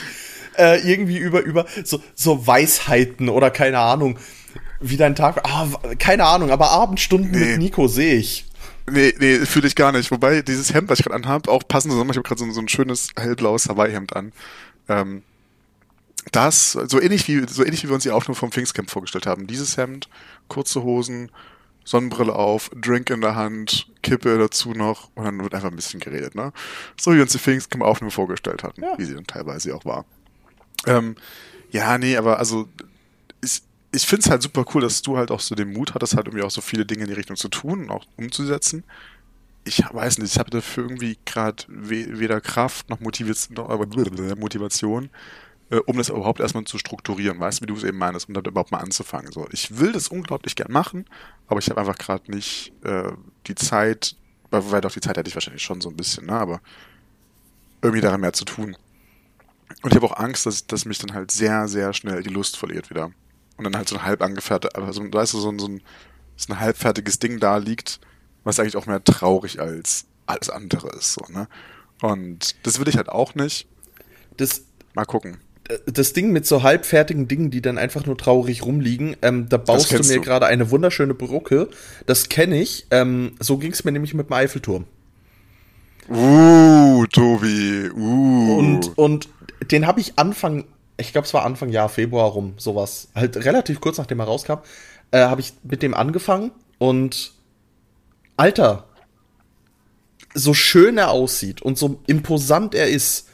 äh, 0.59 0.77
irgendwie 0.79 1.17
über, 1.17 1.41
über 1.41 1.65
so, 1.83 2.01
so 2.13 2.45
Weisheiten 2.45 3.29
oder 3.29 3.49
keine 3.49 3.79
Ahnung, 3.79 4.19
wie 4.79 4.97
dein 4.97 5.15
Tag, 5.15 5.41
ah, 5.43 5.67
keine 5.97 6.25
Ahnung, 6.25 6.51
aber 6.51 6.71
Abendstunden 6.71 7.31
nee. 7.31 7.51
mit 7.51 7.57
Nico 7.59 7.87
sehe 7.87 8.15
ich. 8.15 8.45
Nee, 8.91 9.13
nee, 9.19 9.37
fühle 9.45 9.67
ich 9.67 9.75
gar 9.75 9.91
nicht. 9.91 10.09
Wobei 10.11 10.41
dieses 10.41 10.73
Hemd, 10.73 10.89
was 10.89 10.99
ich 10.99 11.05
gerade 11.05 11.15
anhabe, 11.15 11.51
auch 11.51 11.63
passend 11.67 11.91
zusammen. 11.91 12.09
Ich 12.11 12.17
habe 12.17 12.27
gerade 12.27 12.39
so, 12.39 12.51
so, 12.51 12.61
ein 12.61 12.69
schönes 12.69 13.09
hellblaues 13.17 13.69
Hawaii-Hemd 13.69 14.15
an. 14.15 14.31
Ähm, 14.87 15.23
das, 16.31 16.73
so 16.73 16.99
ähnlich 16.99 17.27
wie, 17.27 17.45
so 17.47 17.63
ähnlich 17.63 17.83
wie 17.83 17.87
wir 17.89 17.95
uns 17.95 18.03
die 18.03 18.11
Aufnahme 18.11 18.35
vom 18.35 18.51
Pfingstcamp 18.51 18.89
vorgestellt 18.89 19.25
haben. 19.25 19.47
Dieses 19.47 19.77
Hemd, 19.77 20.09
kurze 20.47 20.83
Hosen, 20.83 21.31
Sonnenbrille 21.83 22.33
auf, 22.33 22.69
Drink 22.75 23.09
in 23.09 23.21
der 23.21 23.35
Hand, 23.35 23.87
Kippe 24.01 24.37
dazu 24.37 24.73
noch 24.73 25.09
und 25.15 25.25
dann 25.25 25.41
wird 25.41 25.53
einfach 25.55 25.69
ein 25.69 25.75
bisschen 25.75 25.99
geredet, 25.99 26.35
ne? 26.35 26.51
So 26.99 27.11
wie 27.11 27.15
wir 27.15 27.23
uns 27.23 27.31
die 27.31 27.39
Pfingstcamp 27.39 27.83
Aufnahme 27.83 28.11
vorgestellt 28.11 28.63
hatten, 28.63 28.81
ja. 28.81 28.93
wie 28.97 29.05
sie 29.05 29.15
dann 29.15 29.25
teilweise 29.25 29.75
auch 29.75 29.85
war. 29.85 30.05
Ähm, 30.85 31.15
ja, 31.71 31.97
nee, 31.97 32.17
aber 32.17 32.39
also 32.39 32.67
ist, 33.41 33.65
ich 33.91 34.07
finde 34.07 34.23
es 34.23 34.29
halt 34.29 34.41
super 34.41 34.65
cool, 34.73 34.81
dass 34.81 35.01
du 35.01 35.17
halt 35.17 35.31
auch 35.31 35.39
so 35.39 35.55
den 35.55 35.73
Mut 35.73 35.93
hattest, 35.93 36.15
halt 36.15 36.27
irgendwie 36.27 36.45
auch 36.45 36.51
so 36.51 36.61
viele 36.61 36.85
Dinge 36.85 37.03
in 37.03 37.09
die 37.09 37.15
Richtung 37.15 37.35
zu 37.35 37.49
tun 37.49 37.83
und 37.83 37.91
auch 37.91 38.05
umzusetzen. 38.17 38.83
Ich 39.65 39.83
weiß 39.91 40.19
nicht, 40.19 40.33
ich 40.33 40.39
habe 40.39 40.49
dafür 40.49 40.83
irgendwie 40.83 41.17
gerade 41.25 41.63
weder 41.67 42.41
Kraft 42.41 42.89
noch 42.89 42.99
Motivation, 42.99 45.09
äh, 45.69 45.77
um 45.77 45.97
das 45.97 46.09
überhaupt 46.09 46.39
erstmal 46.39 46.63
zu 46.63 46.77
strukturieren. 46.77 47.39
Weißt 47.39 47.59
du, 47.59 47.63
wie 47.63 47.67
du 47.67 47.75
es 47.75 47.83
eben 47.83 47.97
meinst, 47.97 48.27
um 48.27 48.33
damit 48.33 48.47
überhaupt 48.47 48.71
mal 48.71 48.79
anzufangen. 48.79 49.31
So, 49.31 49.47
ich 49.51 49.77
will 49.77 49.91
das 49.91 50.07
unglaublich 50.07 50.55
gern 50.55 50.71
machen, 50.71 51.05
aber 51.47 51.59
ich 51.59 51.69
habe 51.69 51.79
einfach 51.79 51.97
gerade 51.97 52.31
nicht 52.31 52.73
äh, 52.83 53.11
die 53.47 53.55
Zeit, 53.55 54.15
weil 54.49 54.81
doch 54.81 54.91
die 54.91 55.01
Zeit 55.01 55.17
hätte 55.17 55.29
ich 55.29 55.35
wahrscheinlich 55.35 55.63
schon 55.63 55.81
so 55.81 55.89
ein 55.89 55.97
bisschen, 55.97 56.27
ne? 56.27 56.33
aber 56.33 56.61
irgendwie 57.81 58.01
daran 58.01 58.21
mehr 58.21 58.33
zu 58.33 58.45
tun. 58.45 58.75
Und 59.81 59.91
ich 59.91 59.95
habe 59.95 60.05
auch 60.05 60.17
Angst, 60.17 60.45
dass, 60.45 60.67
dass 60.67 60.85
mich 60.85 60.99
dann 60.99 61.13
halt 61.13 61.31
sehr, 61.31 61.67
sehr 61.67 61.93
schnell 61.93 62.23
die 62.23 62.29
Lust 62.29 62.57
verliert 62.57 62.89
wieder 62.89 63.11
und 63.57 63.63
dann 63.63 63.75
halt 63.75 63.89
so 63.89 63.95
ein 63.95 64.03
halb 64.03 64.21
angefertigt, 64.21 64.75
also 64.75 65.03
weißt 65.11 65.33
du, 65.33 65.39
so 65.39 65.49
ein, 65.49 65.59
so 65.59 65.67
ein, 65.67 65.81
so 66.35 66.53
ein 66.53 66.59
halbfertiges 66.59 67.19
Ding 67.19 67.39
da 67.39 67.57
liegt, 67.57 67.99
was 68.43 68.59
eigentlich 68.59 68.77
auch 68.77 68.85
mehr 68.85 69.03
traurig 69.03 69.59
als 69.59 70.05
alles 70.25 70.49
andere 70.49 70.89
ist, 70.97 71.13
so, 71.13 71.25
ne? 71.31 71.47
Und 72.01 72.55
das 72.65 72.79
will 72.79 72.87
ich 72.87 72.95
halt 72.95 73.09
auch 73.09 73.35
nicht. 73.35 73.67
Das, 74.37 74.63
Mal 74.93 75.05
gucken. 75.05 75.37
Das 75.85 76.13
Ding 76.13 76.31
mit 76.31 76.47
so 76.47 76.63
halbfertigen 76.63 77.27
Dingen, 77.27 77.51
die 77.51 77.61
dann 77.61 77.77
einfach 77.77 78.05
nur 78.05 78.17
traurig 78.17 78.65
rumliegen, 78.65 79.15
ähm, 79.21 79.49
da 79.49 79.57
baust 79.57 79.91
du 79.91 80.03
mir 80.03 80.19
gerade 80.19 80.47
eine 80.47 80.71
wunderschöne 80.71 81.13
Brücke. 81.13 81.69
Das 82.07 82.27
kenne 82.27 82.59
ich. 82.59 82.87
Ähm, 82.89 83.33
so 83.39 83.57
ging 83.57 83.71
es 83.71 83.83
mir 83.83 83.91
nämlich 83.91 84.15
mit 84.15 84.29
dem 84.29 84.33
Eiffelturm. 84.33 84.85
Uh, 86.09 87.05
Tobi. 87.05 87.91
Uh. 87.95 88.57
Und, 88.57 88.97
und 88.97 89.29
den 89.71 89.85
habe 89.87 89.99
ich 89.99 90.17
Anfang 90.17 90.65
ich 90.99 91.13
glaube, 91.13 91.25
es 91.25 91.33
war 91.33 91.45
Anfang 91.45 91.69
Jahr, 91.69 91.89
Februar 91.89 92.29
rum, 92.29 92.53
sowas. 92.57 93.07
Halt 93.15 93.37
relativ 93.37 93.79
kurz 93.79 93.97
nachdem 93.97 94.19
er 94.19 94.25
rauskam, 94.25 94.59
äh, 95.11 95.19
habe 95.19 95.41
ich 95.41 95.53
mit 95.63 95.81
dem 95.81 95.93
angefangen 95.93 96.51
und 96.77 97.33
Alter, 98.37 98.85
so 100.33 100.53
schön 100.53 100.97
er 100.97 101.11
aussieht 101.11 101.61
und 101.61 101.77
so 101.77 102.01
imposant 102.07 102.75
er 102.75 102.89
ist, 102.89 103.27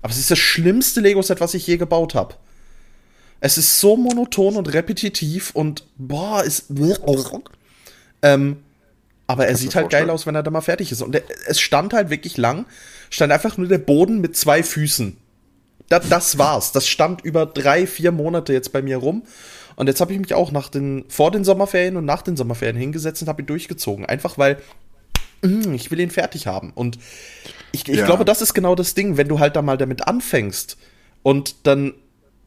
aber 0.00 0.12
es 0.12 0.18
ist 0.18 0.30
das 0.30 0.38
schlimmste 0.38 1.00
Lego-Set, 1.00 1.40
was 1.40 1.54
ich 1.54 1.66
je 1.66 1.76
gebaut 1.76 2.14
habe. 2.14 2.34
Es 3.40 3.58
ist 3.58 3.80
so 3.80 3.96
monoton 3.96 4.56
und 4.56 4.72
repetitiv 4.72 5.50
und 5.54 5.84
boah, 5.96 6.42
ist. 6.42 6.66
Ähm, 8.22 8.58
aber 9.26 9.46
er 9.46 9.56
sieht 9.56 9.74
halt 9.74 9.90
geil 9.90 10.10
aus, 10.10 10.26
wenn 10.26 10.34
er 10.34 10.42
da 10.42 10.50
mal 10.50 10.60
fertig 10.60 10.92
ist. 10.92 11.02
Und 11.02 11.14
er, 11.14 11.22
es 11.46 11.60
stand 11.60 11.92
halt 11.92 12.10
wirklich 12.10 12.36
lang, 12.36 12.66
stand 13.10 13.32
einfach 13.32 13.56
nur 13.56 13.68
der 13.68 13.78
Boden 13.78 14.20
mit 14.20 14.36
zwei 14.36 14.62
Füßen 14.62 15.16
das, 15.92 16.08
das 16.08 16.38
war's. 16.38 16.72
Das 16.72 16.88
stand 16.88 17.22
über 17.22 17.46
drei, 17.46 17.86
vier 17.86 18.12
Monate 18.12 18.52
jetzt 18.52 18.72
bei 18.72 18.82
mir 18.82 18.96
rum. 18.96 19.22
Und 19.76 19.86
jetzt 19.86 20.00
habe 20.00 20.12
ich 20.12 20.18
mich 20.18 20.34
auch 20.34 20.52
nach 20.52 20.68
den, 20.68 21.04
vor 21.08 21.30
den 21.30 21.44
Sommerferien 21.44 21.96
und 21.96 22.04
nach 22.04 22.22
den 22.22 22.36
Sommerferien 22.36 22.76
hingesetzt 22.76 23.22
und 23.22 23.28
habe 23.28 23.42
ihn 23.42 23.46
durchgezogen. 23.46 24.06
Einfach 24.06 24.38
weil 24.38 24.58
mm, 25.42 25.74
ich 25.74 25.90
will 25.90 26.00
ihn 26.00 26.10
fertig 26.10 26.46
haben. 26.46 26.72
Und 26.74 26.98
ich, 27.72 27.88
ich 27.88 27.98
ja. 27.98 28.06
glaube, 28.06 28.24
das 28.24 28.42
ist 28.42 28.54
genau 28.54 28.74
das 28.74 28.94
Ding, 28.94 29.16
wenn 29.16 29.28
du 29.28 29.38
halt 29.38 29.56
da 29.56 29.62
mal 29.62 29.76
damit 29.76 30.06
anfängst 30.06 30.78
und 31.22 31.66
dann 31.66 31.94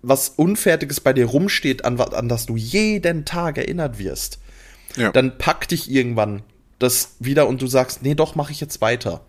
was 0.01 0.29
Unfertiges 0.29 0.99
bei 0.99 1.13
dir 1.13 1.25
rumsteht, 1.25 1.83
an, 1.83 1.99
an 1.99 2.29
das 2.29 2.45
du 2.45 2.55
jeden 2.55 3.25
Tag 3.25 3.57
erinnert 3.57 3.97
wirst, 3.97 4.39
ja. 4.97 5.11
dann 5.11 5.37
packt 5.37 5.71
dich 5.71 5.89
irgendwann 5.89 6.43
das 6.77 7.15
wieder 7.19 7.47
und 7.47 7.61
du 7.61 7.67
sagst, 7.67 8.03
nee, 8.03 8.13
doch, 8.13 8.35
mache 8.35 8.51
ich 8.51 8.61
jetzt 8.61 8.81
weiter. 8.81 9.21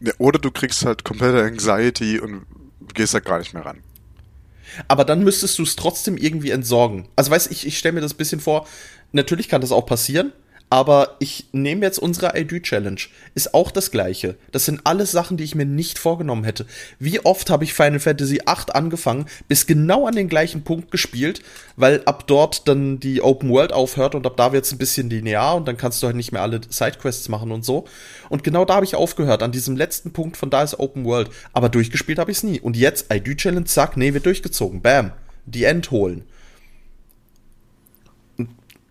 Ja, 0.00 0.12
oder 0.18 0.38
du 0.38 0.50
kriegst 0.50 0.84
halt 0.84 1.04
komplette 1.04 1.42
Anxiety 1.42 2.20
und 2.20 2.46
gehst 2.94 3.14
da 3.14 3.20
gar 3.20 3.38
nicht 3.38 3.54
mehr 3.54 3.64
ran. 3.64 3.82
Aber 4.88 5.04
dann 5.04 5.24
müsstest 5.24 5.58
du 5.58 5.62
es 5.62 5.76
trotzdem 5.76 6.16
irgendwie 6.16 6.50
entsorgen. 6.50 7.08
Also 7.16 7.30
weißt 7.30 7.50
ich, 7.50 7.66
ich 7.66 7.78
stelle 7.78 7.94
mir 7.94 8.00
das 8.00 8.14
ein 8.14 8.18
bisschen 8.18 8.40
vor, 8.40 8.66
natürlich 9.12 9.48
kann 9.48 9.60
das 9.60 9.72
auch 9.72 9.86
passieren, 9.86 10.32
aber 10.70 11.16
ich 11.18 11.46
nehme 11.50 11.84
jetzt 11.84 11.98
unsere 11.98 12.38
ID-Challenge. 12.38 13.00
Ist 13.34 13.54
auch 13.54 13.72
das 13.72 13.90
gleiche. 13.90 14.36
Das 14.52 14.64
sind 14.64 14.80
alles 14.84 15.10
Sachen, 15.10 15.36
die 15.36 15.42
ich 15.42 15.56
mir 15.56 15.66
nicht 15.66 15.98
vorgenommen 15.98 16.44
hätte. 16.44 16.64
Wie 17.00 17.18
oft 17.20 17.50
habe 17.50 17.64
ich 17.64 17.74
Final 17.74 17.98
Fantasy 17.98 18.36
VIII 18.36 18.72
angefangen, 18.72 19.26
bis 19.48 19.66
genau 19.66 20.06
an 20.06 20.14
den 20.14 20.28
gleichen 20.28 20.62
Punkt 20.62 20.92
gespielt, 20.92 21.42
weil 21.74 22.02
ab 22.04 22.28
dort 22.28 22.68
dann 22.68 23.00
die 23.00 23.20
Open 23.20 23.50
World 23.50 23.72
aufhört 23.72 24.14
und 24.14 24.24
ab 24.24 24.36
da 24.36 24.52
wird 24.52 24.64
es 24.64 24.70
ein 24.70 24.78
bisschen 24.78 25.10
linear 25.10 25.56
und 25.56 25.66
dann 25.66 25.76
kannst 25.76 26.02
du 26.02 26.06
halt 26.06 26.16
nicht 26.16 26.30
mehr 26.30 26.42
alle 26.42 26.60
Sidequests 26.68 27.28
machen 27.28 27.50
und 27.50 27.64
so. 27.64 27.86
Und 28.28 28.44
genau 28.44 28.64
da 28.64 28.76
habe 28.76 28.86
ich 28.86 28.94
aufgehört, 28.94 29.42
an 29.42 29.50
diesem 29.50 29.76
letzten 29.76 30.12
Punkt 30.12 30.36
von 30.36 30.50
da 30.50 30.62
ist 30.62 30.78
Open 30.78 31.04
World. 31.04 31.30
Aber 31.52 31.68
durchgespielt 31.68 32.20
habe 32.20 32.30
ich 32.30 32.36
es 32.36 32.42
nie. 32.44 32.60
Und 32.60 32.76
jetzt 32.76 33.12
ID-Challenge, 33.12 33.64
zack, 33.64 33.96
nee, 33.96 34.14
wird 34.14 34.24
durchgezogen. 34.24 34.82
Bam. 34.82 35.12
Die 35.46 35.64
End 35.64 35.90
holen 35.90 36.24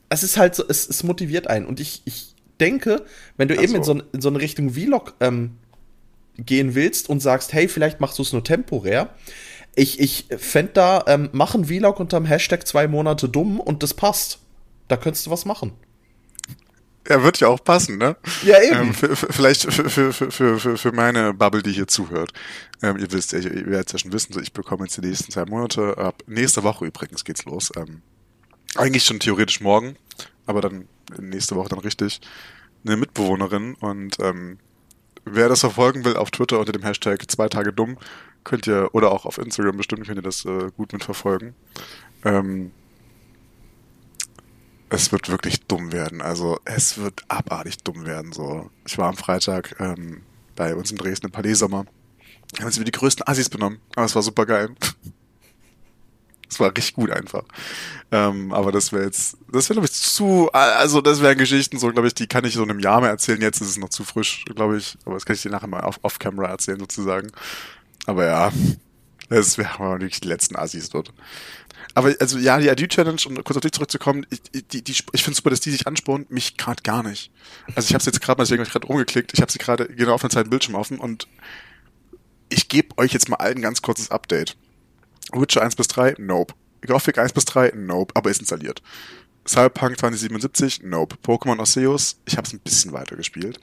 es 0.10 0.24
ist 0.24 0.38
halt 0.38 0.56
so, 0.56 0.64
es, 0.68 0.88
es 0.88 1.04
motiviert 1.04 1.48
einen. 1.48 1.66
Und 1.66 1.80
ich, 1.80 2.02
ich 2.06 2.36
denke, 2.60 3.06
wenn 3.38 3.48
du 3.48 3.56
Ach 3.58 3.62
eben 3.62 3.72
so. 3.72 3.78
in, 3.78 3.84
so, 4.00 4.04
in 4.14 4.22
so 4.22 4.30
eine 4.30 4.40
Richtung 4.40 4.74
Vlog 4.74 5.14
ähm, 5.20 5.58
gehen 6.38 6.76
willst 6.76 7.10
und 7.10 7.20
sagst, 7.22 7.54
hey, 7.54 7.68
vielleicht 7.68 8.00
machst 8.00 8.18
du 8.18 8.24
es 8.24 8.34
nur 8.34 8.44
temporär, 8.44 9.14
ich, 9.76 10.00
ich 10.00 10.26
fände 10.38 10.74
da, 10.74 11.04
ähm, 11.08 11.30
mach 11.32 11.56
einen 11.56 11.66
Vlog 11.66 12.00
unterm 12.00 12.26
Hashtag 12.26 12.68
zwei 12.68 12.88
Monate 12.88 13.30
dumm 13.30 13.60
und 13.60 13.84
das 13.84 13.94
passt. 13.94 14.40
Da 14.88 14.98
könntest 14.98 15.28
du 15.28 15.32
was 15.32 15.46
machen. 15.46 15.74
Er 17.06 17.24
wird 17.24 17.40
ja 17.40 17.48
auch 17.48 17.64
passen, 17.64 17.98
ne? 17.98 18.18
Ja, 18.44 18.62
eben. 18.62 18.76
Ähm, 18.76 18.94
für, 18.94 19.16
für, 19.16 19.32
vielleicht 19.32 19.72
für, 19.72 19.90
für, 19.90 20.12
für, 20.14 20.60
für, 20.60 20.78
für 20.78 20.92
meine 20.92 21.34
Bubble, 21.34 21.64
die 21.64 21.72
hier 21.72 21.88
zuhört. 21.88 22.32
Ähm, 22.84 22.98
ihr 22.98 23.12
wisst, 23.12 23.34
ihr, 23.34 23.40
ihr 23.40 23.66
werdet 23.68 23.94
ja 23.94 24.00
schon 24.00 24.12
wissen, 24.12 24.34
so 24.34 24.40
ich 24.40 24.54
bekomme 24.54 24.86
jetzt 24.86 24.98
die 24.98 25.08
nächsten 25.08 25.32
zwei 25.32 25.46
Monate, 25.46 25.98
ab 25.98 26.24
nächste 26.28 26.64
Woche 26.64 26.86
übrigens 26.86 27.24
geht's 27.24 27.46
los, 27.46 27.72
ähm, 27.78 28.02
eigentlich 28.76 29.04
schon 29.04 29.20
theoretisch 29.20 29.62
morgen, 29.62 29.96
aber 30.46 30.62
dann 30.62 30.88
nächste 31.20 31.56
Woche 31.56 31.70
dann 31.70 31.80
richtig, 31.80 32.22
eine 32.86 32.98
Mitbewohnerin 32.98 33.76
und 33.76 34.18
ähm, 34.20 34.58
wer 35.26 35.50
das 35.50 35.62
verfolgen 35.62 36.06
will 36.06 36.16
auf 36.16 36.32
Twitter 36.32 36.60
unter 36.60 36.72
dem 36.72 36.84
Hashtag 36.84 37.30
zwei 37.30 37.50
Tage 37.50 37.74
dumm, 37.74 37.98
könnt 38.44 38.68
ihr, 38.68 38.90
oder 38.94 39.12
auch 39.12 39.26
auf 39.26 39.38
Instagram 39.38 39.78
bestimmt 39.78 40.06
könnt 40.06 40.18
ihr 40.18 40.24
das 40.24 40.46
äh, 40.46 40.70
gut 40.76 40.94
mitverfolgen. 40.94 41.56
Ähm, 42.24 42.72
es 44.90 45.12
wird 45.12 45.30
wirklich 45.30 45.66
dumm 45.68 45.92
werden. 45.92 46.22
Also 46.22 46.60
es 46.66 46.98
wird 46.98 47.24
abartig 47.28 47.78
dumm 47.84 48.06
werden. 48.06 48.32
So, 48.34 48.70
ich 48.86 48.98
war 48.98 49.08
am 49.10 49.18
Freitag 49.18 49.76
ähm, 49.80 50.24
bei 50.56 50.76
uns 50.76 50.92
im 50.92 50.98
Dresden 50.98 51.32
im 51.32 51.56
Sommer. 51.56 51.86
Wir 52.54 52.62
haben 52.62 52.68
uns 52.68 52.80
wie 52.80 52.84
die 52.84 52.92
größten 52.92 53.28
Assis 53.28 53.50
benommen, 53.50 53.80
aber 53.96 54.06
es 54.06 54.16
war 54.16 54.24
super 54.24 54.46
geil. 54.46 54.70
Es 56.50 56.60
war 56.60 56.70
richtig 56.70 56.94
gut 56.94 57.12
einfach. 57.12 57.44
Ähm, 58.12 58.52
aber 58.54 58.72
das 58.72 58.92
wäre 58.92 59.06
jetzt, 59.06 59.38
das 59.52 59.70
wäre 59.70 59.76
glaube 59.76 59.88
ich 59.88 59.94
zu, 59.94 60.50
also 60.52 61.02
das 61.02 61.22
wären 61.22 61.38
Geschichten 61.38 61.78
so, 61.78 61.92
glaube 61.92 62.08
ich, 62.08 62.16
die 62.16 62.28
kann 62.28 62.44
ich 62.44 62.56
so 62.56 62.64
in 62.64 62.72
einem 62.72 62.80
Jahr 62.80 63.02
mehr 63.02 63.12
erzählen. 63.12 63.42
Jetzt 63.42 63.62
ist 63.62 63.70
es 63.70 63.78
noch 63.78 63.90
zu 63.90 64.04
frisch, 64.04 64.46
glaube 64.46 64.78
ich. 64.78 64.98
Aber 65.06 65.16
das 65.16 65.26
kann 65.26 65.36
ich 65.36 65.42
dir 65.42 65.52
nachher 65.52 65.68
mal 65.68 65.84
off, 65.84 66.00
off 66.02 66.18
Camera 66.18 66.48
erzählen 66.48 66.80
sozusagen. 66.80 67.32
Aber 68.06 68.26
ja, 68.26 68.52
das 69.30 69.58
wären 69.58 70.02
wirklich 70.02 70.22
die 70.22 70.28
letzten 70.28 70.56
Assis 70.56 70.90
dort. 70.90 71.14
Aber 71.94 72.14
also 72.20 72.38
ja, 72.38 72.58
die 72.60 72.68
ID-Challenge, 72.68 73.22
um 73.28 73.44
kurz 73.44 73.58
auf 73.58 73.62
dich 73.62 73.72
zurückzukommen, 73.72 74.26
ich, 74.30 74.42
die, 74.68 74.84
die, 74.84 74.92
ich 74.92 75.24
finde 75.24 75.36
super, 75.36 75.50
dass 75.50 75.60
die 75.60 75.72
sich 75.72 75.88
anspornt, 75.88 76.32
mich 76.32 76.58
gerade 76.58 76.82
gar 76.84 77.04
nicht. 77.04 77.32
Also 77.76 77.88
ich 77.88 77.94
habe 77.94 78.04
jetzt 78.04 78.22
gerade 78.22 78.38
mal, 78.38 78.44
deswegen 78.44 78.64
gerade 78.64 78.88
rumgeklickt, 78.88 79.34
ich 79.34 79.42
habe 79.42 79.52
sie 79.52 79.60
gerade 79.60 79.88
genau 79.88 80.14
auf 80.14 80.24
einer 80.24 80.32
Zeit 80.32 80.50
Bildschirm 80.50 80.76
offen 80.76 81.00
und 81.00 81.28
ich 82.50 82.68
gebe 82.68 82.98
euch 82.98 83.14
jetzt 83.14 83.30
mal 83.30 83.38
allen 83.38 83.62
ganz 83.62 83.82
kurzes 83.82 84.12
Update. 84.12 84.56
Witcher 85.34 85.62
1 85.62 85.76
bis 85.76 85.88
3, 85.88 86.16
nope. 86.18 86.54
Gothic 86.86 87.18
1 87.18 87.34
bis 87.34 87.46
3, 87.46 87.74
nope, 87.76 88.14
aber 88.16 88.30
ist 88.30 88.40
installiert. 88.40 88.82
Cyberpunk 89.48 89.98
2077, 90.00 90.84
nope. 90.84 91.18
Pokémon 91.24 91.60
Arceus, 91.60 92.20
ich 92.26 92.38
habe 92.38 92.48
es 92.48 92.54
ein 92.54 92.60
bisschen 92.60 92.94
weiter 92.94 93.16
gespielt. 93.16 93.60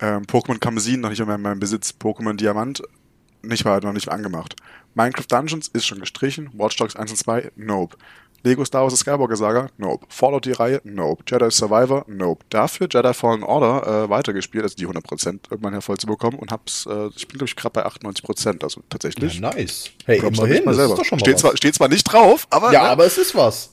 Ähm, 0.00 0.24
Pokémon 0.24 0.58
Kamezin, 0.58 1.00
noch 1.00 1.10
nicht 1.10 1.24
mehr 1.24 1.34
in 1.34 1.42
meinem 1.42 1.60
Besitz. 1.60 1.94
Pokémon 1.98 2.36
Diamant, 2.36 2.82
nicht 3.42 3.64
weiter, 3.64 3.86
noch 3.86 3.94
nicht 3.94 4.08
angemacht. 4.08 4.56
Minecraft 4.94 5.26
Dungeons 5.28 5.68
ist 5.68 5.86
schon 5.86 6.00
gestrichen. 6.00 6.50
Watch 6.54 6.76
Dogs 6.76 6.96
1 6.96 7.10
und 7.10 7.16
2, 7.16 7.52
nope. 7.56 7.96
Lego 8.48 8.64
Star 8.64 8.82
Wars 8.82 8.98
Skywalker 8.98 9.36
Saga, 9.36 9.68
nope. 9.76 10.06
Fallout 10.08 10.46
die 10.46 10.52
Reihe, 10.52 10.80
nope. 10.84 11.22
Jedi 11.28 11.50
Survivor, 11.50 12.04
nope. 12.08 12.44
Dafür 12.48 12.88
Jedi 12.90 13.12
Fallen 13.12 13.42
Order 13.42 14.04
äh, 14.04 14.08
weitergespielt, 14.08 14.64
also 14.64 14.74
die 14.74 14.86
100% 14.86 15.50
irgendwann 15.50 15.74
hervoll 15.74 15.98
zu 15.98 16.06
bekommen 16.06 16.38
und 16.38 16.50
hab's, 16.50 16.86
äh, 16.86 17.08
ich 17.14 17.28
bin 17.28 17.38
glaube 17.38 17.48
ich 17.48 17.56
gerade 17.56 17.74
bei 17.74 17.86
98%, 17.86 18.62
also 18.62 18.82
tatsächlich. 18.88 19.38
Ja, 19.38 19.52
nice. 19.52 19.90
Hey, 20.06 20.20
Props 20.20 20.38
immerhin, 20.38 20.64
mal 20.64 20.74
selber. 20.74 21.00
Ist 21.00 21.06
steht, 21.06 21.34
was. 21.34 21.40
zwar, 21.40 21.56
steht 21.56 21.74
zwar 21.74 21.88
nicht 21.88 22.04
drauf, 22.04 22.46
aber... 22.50 22.72
Ja, 22.72 22.84
ne? 22.84 22.88
aber 22.88 23.04
es 23.04 23.18
ist 23.18 23.34
was. 23.34 23.70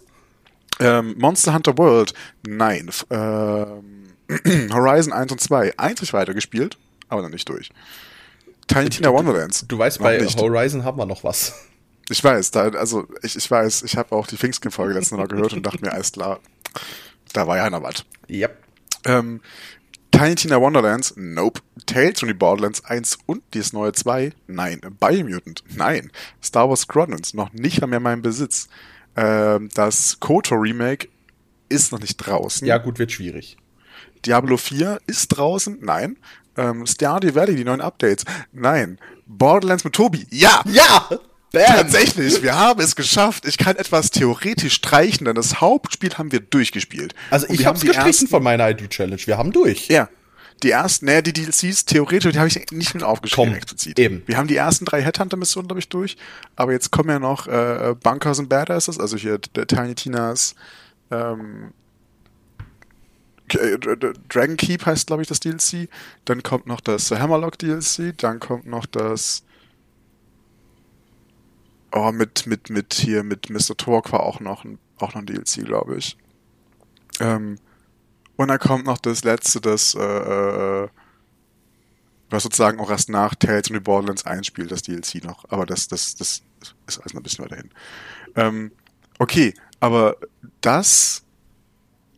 Ähm, 0.80 1.16
Monster 1.18 1.54
Hunter 1.54 1.78
World, 1.78 2.14
nein. 2.46 2.90
Ähm, 3.10 4.10
Horizon 4.74 5.14
1 5.14 5.32
und 5.32 5.40
2, 5.40 5.78
einzig 5.78 6.12
weitergespielt, 6.12 6.78
aber 7.08 7.22
noch 7.22 7.30
nicht 7.30 7.48
durch. 7.48 7.70
Tiny 8.68 8.90
Tina 8.90 9.14
Wonderlands. 9.14 9.66
Du 9.68 9.78
weißt, 9.78 10.00
bei 10.00 10.18
nicht. 10.18 10.40
Horizon 10.40 10.84
haben 10.84 10.98
wir 10.98 11.06
noch 11.06 11.24
was. 11.24 11.54
Ich 12.10 12.24
weiß, 12.24 12.52
da, 12.52 12.70
also 12.70 13.08
ich, 13.24 13.36
ich 13.36 13.50
weiß, 13.50 13.84
ich 13.84 13.98
habe 13.98 14.16
auch 14.16 14.28
die 14.28 14.38
Pfingstkin-Folge 14.38 14.94
letztes 14.94 15.18
Mal 15.18 15.28
gehört 15.28 15.54
und 15.54 15.66
dachte 15.66 15.82
mir, 15.82 15.92
alles 15.92 16.12
klar, 16.12 16.40
da 17.34 17.48
war 17.48 17.58
ja 17.58 17.70
noch 17.70 17.84
was. 17.84 18.06
Yep. 18.30 18.58
Ähm, 19.06 19.42
Tiny 20.12 20.36
Tina 20.36 20.62
Wonderlands, 20.62 21.14
nope. 21.18 21.62
Tales 21.86 22.20
from 22.20 22.30
the 22.30 22.34
Borderlands 22.34 22.86
1 22.86 23.18
und 23.26 23.44
dieses 23.54 23.74
neue 23.74 23.92
2, 23.92 24.32
nein. 24.48 24.80
Biomutant, 25.00 25.64
nein. 25.76 26.12
Star 26.42 26.70
Wars 26.70 26.82
Squadrons, 26.82 27.34
noch 27.34 27.52
nicht 27.52 27.86
mehr 27.86 27.98
in 27.98 28.04
meinem 28.04 28.22
Besitz. 28.22 28.70
Ähm, 29.18 29.70
das 29.74 30.20
KOTOR 30.20 30.62
Remake 30.62 31.10
ist 31.68 31.92
noch 31.92 32.00
nicht 32.00 32.18
draußen. 32.18 32.66
Ja, 32.66 32.78
gut, 32.78 32.98
wird 32.98 33.12
schwierig. 33.12 33.58
Diablo 34.26 34.58
4 34.58 35.02
ist 35.06 35.28
draußen, 35.30 35.80
nein. 35.82 36.18
Ähm, 36.56 36.86
Stardew 36.88 37.36
Valley, 37.36 37.56
die 37.56 37.66
neuen 37.66 37.82
Updates, 37.82 38.24
nein. 38.54 38.98
Borderlands 39.26 39.84
mit 39.84 39.94
Tobi, 39.94 40.26
ja! 40.30 40.64
Ja! 40.66 41.10
Bam. 41.52 41.64
Tatsächlich, 41.66 42.42
wir 42.44 42.56
haben 42.56 42.82
es 42.82 42.96
geschafft. 42.96 43.46
Ich 43.46 43.58
kann 43.58 43.76
etwas 43.76 44.12
theoretisch 44.12 44.74
streichen, 44.74 45.26
denn 45.26 45.36
das 45.36 45.62
Hauptspiel 45.62 46.14
haben 46.18 46.32
wir 46.32 46.42
durchgespielt. 46.42 47.16
Also 47.30 47.48
ich 47.50 47.66
habe 47.66 47.78
es 47.78 47.84
gestrichen 47.84 48.08
ersten, 48.08 48.28
von 48.28 48.44
meiner 48.44 48.70
ID-Challenge. 48.70 49.22
Wir 49.26 49.38
haben 49.38 49.52
durch. 49.52 49.88
Ja. 49.88 50.10
Die 50.64 50.72
ersten, 50.72 51.06
naja, 51.06 51.22
die 51.22 51.34
DLCs, 51.34 51.86
theoretisch, 51.86 52.32
die 52.32 52.40
habe 52.40 52.48
ich 52.48 52.72
nicht 52.72 52.94
mit 52.94 53.04
aufgeschrieben 53.04 53.52
Komm, 53.52 53.56
explizit. 53.56 54.00
Eben. 54.00 54.24
Wir 54.26 54.38
haben 54.38 54.48
die 54.48 54.56
ersten 54.56 54.86
drei 54.86 55.02
Headhunter-Missionen, 55.02 55.68
glaube 55.68 55.80
ich, 55.80 55.90
durch. 55.90 56.18
Aber 56.56 56.72
jetzt 56.72 56.92
kommen 56.92 57.10
ja 57.10 57.20
noch 57.20 57.48
äh, 57.48 57.94
Bunkers 58.02 58.40
and 58.40 58.50
Badasses, 58.50 59.00
also 59.00 59.18
hier 59.18 59.38
der 59.38 59.68
Tiny 59.68 59.96
Tinas 59.96 60.56
ähm, 61.12 61.74
äh, 63.54 63.78
Dragon 64.30 64.58
Keep 64.58 64.86
heißt, 64.86 65.08
glaube 65.08 65.22
ich, 65.22 65.28
das 65.28 65.40
DLC. 65.40 65.90
Dann 66.26 66.44
kommt 66.44 66.68
noch 66.68 66.82
das 66.82 67.12
Hammerlock 67.12 67.58
DLC. 67.60 68.18
Dann 68.18 68.40
kommt 68.40 68.66
noch 68.66 68.86
das 68.86 69.44
Oh, 71.98 72.12
mit, 72.12 72.46
mit, 72.46 72.70
mit 72.70 72.94
hier, 72.94 73.24
mit 73.24 73.50
Mr. 73.50 73.78
Talk 73.78 74.12
war 74.12 74.24
auch 74.24 74.42
noch 74.42 74.66
ein, 74.66 74.80
auch 74.98 75.14
noch 75.14 75.22
ein 75.22 75.26
DLC, 75.26 75.64
glaube 75.64 75.96
ich. 75.96 76.18
Ähm, 77.22 77.58
und 78.36 78.50
dann 78.50 78.60
kommt 78.60 78.86
noch 78.86 78.98
das 78.98 79.24
letzte, 79.24 79.62
das, 79.62 79.96
äh, 79.96 80.02
äh, 80.04 80.90
was 82.30 82.44
sozusagen 82.44 82.82
auch 82.82 82.90
erst 82.90 83.08
nach 83.08 83.34
Tales 83.36 83.70
und 83.70 83.76
the 83.76 83.80
Borderlands 83.80 84.26
1 84.26 84.46
spielt, 84.46 84.72
das 84.72 84.82
DLC 84.82 85.24
noch. 85.24 85.46
Aber 85.48 85.66
das, 85.66 85.88
das, 85.88 86.16
das 86.16 86.44
ist 86.86 87.00
alles 87.00 87.14
noch 87.14 87.22
ein 87.22 87.24
bisschen 87.24 87.46
weiter 87.46 87.56
hin. 87.56 87.70
Ähm, 88.36 88.72
okay, 89.18 89.54
aber 89.80 90.18
das 90.60 91.24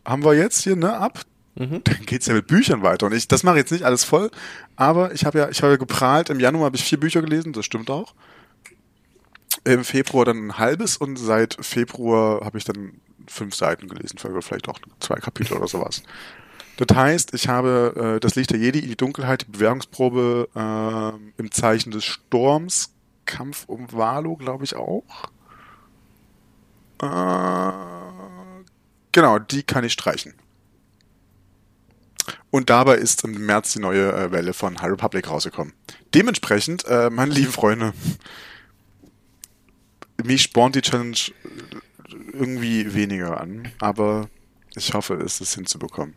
haben 0.06 0.26
wir 0.26 0.34
jetzt 0.34 0.64
hier, 0.64 0.76
ne, 0.76 0.98
ab. 0.98 1.22
Mhm. 1.54 1.84
Dann 1.84 2.04
geht's 2.08 2.26
ja 2.26 2.34
mit 2.34 2.48
Büchern 2.48 2.82
weiter. 2.82 3.06
Und 3.06 3.14
ich, 3.14 3.28
das 3.28 3.44
mache 3.44 3.58
jetzt 3.58 3.72
nicht 3.72 3.84
alles 3.84 4.04
voll, 4.04 4.32
aber 4.76 5.14
ich 5.14 5.24
habe 5.24 5.38
ja, 5.38 5.50
ich 5.50 5.62
habe 5.62 5.74
ja 5.74 5.78
geprahlt, 5.78 6.32
im 6.32 6.40
Januar 6.40 6.66
habe 6.66 6.78
ich 6.78 6.84
vier 6.84 7.00
Bücher 7.00 7.22
gelesen, 7.22 7.54
das 7.54 7.64
stimmt 7.64 7.92
auch 7.92 8.16
im 9.68 9.84
Februar 9.84 10.26
dann 10.26 10.48
ein 10.48 10.58
halbes 10.58 10.98
und 10.98 11.18
seit 11.18 11.58
Februar 11.60 12.46
habe 12.46 12.58
ich 12.58 12.64
dann 12.64 13.02
fünf 13.28 13.56
Seiten 13.56 13.88
gelesen, 13.88 14.18
vielleicht 14.18 14.70
auch 14.70 14.80
zwei 15.00 15.16
Kapitel 15.16 15.58
oder 15.58 15.68
sowas. 15.68 16.04
Das 16.78 16.96
heißt, 16.96 17.34
ich 17.34 17.48
habe 17.48 18.16
äh, 18.16 18.20
das 18.20 18.36
Licht 18.36 18.52
der 18.52 18.60
Jedi 18.60 18.80
in 18.80 18.88
die 18.88 18.96
Dunkelheit, 18.96 19.42
die 19.42 19.52
Bewährungsprobe 19.52 20.48
äh, 20.56 21.42
im 21.42 21.52
Zeichen 21.52 21.92
des 21.92 22.06
Sturms 22.06 22.94
Kampf 23.26 23.66
um 23.68 23.92
Valo, 23.92 24.38
glaube 24.38 24.64
ich 24.64 24.76
auch. 24.76 25.04
Äh, 27.02 27.72
genau, 29.12 29.40
die 29.40 29.64
kann 29.64 29.84
ich 29.84 29.94
streichen. 29.94 30.34
Und 32.50 32.70
dabei 32.70 32.96
ist 32.96 33.24
im 33.24 33.46
März 33.46 33.74
die 33.74 33.80
neue 33.80 34.14
äh, 34.14 34.32
Welle 34.32 34.54
von 34.54 34.80
High 34.82 34.92
Republic 34.92 35.30
rausgekommen. 35.30 35.74
Dementsprechend, 36.14 36.86
äh, 36.86 37.10
meine 37.10 37.34
lieben 37.34 37.52
Freunde, 37.52 37.94
mich 40.24 40.42
spornt 40.42 40.76
die 40.76 40.82
Challenge 40.82 41.18
irgendwie 42.34 42.94
weniger 42.94 43.40
an, 43.40 43.72
aber 43.80 44.30
ich 44.76 44.94
hoffe, 44.94 45.16
es 45.16 45.42
ist 45.42 45.56
hinzubekommen. 45.56 46.14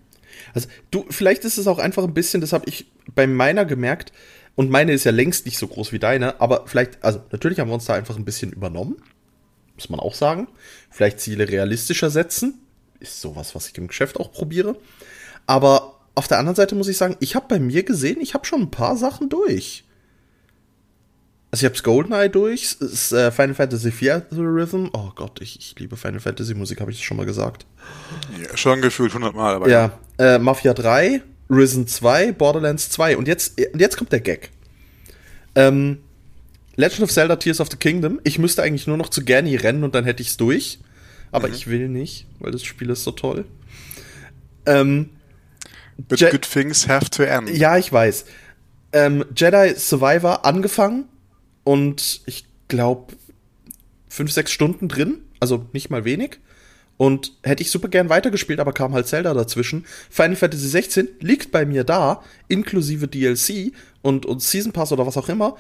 Also 0.55 0.69
du, 0.91 1.05
vielleicht 1.11 1.45
ist 1.45 1.59
es 1.59 1.67
auch 1.67 1.79
einfach 1.79 2.05
ein 2.05 2.15
bisschen, 2.15 2.41
das 2.41 2.53
habe 2.53 2.69
ich 2.69 2.91
bei 3.15 3.27
meiner 3.27 3.65
gemerkt, 3.65 4.13
und 4.57 4.71
meine 4.71 4.93
ist 4.93 5.05
ja 5.05 5.13
längst 5.13 5.47
nicht 5.47 5.59
so 5.59 5.69
groß 5.69 5.93
wie 5.93 5.99
deine, 5.99 6.41
aber 6.41 6.67
vielleicht, 6.67 7.03
also 7.03 7.23
natürlich 7.33 7.61
haben 7.61 7.69
wir 7.69 7.75
uns 7.75 7.87
da 7.87 7.95
einfach 7.95 8.17
ein 8.17 8.25
bisschen 8.25 8.53
übernommen, 8.53 8.97
muss 9.75 9.89
man 9.89 10.01
auch 10.01 10.15
sagen. 10.15 10.49
Vielleicht 10.91 11.21
Ziele 11.21 11.49
realistischer 11.49 12.11
setzen, 12.11 12.59
ist 12.99 13.21
sowas, 13.21 13.55
was 13.55 13.69
ich 13.69 13.79
im 13.79 13.89
Geschäft 13.89 14.21
auch 14.21 14.33
probiere. 14.33 14.77
Aber 15.47 16.01
auf 16.15 16.29
der 16.29 16.39
anderen 16.39 16.57
Seite 16.57 16.75
muss 16.75 16.89
ich 16.89 16.99
sagen, 16.99 17.17
ich 17.21 17.35
habe 17.35 17.47
bei 17.49 17.59
mir 17.59 17.85
gesehen, 17.85 18.21
ich 18.21 18.35
habe 18.35 18.45
schon 18.45 18.63
ein 18.63 18.71
paar 18.71 18.97
Sachen 18.97 19.31
durch. 19.31 19.85
Also 21.53 21.67
ich 21.67 21.73
habe 21.73 21.83
GoldenEye 21.83 22.29
durch, 22.29 22.77
ist, 22.79 23.13
äh, 23.13 23.33
Final 23.33 23.55
Fantasy 23.55 23.89
IV 23.89 24.23
Rhythm. 24.33 24.87
Oh 24.93 25.11
Gott, 25.17 25.41
ich, 25.41 25.59
ich 25.59 25.75
liebe 25.79 25.97
Final 25.97 26.21
Fantasy 26.21 26.55
Musik, 26.55 26.81
habe 26.81 26.93
ich 26.93 26.99
das 26.99 27.05
schon 27.05 27.17
mal 27.17 27.27
gesagt. 27.27 27.67
Ja, 28.41 28.57
schon 28.57 28.81
gefühlt 28.81 29.11
100 29.11 29.35
Mal, 29.35 29.55
aber 29.55 29.69
ja. 29.69 29.93
ja. 30.19 30.37
Äh, 30.37 30.39
Mafia 30.39 30.75
3, 30.75 31.23
Risen 31.51 31.89
2, 31.89 32.33
Borderlands 32.33 32.91
2 32.91 33.17
und 33.17 33.27
jetzt, 33.27 33.61
und 33.73 33.81
jetzt 33.81 33.97
kommt 33.97 34.13
der 34.13 34.21
Gag. 34.21 34.51
Ähm, 35.57 35.99
Legend 36.77 37.03
of 37.03 37.11
Zelda 37.11 37.35
Tears 37.35 37.61
of 37.61 37.69
the 37.69 37.77
Kingdom. 37.77 38.21
Ich 38.23 38.39
müsste 38.39 38.63
eigentlich 38.63 38.87
nur 38.87 38.97
noch 38.97 39.09
zu 39.09 39.25
Gani 39.25 39.57
rennen 39.57 39.83
und 39.83 39.97
dann 39.97 40.05
hätte 40.05 40.23
ich 40.23 40.29
es 40.29 40.37
durch. 40.37 40.79
Aber 41.33 41.49
mhm. 41.49 41.55
ich 41.55 41.67
will 41.67 41.89
nicht, 41.89 42.27
weil 42.39 42.53
das 42.53 42.63
Spiel 42.63 42.91
ist 42.91 43.03
so 43.03 43.11
toll. 43.11 43.45
Ähm, 44.67 45.11
But 46.09 46.21
Je 46.21 46.31
good 46.31 46.43
things 46.43 46.89
have 46.89 47.11
to 47.11 47.25
end. 47.25 47.51
Ja, 47.51 47.77
ich 47.77 47.93
weiß. 47.93 48.25
Ähm, 48.93 49.25
Jedi 49.37 49.75
Survivor 49.77 50.45
angefangen 50.45 51.10
und 51.65 52.23
ich 52.27 52.45
glaube 52.69 53.15
fünf, 54.09 54.33
sechs 54.33 54.51
Stunden 54.53 54.89
drin, 54.89 55.23
also 55.39 55.67
nicht 55.73 55.91
mal 55.91 56.05
wenig. 56.05 56.39
Und 56.97 57.33
hätte 57.43 57.63
ich 57.63 57.71
super 57.71 57.89
gern 57.89 58.11
weitergespielt, 58.11 58.61
aber 58.61 58.75
kam 58.75 58.93
halt 58.93 59.07
Zelda 59.07 59.33
dazwischen. 59.33 59.87
Final 60.11 60.37
Fantasy 60.37 60.69
16 60.69 61.09
liegt 61.21 61.51
bei 61.51 61.65
mir 61.65 61.83
da, 61.83 62.23
inklusive 62.49 63.09
DLC 63.09 63.73
und, 64.03 64.27
und 64.27 64.43
Season 64.43 64.73
Pass 64.73 64.93
oder 64.93 65.07
was 65.07 65.17
auch 65.17 65.31
immer. 65.31 65.57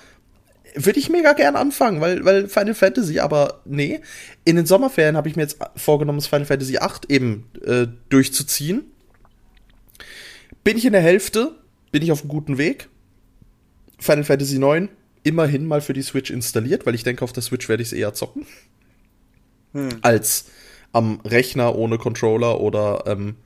Würde 0.74 0.98
ich 0.98 1.08
mega 1.08 1.32
gern 1.32 1.56
anfangen, 1.56 2.02
weil, 2.02 2.26
weil 2.26 2.46
Final 2.46 2.74
Fantasy, 2.74 3.20
aber 3.20 3.62
nee. 3.64 4.00
In 4.44 4.56
den 4.56 4.66
Sommerferien 4.66 5.16
habe 5.16 5.30
ich 5.30 5.36
mir 5.36 5.42
jetzt 5.42 5.58
vorgenommen, 5.76 6.18
das 6.18 6.26
Final 6.26 6.44
Fantasy 6.44 6.76
8 6.76 7.10
eben 7.10 7.46
äh, 7.64 7.86
durchzuziehen. 8.10 8.84
Bin 10.62 10.76
ich 10.76 10.84
in 10.84 10.92
der 10.92 11.00
Hälfte, 11.00 11.56
bin 11.90 12.02
ich 12.02 12.12
auf 12.12 12.20
einem 12.20 12.28
guten 12.28 12.58
Weg. 12.58 12.90
Final 13.98 14.24
Fantasy 14.24 14.58
9 14.58 14.90
immerhin 15.22 15.66
mal 15.66 15.80
für 15.80 15.92
die 15.92 16.02
Switch 16.02 16.30
installiert, 16.30 16.86
weil 16.86 16.94
ich 16.94 17.04
denke, 17.04 17.24
auf 17.24 17.32
der 17.32 17.42
Switch 17.42 17.68
werde 17.68 17.82
ich 17.82 17.88
es 17.88 17.92
eher 17.92 18.14
zocken. 18.14 18.46
Hm. 19.72 19.98
Als 20.02 20.46
am 20.92 21.20
Rechner 21.20 21.76
ohne 21.76 21.98
Controller 21.98 22.60
oder 22.60 23.04
ähm, 23.06 23.36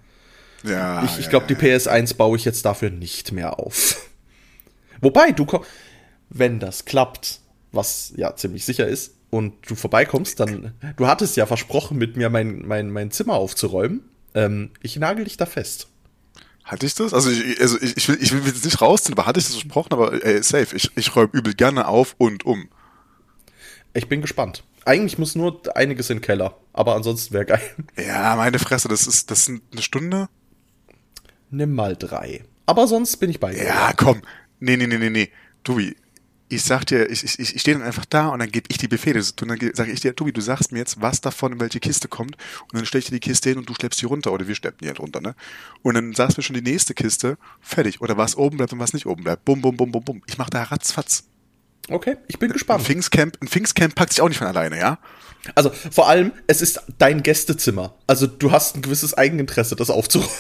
ja, 0.63 1.05
ich, 1.05 1.19
ich 1.19 1.29
glaube, 1.29 1.47
ja, 1.49 1.55
die 1.55 1.67
PS1 1.67 2.17
baue 2.17 2.37
ich 2.37 2.45
jetzt 2.45 2.65
dafür 2.65 2.91
nicht 2.91 3.33
mehr 3.33 3.59
auf. 3.59 4.09
Wobei, 5.01 5.33
du 5.33 5.45
kommst, 5.45 5.69
wenn 6.31 6.59
das 6.59 6.87
klappt, 6.87 7.41
was 7.71 8.15
ja 8.17 8.35
ziemlich 8.35 8.65
sicher 8.65 8.87
ist, 8.87 9.15
und 9.31 9.69
du 9.69 9.75
vorbeikommst, 9.75 10.39
dann, 10.39 10.75
du 10.97 11.09
hattest 11.09 11.37
ja 11.37 11.45
versprochen, 11.45 11.99
mit 11.99 12.17
mir 12.17 12.31
mein, 12.31 12.65
mein, 12.67 12.91
mein 12.91 13.11
Zimmer 13.11 13.35
aufzuräumen. 13.35 14.05
Ähm, 14.33 14.71
ich 14.81 14.97
nagel 14.97 15.25
dich 15.25 15.37
da 15.37 15.45
fest. 15.45 15.89
Hatte 16.65 16.87
ich 16.87 16.95
das? 16.95 17.13
Also 17.13 17.31
ich, 17.31 17.61
also 17.61 17.81
ich, 17.81 17.97
ich 17.97 18.09
will, 18.09 18.19
ich 18.21 18.33
will 18.33 18.43
jetzt 18.47 18.65
nicht 18.65 18.81
rausziehen, 18.81 19.17
aber 19.17 19.27
hatte 19.27 19.39
ich 19.39 19.47
das 19.47 19.55
versprochen, 19.55 19.93
aber 19.93 20.25
ey, 20.25 20.43
safe. 20.43 20.75
Ich, 20.75 20.91
ich 20.97 21.15
räume 21.15 21.29
übel 21.33 21.55
gerne 21.55 21.87
auf 21.87 22.15
und 22.17 22.47
um. 22.47 22.69
Ich 23.93 24.09
bin 24.09 24.23
gespannt. 24.23 24.65
Eigentlich 24.87 25.19
muss 25.19 25.35
nur 25.35 25.61
einiges 25.77 26.11
in 26.11 26.19
den 26.19 26.23
Keller, 26.23 26.59
aber 26.73 26.95
ansonsten 26.95 27.35
wäre 27.35 27.45
geil. 27.47 27.63
Ja, 27.97 28.35
meine 28.37 28.59
Fresse, 28.59 28.89
das 28.89 29.07
ist, 29.07 29.31
das 29.31 29.45
sind 29.45 29.63
eine 29.73 29.83
Stunde? 29.83 30.29
Nimm 31.51 31.75
mal 31.75 31.97
drei. 31.97 32.45
Aber 32.67 32.87
sonst 32.87 33.19
bin 33.19 33.31
ich 33.31 33.41
bei 33.41 33.53
dir. 33.53 33.65
Ja, 33.65 33.93
komm. 33.95 34.23
Nee, 34.59 34.77
nee, 34.77 34.87
nee, 34.87 34.99
nee, 34.99 35.11
nee. 35.11 35.31
Dubi, 35.63 35.97
ich 36.55 36.65
sag 36.65 36.85
dir, 36.85 37.11
ich, 37.11 37.25
ich, 37.25 37.55
ich 37.55 37.61
stehe 37.61 37.77
dann 37.77 37.87
einfach 37.87 38.05
da 38.05 38.29
und 38.29 38.39
dann 38.39 38.51
gebe 38.51 38.67
ich 38.71 38.79
die 38.79 38.89
Befehle. 38.89 39.19
Und 39.19 39.49
dann 39.49 39.59
sage 39.75 39.91
ich 39.91 40.01
dir, 40.01 40.15
Tobi, 40.15 40.33
du 40.33 40.41
sagst 40.41 40.73
mir 40.73 40.79
jetzt, 40.79 41.01
was 41.01 41.21
davon 41.21 41.53
in 41.53 41.61
welche 41.61 41.81
Kiste 41.81 42.09
kommt. 42.09 42.37
Und 42.63 42.75
dann 42.75 42.87
stelle 42.87 43.01
ich 43.01 43.07
dir 43.07 43.15
die 43.15 43.21
Kiste 43.21 43.51
hin 43.51 43.59
und 43.59 43.69
du 43.69 43.75
schleppst 43.75 44.01
die 44.01 44.07
runter. 44.07 44.33
Oder 44.33 44.49
wir 44.49 44.55
schleppen 44.55 44.79
die 44.83 44.89
halt 44.89 45.01
runter, 45.01 45.21
ne? 45.21 45.35
Und 45.83 45.95
dann 45.95 46.15
sagst 46.15 46.37
du 46.37 46.41
mir 46.41 46.45
schon 46.45 46.55
die 46.55 46.63
nächste 46.63 46.95
Kiste, 46.95 47.39
fertig. 47.61 48.01
Oder 48.01 48.17
was 48.17 48.37
oben 48.37 48.57
bleibt 48.57 48.73
und 48.73 48.79
was 48.79 48.93
nicht 48.93 49.07
oben 49.07 49.25
bleibt. 49.25 49.45
Bum, 49.45 49.61
bum, 49.61 49.77
bum, 49.77 49.91
bum, 49.93 50.05
bum. 50.05 50.23
Ich 50.27 50.39
mach 50.39 50.51
da 50.51 50.63
ratzfatz. 50.63 51.25
Okay, 51.91 52.17
ich 52.29 52.39
bin 52.39 52.51
gespannt. 52.51 52.81
Ein 52.81 52.87
Pfingstcamp, 52.87 53.37
ein 53.43 53.49
Pfingstcamp 53.49 53.95
packt 53.95 54.13
sich 54.13 54.23
auch 54.23 54.29
nicht 54.29 54.39
von 54.39 54.47
alleine, 54.47 54.79
ja? 54.79 54.99
Also 55.55 55.71
vor 55.91 56.09
allem, 56.09 56.33
es 56.47 56.63
ist 56.63 56.81
dein 56.99 57.23
Gästezimmer. 57.23 57.95
Also 58.07 58.27
du 58.27 58.53
hast 58.53 58.77
ein 58.77 58.83
gewisses 58.83 59.13
Eigeninteresse, 59.13 59.77
das 59.77 59.91
aufzuräumen. 59.91 60.31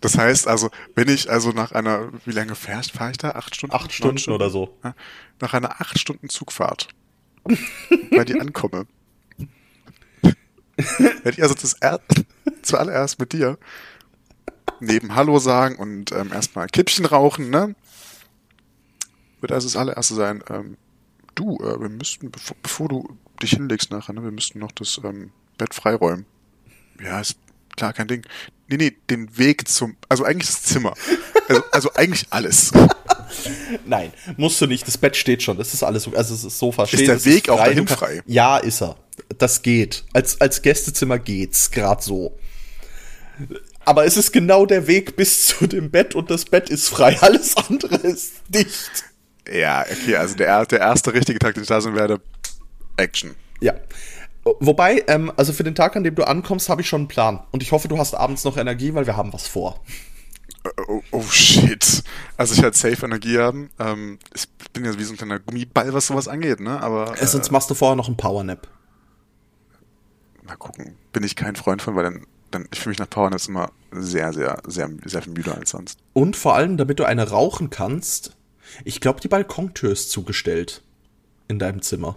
Das 0.00 0.16
heißt 0.16 0.46
also, 0.46 0.70
wenn 0.94 1.08
ich 1.08 1.30
also 1.30 1.50
nach 1.50 1.72
einer, 1.72 2.10
wie 2.24 2.32
lange 2.32 2.54
fahre 2.54 2.82
fahr 2.82 3.10
ich 3.10 3.18
da? 3.18 3.30
Acht 3.30 3.56
Stunden? 3.56 3.74
Acht 3.74 3.92
Stunden, 3.92 4.18
Stunden 4.18 4.34
oder 4.36 4.50
so. 4.50 4.76
Nach 5.40 5.54
einer 5.54 5.80
acht 5.80 5.98
Stunden 5.98 6.28
Zugfahrt 6.28 6.88
bei 8.10 8.24
dir 8.24 8.40
ankomme, 8.40 8.86
werde 10.76 11.30
ich 11.30 11.42
also 11.42 11.54
das 11.54 11.74
er 11.74 12.00
zuallererst 12.62 13.18
mit 13.18 13.32
dir 13.32 13.58
neben 14.80 15.14
Hallo 15.14 15.38
sagen 15.38 15.76
und 15.76 16.12
ähm, 16.12 16.32
erstmal 16.32 16.68
Kippchen 16.68 17.04
rauchen, 17.04 17.50
ne? 17.50 17.74
Wird 19.40 19.52
also 19.52 19.66
das 19.66 19.76
allererste 19.76 20.14
sein, 20.14 20.42
ähm, 20.50 20.76
du, 21.34 21.56
äh, 21.56 21.80
wir 21.80 21.88
müssten, 21.88 22.30
bevor, 22.30 22.56
bevor, 22.62 22.88
du 22.88 23.16
dich 23.42 23.50
hinlegst 23.50 23.90
nachher, 23.90 24.12
ne, 24.12 24.22
wir 24.22 24.30
müssten 24.30 24.58
noch 24.58 24.72
das 24.72 25.00
ähm, 25.04 25.30
Bett 25.56 25.74
freiräumen. 25.74 26.26
Ja, 27.02 27.20
ist 27.20 27.38
klar, 27.78 27.92
kein 27.92 28.08
Ding. 28.08 28.22
Nee, 28.68 28.76
nee, 28.76 28.96
den 29.08 29.38
Weg 29.38 29.66
zum, 29.68 29.96
also 30.08 30.24
eigentlich 30.24 30.48
das 30.48 30.62
Zimmer. 30.62 30.94
Also, 31.48 31.62
also 31.72 31.94
eigentlich 31.94 32.26
alles. 32.30 32.72
Nein, 33.86 34.12
musst 34.36 34.60
du 34.60 34.66
nicht. 34.66 34.86
Das 34.86 34.98
Bett 34.98 35.16
steht 35.16 35.42
schon. 35.42 35.56
Das 35.56 35.72
ist 35.72 35.82
alles, 35.82 36.12
also 36.12 36.34
das 36.34 36.58
Sofa 36.58 36.86
steht. 36.86 37.00
Ist 37.00 37.08
der 37.08 37.24
Weg 37.24 37.44
ist 37.44 37.50
auch 37.50 37.64
dahin 37.64 37.86
frei? 37.88 38.22
Ja, 38.26 38.58
ist 38.58 38.82
er. 38.82 38.96
Das 39.38 39.62
geht. 39.62 40.04
Als, 40.12 40.40
als 40.40 40.60
Gästezimmer 40.60 41.18
geht's 41.18 41.70
gerade 41.70 42.02
so. 42.02 42.38
Aber 43.84 44.04
es 44.04 44.16
ist 44.18 44.32
genau 44.32 44.66
der 44.66 44.86
Weg 44.86 45.16
bis 45.16 45.46
zu 45.58 45.66
dem 45.66 45.90
Bett 45.90 46.14
und 46.14 46.30
das 46.30 46.44
Bett 46.44 46.68
ist 46.68 46.88
frei. 46.88 47.16
Alles 47.20 47.56
andere 47.56 47.96
ist 47.96 48.34
dicht. 48.48 49.04
Ja, 49.50 49.86
okay, 49.90 50.16
also 50.16 50.34
der, 50.34 50.66
der 50.66 50.80
erste 50.80 51.14
richtige 51.14 51.38
Tag, 51.38 51.54
den 51.54 51.62
ich 51.62 51.68
da 51.68 51.80
sein 51.80 51.94
werde, 51.94 52.20
Action. 52.98 53.34
Ja. 53.60 53.74
Wobei, 54.60 55.04
ähm, 55.08 55.32
also 55.36 55.52
für 55.52 55.64
den 55.64 55.74
Tag, 55.74 55.96
an 55.96 56.04
dem 56.04 56.14
du 56.14 56.24
ankommst, 56.24 56.68
habe 56.68 56.80
ich 56.80 56.88
schon 56.88 57.02
einen 57.02 57.08
Plan. 57.08 57.40
Und 57.50 57.62
ich 57.62 57.72
hoffe, 57.72 57.88
du 57.88 57.98
hast 57.98 58.14
abends 58.14 58.44
noch 58.44 58.56
Energie, 58.56 58.94
weil 58.94 59.06
wir 59.06 59.16
haben 59.16 59.32
was 59.32 59.46
vor. 59.46 59.80
Oh, 60.88 61.02
oh 61.12 61.22
shit. 61.22 62.02
Also 62.36 62.54
ich 62.54 62.62
werde 62.62 62.76
safe 62.76 63.04
Energie 63.04 63.38
haben. 63.38 63.70
Ähm, 63.78 64.18
ich 64.34 64.48
bin 64.72 64.84
ja 64.84 64.98
wie 64.98 65.04
so 65.04 65.12
ein 65.12 65.16
kleiner 65.16 65.38
Gummiball, 65.38 65.92
was 65.92 66.06
sowas 66.06 66.28
angeht, 66.28 66.60
ne? 66.60 66.80
Aber. 66.80 67.20
Äh, 67.20 67.26
Sonst 67.26 67.50
machst 67.50 67.70
du 67.70 67.74
vorher 67.74 67.96
noch 67.96 68.06
einen 68.06 68.16
Powernap. 68.16 68.68
Mal 70.42 70.56
gucken. 70.56 70.96
Bin 71.12 71.24
ich 71.24 71.36
kein 71.36 71.56
Freund 71.56 71.82
von, 71.82 71.94
weil 71.96 72.04
dann, 72.04 72.26
dann 72.50 72.68
ich 72.72 72.80
fühle 72.80 72.92
mich 72.92 72.98
nach 72.98 73.10
Powernaps 73.10 73.48
immer 73.48 73.70
sehr, 73.92 74.32
sehr, 74.32 74.58
sehr, 74.66 74.90
sehr 75.04 75.22
viel 75.22 75.32
müder 75.32 75.56
als 75.56 75.70
sonst. 75.70 75.98
Und 76.12 76.36
vor 76.36 76.54
allem, 76.54 76.76
damit 76.76 76.98
du 76.98 77.04
eine 77.04 77.28
rauchen 77.28 77.70
kannst, 77.70 78.36
ich 78.84 79.00
glaube, 79.00 79.20
die 79.20 79.28
Balkontür 79.28 79.92
ist 79.92 80.10
zugestellt. 80.10 80.82
In 81.48 81.58
deinem 81.58 81.80
Zimmer. 81.80 82.16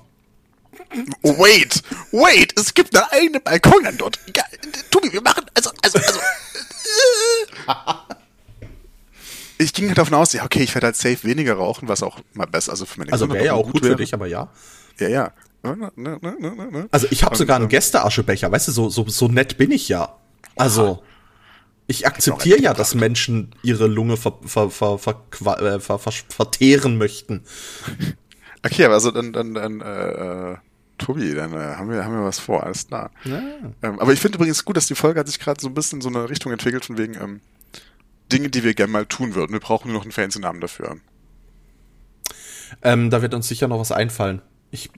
Wait, 1.24 1.82
wait, 2.12 2.54
es 2.60 2.74
gibt 2.74 2.96
eine 2.96 3.12
eigene 3.12 3.40
Balkon 3.40 3.84
dann 3.84 3.98
dort. 3.98 4.20
Ja, 4.36 4.44
Tobi, 4.90 5.14
wir 5.14 5.22
machen, 5.22 5.46
also, 5.54 5.72
also, 5.82 6.00
also. 6.00 6.20
ich 9.58 9.74
ging 9.74 9.88
halt 9.88 9.98
davon 9.98 10.16
aus, 10.16 10.34
ja, 10.34 10.44
okay, 10.44 10.64
ich 10.64 10.74
werde 10.76 10.88
halt 10.88 10.98
safe 10.98 11.24
weniger 11.24 11.54
rauchen, 11.54 11.88
was 11.88 12.04
auch 12.04 12.20
mal 12.34 12.46
besser, 12.46 12.72
also 12.72 12.86
für 12.86 13.00
meine 13.00 13.14
Also 13.14 13.30
wäre 13.32 13.46
ja 13.46 13.54
auch 13.54 13.72
gut, 13.72 13.86
für 13.86 13.96
dich, 13.96 14.14
aber 14.14 14.28
ja. 14.28 14.50
Ja, 15.00 15.08
ja. 15.08 15.32
Ne, 15.64 15.92
ne, 15.96 16.20
ne, 16.20 16.88
also 16.90 17.08
ich 17.12 17.24
habe 17.24 17.36
sogar 17.36 17.58
einen 17.58 17.70
Gästeaschebecher, 17.70 18.52
weißt 18.52 18.70
du, 18.70 18.72
so, 18.72 18.90
so, 18.90 19.08
so 19.08 19.28
nett 19.28 19.58
bin 19.58 19.72
ich 19.72 19.88
ja. 19.90 20.18
Also, 20.56 21.04
ich 21.88 22.08
akzeptiere 22.08 22.60
ja, 22.60 22.74
dass 22.74 22.96
Menschen 22.96 23.56
ihre 23.62 23.88
Lunge 23.88 24.18
ver, 24.18 24.40
ver, 24.44 24.72
ver, 24.72 24.98
ver, 25.00 25.80
ver, 25.80 26.00
verteeren 26.00 26.98
möchten. 26.98 27.44
Okay, 28.64 28.86
aber 28.86 28.94
also 28.94 29.10
dann, 29.10 29.34
dann, 29.34 29.56
dann 29.56 29.82
äh, 29.82 30.52
äh 30.52 30.58
Tobi, 31.02 31.34
dann 31.34 31.54
äh, 31.54 31.76
haben, 31.76 31.90
wir, 31.90 32.06
haben 32.06 32.14
wir 32.14 32.24
was 32.24 32.40
vor, 32.40 32.64
alles 32.64 32.88
klar. 32.88 33.12
Ja. 33.26 33.42
Ähm, 33.82 34.00
aber 34.00 34.14
ich 34.14 34.20
finde 34.20 34.38
übrigens 34.38 34.64
gut, 34.64 34.78
dass 34.78 34.86
die 34.86 34.96
Folge 34.96 35.20
hat 35.20 35.28
sich 35.28 35.40
gerade 35.40 35.60
so 35.60 35.68
ein 35.68 35.74
bisschen 35.74 35.98
in 35.98 36.02
so 36.02 36.10
eine 36.10 36.30
Richtung 36.30 36.52
entwickelt, 36.52 36.86
von 36.86 36.98
wegen 36.98 37.16
ähm, 37.16 37.42
Dinge, 38.32 38.50
die 38.50 38.64
wir 38.64 38.74
gerne 38.74 38.94
mal 38.94 39.06
tun 39.06 39.36
würden. 39.36 39.54
Wir 39.54 39.60
brauchen 39.60 39.90
nur 39.90 39.98
noch 39.98 40.04
einen 40.04 40.12
fancy 40.12 40.40
Namen 40.40 40.62
dafür. 40.62 40.98
Ähm, 42.82 43.10
da 43.10 43.22
wird 43.22 43.34
uns 43.34 43.48
sicher 43.48 43.68
noch 43.68 43.80
was 43.80 43.92
einfallen. 43.92 44.42
Ich, 44.72 44.90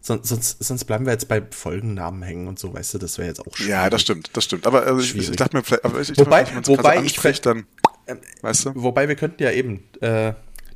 sonst, 0.00 0.28
sonst, 0.28 0.62
sonst 0.62 0.84
bleiben 0.84 1.06
wir 1.06 1.12
jetzt 1.12 1.28
bei 1.28 1.42
Folgennamen 1.50 2.22
hängen 2.22 2.48
und 2.48 2.58
so, 2.58 2.74
weißt 2.74 2.94
du, 2.94 2.98
das 2.98 3.18
wäre 3.18 3.28
jetzt 3.28 3.46
auch 3.46 3.56
schwierig. 3.56 3.70
Ja, 3.70 3.90
das 3.90 4.02
stimmt, 4.02 4.30
das 4.32 4.44
stimmt. 4.44 4.66
Aber 4.66 4.82
also 4.82 5.00
ich, 5.00 5.16
ich, 5.16 5.36
dachte 5.36 5.56
mir 5.56 5.62
vielleicht, 5.62 5.84
aber 5.84 6.00
ich, 6.00 6.16
wobei, 6.18 6.44
dachte, 6.44 6.66
wobei 6.66 7.02
ich 7.02 7.40
dann, 7.40 7.66
äh, 8.06 8.16
weißt 8.42 8.66
du? 8.66 8.72
Wobei 8.74 9.08
wir 9.08 9.14
könnten 9.14 9.42
ja 9.42 9.52
eben 9.52 9.84
äh, 10.00 10.32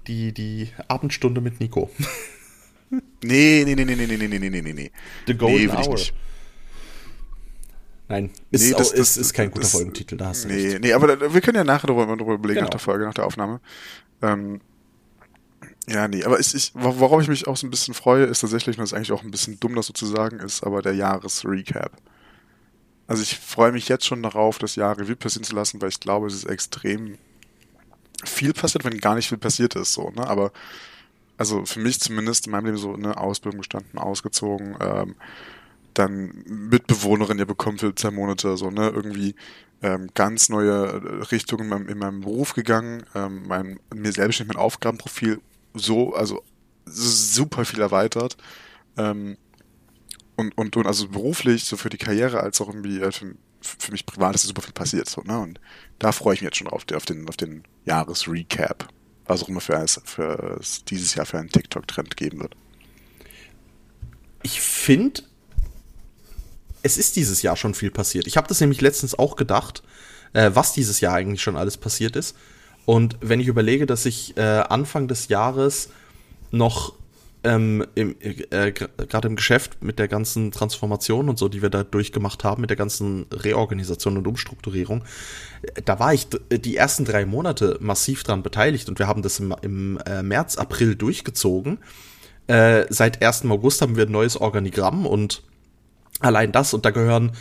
die, 0.06 0.32
die 0.32 0.68
Abendstunde 0.88 1.40
mit 1.40 1.60
Nico. 1.60 1.90
Nee, 2.90 3.64
nee, 3.64 3.74
nee, 3.74 3.84
nee, 3.84 3.94
nee, 3.94 4.06
nee, 4.06 4.28
nee, 4.28 4.38
nee, 4.38 4.62
nee, 4.62 4.72
nee. 4.72 4.90
The 5.26 5.34
Golden 5.34 5.66
nee, 5.66 5.72
Hour. 5.72 5.98
Nein, 8.08 8.30
ist, 8.50 8.62
nee, 8.64 8.70
das, 8.72 8.90
auch, 8.90 8.96
das, 8.96 9.10
ist, 9.10 9.16
ist 9.18 9.32
kein 9.34 9.50
guter 9.50 9.62
das, 9.62 9.70
Folgentitel, 9.70 10.16
da 10.16 10.26
hast 10.26 10.44
du 10.44 10.48
Nee, 10.48 10.70
recht. 10.70 10.80
nee, 10.80 10.92
aber 10.92 11.32
wir 11.32 11.40
können 11.40 11.56
ja 11.56 11.64
nachher 11.64 11.86
darüber, 11.86 12.06
darüber 12.06 12.34
überlegen, 12.34 12.58
genau. 12.58 12.62
nach 12.62 12.70
der 12.70 12.80
Folge, 12.80 13.04
nach 13.04 13.14
der 13.14 13.24
Aufnahme. 13.24 13.60
Ähm, 14.20 14.60
ja, 15.88 16.08
nee, 16.08 16.24
aber 16.24 16.40
ich, 16.40 16.52
ich, 16.52 16.72
worauf 16.74 17.22
ich 17.22 17.28
mich 17.28 17.46
auch 17.46 17.56
so 17.56 17.68
ein 17.68 17.70
bisschen 17.70 17.94
freue, 17.94 18.24
ist 18.24 18.40
tatsächlich, 18.40 18.76
und 18.76 18.82
das 18.82 18.90
ist 18.90 18.96
eigentlich 18.96 19.12
auch 19.12 19.22
ein 19.22 19.30
bisschen 19.30 19.60
dumm, 19.60 19.76
das 19.76 19.86
so 19.86 19.92
zu 19.92 20.06
sagen, 20.06 20.40
ist 20.40 20.64
aber 20.64 20.82
der 20.82 20.94
Jahresrecap. 20.94 21.92
Also 23.06 23.22
ich 23.22 23.38
freue 23.38 23.70
mich 23.72 23.88
jetzt 23.88 24.06
schon 24.06 24.22
darauf, 24.22 24.58
das 24.58 24.74
Jahr 24.74 24.98
Revue 24.98 25.16
passieren 25.16 25.44
zu 25.44 25.54
lassen, 25.54 25.80
weil 25.80 25.88
ich 25.88 26.00
glaube, 26.00 26.26
es 26.26 26.34
ist 26.34 26.44
extrem 26.44 27.16
viel 28.24 28.52
passiert, 28.52 28.84
wenn 28.84 28.98
gar 28.98 29.14
nicht 29.14 29.28
viel 29.28 29.38
passiert 29.38 29.76
ist, 29.76 29.92
so, 29.92 30.10
ne, 30.10 30.26
aber 30.26 30.52
also 31.40 31.64
für 31.64 31.80
mich 31.80 31.98
zumindest 32.00 32.44
in 32.44 32.52
meinem 32.52 32.66
Leben 32.66 32.76
so 32.76 32.92
eine 32.92 33.16
Ausbildung 33.16 33.60
gestanden, 33.62 33.98
ausgezogen, 33.98 34.76
ähm, 34.78 35.14
dann 35.94 36.44
Mitbewohnerin 36.46 37.38
ja 37.38 37.46
bekommen 37.46 37.78
für 37.78 37.94
zwei 37.94 38.10
Monate, 38.10 38.58
so, 38.58 38.70
ne, 38.70 38.90
irgendwie 38.90 39.34
ähm, 39.80 40.10
ganz 40.12 40.50
neue 40.50 41.32
Richtungen 41.32 41.62
in 41.62 41.68
meinem, 41.70 41.88
in 41.88 41.96
meinem 41.96 42.20
Beruf 42.20 42.52
gegangen, 42.52 43.04
ähm, 43.14 43.44
mein, 43.48 43.80
mir 43.94 44.12
selbstständig 44.12 44.54
mein 44.54 44.62
Aufgabenprofil 44.62 45.40
so, 45.72 46.12
also 46.12 46.42
super 46.84 47.64
viel 47.64 47.80
erweitert. 47.80 48.36
Ähm, 48.98 49.38
und, 50.36 50.58
und, 50.58 50.76
und 50.76 50.86
also 50.86 51.08
beruflich, 51.08 51.64
so 51.64 51.78
für 51.78 51.88
die 51.88 51.96
Karriere, 51.96 52.40
als 52.40 52.60
auch 52.60 52.68
irgendwie 52.68 53.00
äh, 53.00 53.12
für, 53.12 53.34
für 53.62 53.92
mich 53.92 54.04
privat 54.04 54.34
ist 54.34 54.42
super 54.42 54.60
viel 54.60 54.74
passiert. 54.74 55.08
So, 55.08 55.22
ne? 55.22 55.38
Und 55.38 55.58
da 55.98 56.12
freue 56.12 56.34
ich 56.34 56.42
mich 56.42 56.48
jetzt 56.48 56.58
schon 56.58 56.68
auf, 56.68 56.84
auf 56.94 57.06
den, 57.06 57.26
auf 57.30 57.38
den 57.38 57.62
Jahresrecap, 57.86 58.88
was 59.30 59.42
auch 59.42 59.48
immer 59.48 59.60
für, 59.60 59.86
für 60.04 60.60
dieses 60.88 61.14
Jahr 61.14 61.24
für 61.24 61.38
einen 61.38 61.48
TikTok-Trend 61.48 62.16
geben 62.16 62.40
wird. 62.40 62.54
Ich 64.42 64.60
finde, 64.60 65.22
es 66.82 66.96
ist 66.96 67.16
dieses 67.16 67.42
Jahr 67.42 67.56
schon 67.56 67.74
viel 67.74 67.90
passiert. 67.90 68.26
Ich 68.26 68.36
habe 68.36 68.48
das 68.48 68.60
nämlich 68.60 68.80
letztens 68.80 69.18
auch 69.18 69.36
gedacht, 69.36 69.82
äh, 70.32 70.50
was 70.54 70.72
dieses 70.72 71.00
Jahr 71.00 71.14
eigentlich 71.14 71.42
schon 71.42 71.56
alles 71.56 71.76
passiert 71.76 72.16
ist. 72.16 72.36
Und 72.86 73.16
wenn 73.20 73.40
ich 73.40 73.46
überlege, 73.46 73.86
dass 73.86 74.06
ich 74.06 74.36
äh, 74.36 74.40
Anfang 74.40 75.06
des 75.06 75.28
Jahres 75.28 75.90
noch 76.50 76.94
ähm, 77.42 77.86
äh, 77.94 78.72
gerade 78.72 79.28
im 79.28 79.36
Geschäft 79.36 79.82
mit 79.82 79.98
der 79.98 80.08
ganzen 80.08 80.50
Transformation 80.50 81.28
und 81.28 81.38
so, 81.38 81.48
die 81.48 81.62
wir 81.62 81.70
da 81.70 81.84
durchgemacht 81.84 82.44
haben, 82.44 82.60
mit 82.60 82.70
der 82.70 82.76
ganzen 82.76 83.26
Reorganisation 83.32 84.16
und 84.16 84.26
Umstrukturierung, 84.26 85.04
äh, 85.62 85.82
da 85.82 85.98
war 85.98 86.12
ich 86.14 86.28
die 86.50 86.76
ersten 86.76 87.04
drei 87.04 87.24
Monate 87.24 87.78
massiv 87.80 88.22
dran 88.24 88.42
beteiligt 88.42 88.88
und 88.88 88.98
wir 88.98 89.06
haben 89.06 89.22
das 89.22 89.40
im, 89.40 89.54
im 89.62 89.98
äh, 90.06 90.22
März, 90.22 90.56
April 90.56 90.94
durchgezogen. 90.96 91.78
Äh, 92.46 92.86
seit 92.88 93.22
1. 93.22 93.44
August 93.46 93.80
haben 93.80 93.96
wir 93.96 94.06
ein 94.06 94.12
neues 94.12 94.36
Organigramm 94.36 95.06
und 95.06 95.42
Allein 96.20 96.52
das 96.52 96.74
und 96.74 96.84
da 96.84 96.90
gehören 96.90 97.32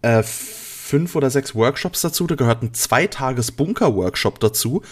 äh, 0.00 0.22
fünf 0.22 1.14
oder 1.14 1.30
sechs 1.30 1.54
Workshops 1.54 2.00
dazu. 2.00 2.26
Da 2.26 2.34
gehört 2.34 2.62
ein 2.62 2.74
Zweitages-Bunker-Workshop 2.74 4.40
dazu 4.40 4.82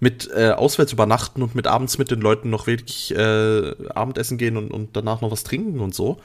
mit 0.00 0.30
äh, 0.34 0.50
auswärts 0.50 0.92
übernachten 0.92 1.42
und 1.42 1.54
mit 1.54 1.66
abends 1.66 1.98
mit 1.98 2.10
den 2.10 2.20
Leuten 2.20 2.50
noch 2.50 2.66
wirklich 2.66 3.14
äh, 3.14 3.74
Abendessen 3.94 4.38
gehen 4.38 4.56
und, 4.56 4.70
und 4.70 4.90
danach 4.94 5.20
noch 5.20 5.30
was 5.30 5.44
trinken 5.44 5.80
und 5.80 5.94
so. 5.94 6.18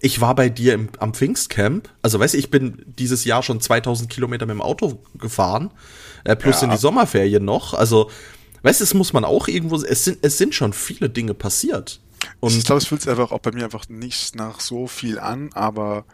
Ich 0.00 0.20
war 0.20 0.34
bei 0.34 0.48
dir 0.48 0.74
im, 0.74 0.88
am 0.98 1.14
Pfingstcamp. 1.14 1.88
Also, 2.02 2.18
weißt 2.18 2.34
du, 2.34 2.38
ich 2.38 2.50
bin 2.50 2.84
dieses 2.98 3.24
Jahr 3.24 3.42
schon 3.42 3.60
2000 3.60 4.10
Kilometer 4.10 4.46
mit 4.46 4.54
dem 4.54 4.60
Auto 4.60 4.98
gefahren, 5.14 5.70
äh, 6.24 6.36
plus 6.36 6.60
ja. 6.60 6.64
in 6.64 6.70
die 6.72 6.76
Sommerferien 6.76 7.44
noch. 7.44 7.74
Also, 7.74 8.10
weißt 8.62 8.80
du, 8.80 8.84
es 8.84 8.94
muss 8.94 9.12
man 9.12 9.24
auch 9.24 9.48
irgendwo, 9.48 9.76
es 9.76 10.04
sind, 10.04 10.18
es 10.22 10.36
sind 10.36 10.54
schon 10.54 10.72
viele 10.72 11.08
Dinge 11.08 11.34
passiert. 11.34 12.00
Und 12.40 12.56
ich 12.56 12.64
glaube, 12.64 12.78
es 12.78 12.86
fühlt 12.86 13.02
sich 13.02 13.10
einfach 13.10 13.32
auch 13.32 13.40
bei 13.40 13.52
mir 13.52 13.64
einfach 13.64 13.88
nicht 13.88 14.34
nach 14.34 14.60
so 14.60 14.86
viel 14.86 15.18
an, 15.18 15.50
aber. 15.54 16.04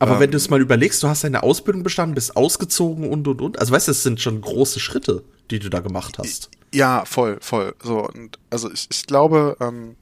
Aber 0.00 0.14
ähm, 0.14 0.20
wenn 0.20 0.30
du 0.32 0.38
es 0.38 0.50
mal 0.50 0.60
überlegst, 0.60 1.02
du 1.02 1.08
hast 1.08 1.22
deine 1.22 1.44
Ausbildung 1.44 1.84
bestanden, 1.84 2.14
bist 2.14 2.36
ausgezogen 2.36 3.08
und 3.08 3.28
und 3.28 3.40
und. 3.40 3.58
Also 3.60 3.72
weißt 3.72 3.86
du, 3.86 3.92
es 3.92 4.02
sind 4.02 4.20
schon 4.20 4.40
große 4.40 4.80
Schritte, 4.80 5.22
die 5.50 5.60
du 5.60 5.68
da 5.68 5.80
gemacht 5.80 6.18
hast. 6.18 6.50
Ja, 6.74 7.04
voll, 7.04 7.38
voll. 7.40 7.74
So, 7.82 8.08
und 8.08 8.38
also 8.48 8.72
ich, 8.72 8.88
ich 8.90 9.06
glaube, 9.06 9.56
ähm, 9.60 9.96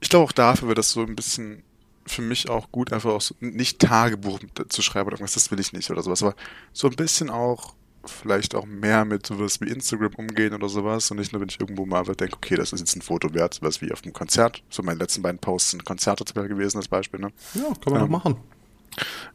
ich 0.00 0.08
glaube 0.10 0.24
auch 0.24 0.32
dafür 0.32 0.68
wird 0.68 0.78
das 0.78 0.90
so 0.90 1.00
ein 1.00 1.16
bisschen 1.16 1.62
für 2.06 2.22
mich 2.22 2.50
auch 2.50 2.70
gut, 2.70 2.92
einfach 2.92 3.12
auch 3.12 3.20
so, 3.20 3.34
nicht 3.40 3.78
Tagebuch 3.78 4.40
zu 4.68 4.82
schreiben 4.82 5.06
oder 5.06 5.14
irgendwas, 5.14 5.34
das 5.34 5.50
will 5.50 5.60
ich 5.60 5.72
nicht 5.72 5.90
oder 5.90 6.02
sowas, 6.02 6.22
aber 6.22 6.34
so 6.72 6.88
ein 6.88 6.96
bisschen 6.96 7.30
auch 7.30 7.74
vielleicht 8.04 8.54
auch 8.54 8.66
mehr 8.66 9.06
mit 9.06 9.26
sowas 9.26 9.60
wie 9.62 9.70
Instagram 9.70 10.12
umgehen 10.16 10.52
oder 10.52 10.68
sowas 10.68 11.10
und 11.10 11.18
nicht 11.18 11.32
nur, 11.32 11.40
wenn 11.40 11.48
ich 11.48 11.58
irgendwo 11.58 11.86
mal 11.86 12.04
denke, 12.04 12.36
okay, 12.36 12.56
das 12.56 12.72
ist 12.72 12.80
jetzt 12.80 12.96
ein 12.96 13.00
Foto 13.00 13.32
wert, 13.32 13.58
was 13.62 13.80
wie 13.80 13.92
auf 13.92 14.02
einem 14.02 14.12
Konzert. 14.12 14.62
So 14.68 14.82
meine 14.82 14.98
letzten 14.98 15.22
beiden 15.22 15.38
Posts 15.38 15.70
sind 15.70 15.84
Konzerte 15.86 16.24
gewesen, 16.46 16.76
als 16.76 16.88
Beispiel. 16.88 17.20
Ne? 17.20 17.32
Ja, 17.54 17.72
kann 17.82 17.92
man 17.92 18.02
ähm, 18.02 18.02
auch 18.02 18.10
machen. 18.10 18.36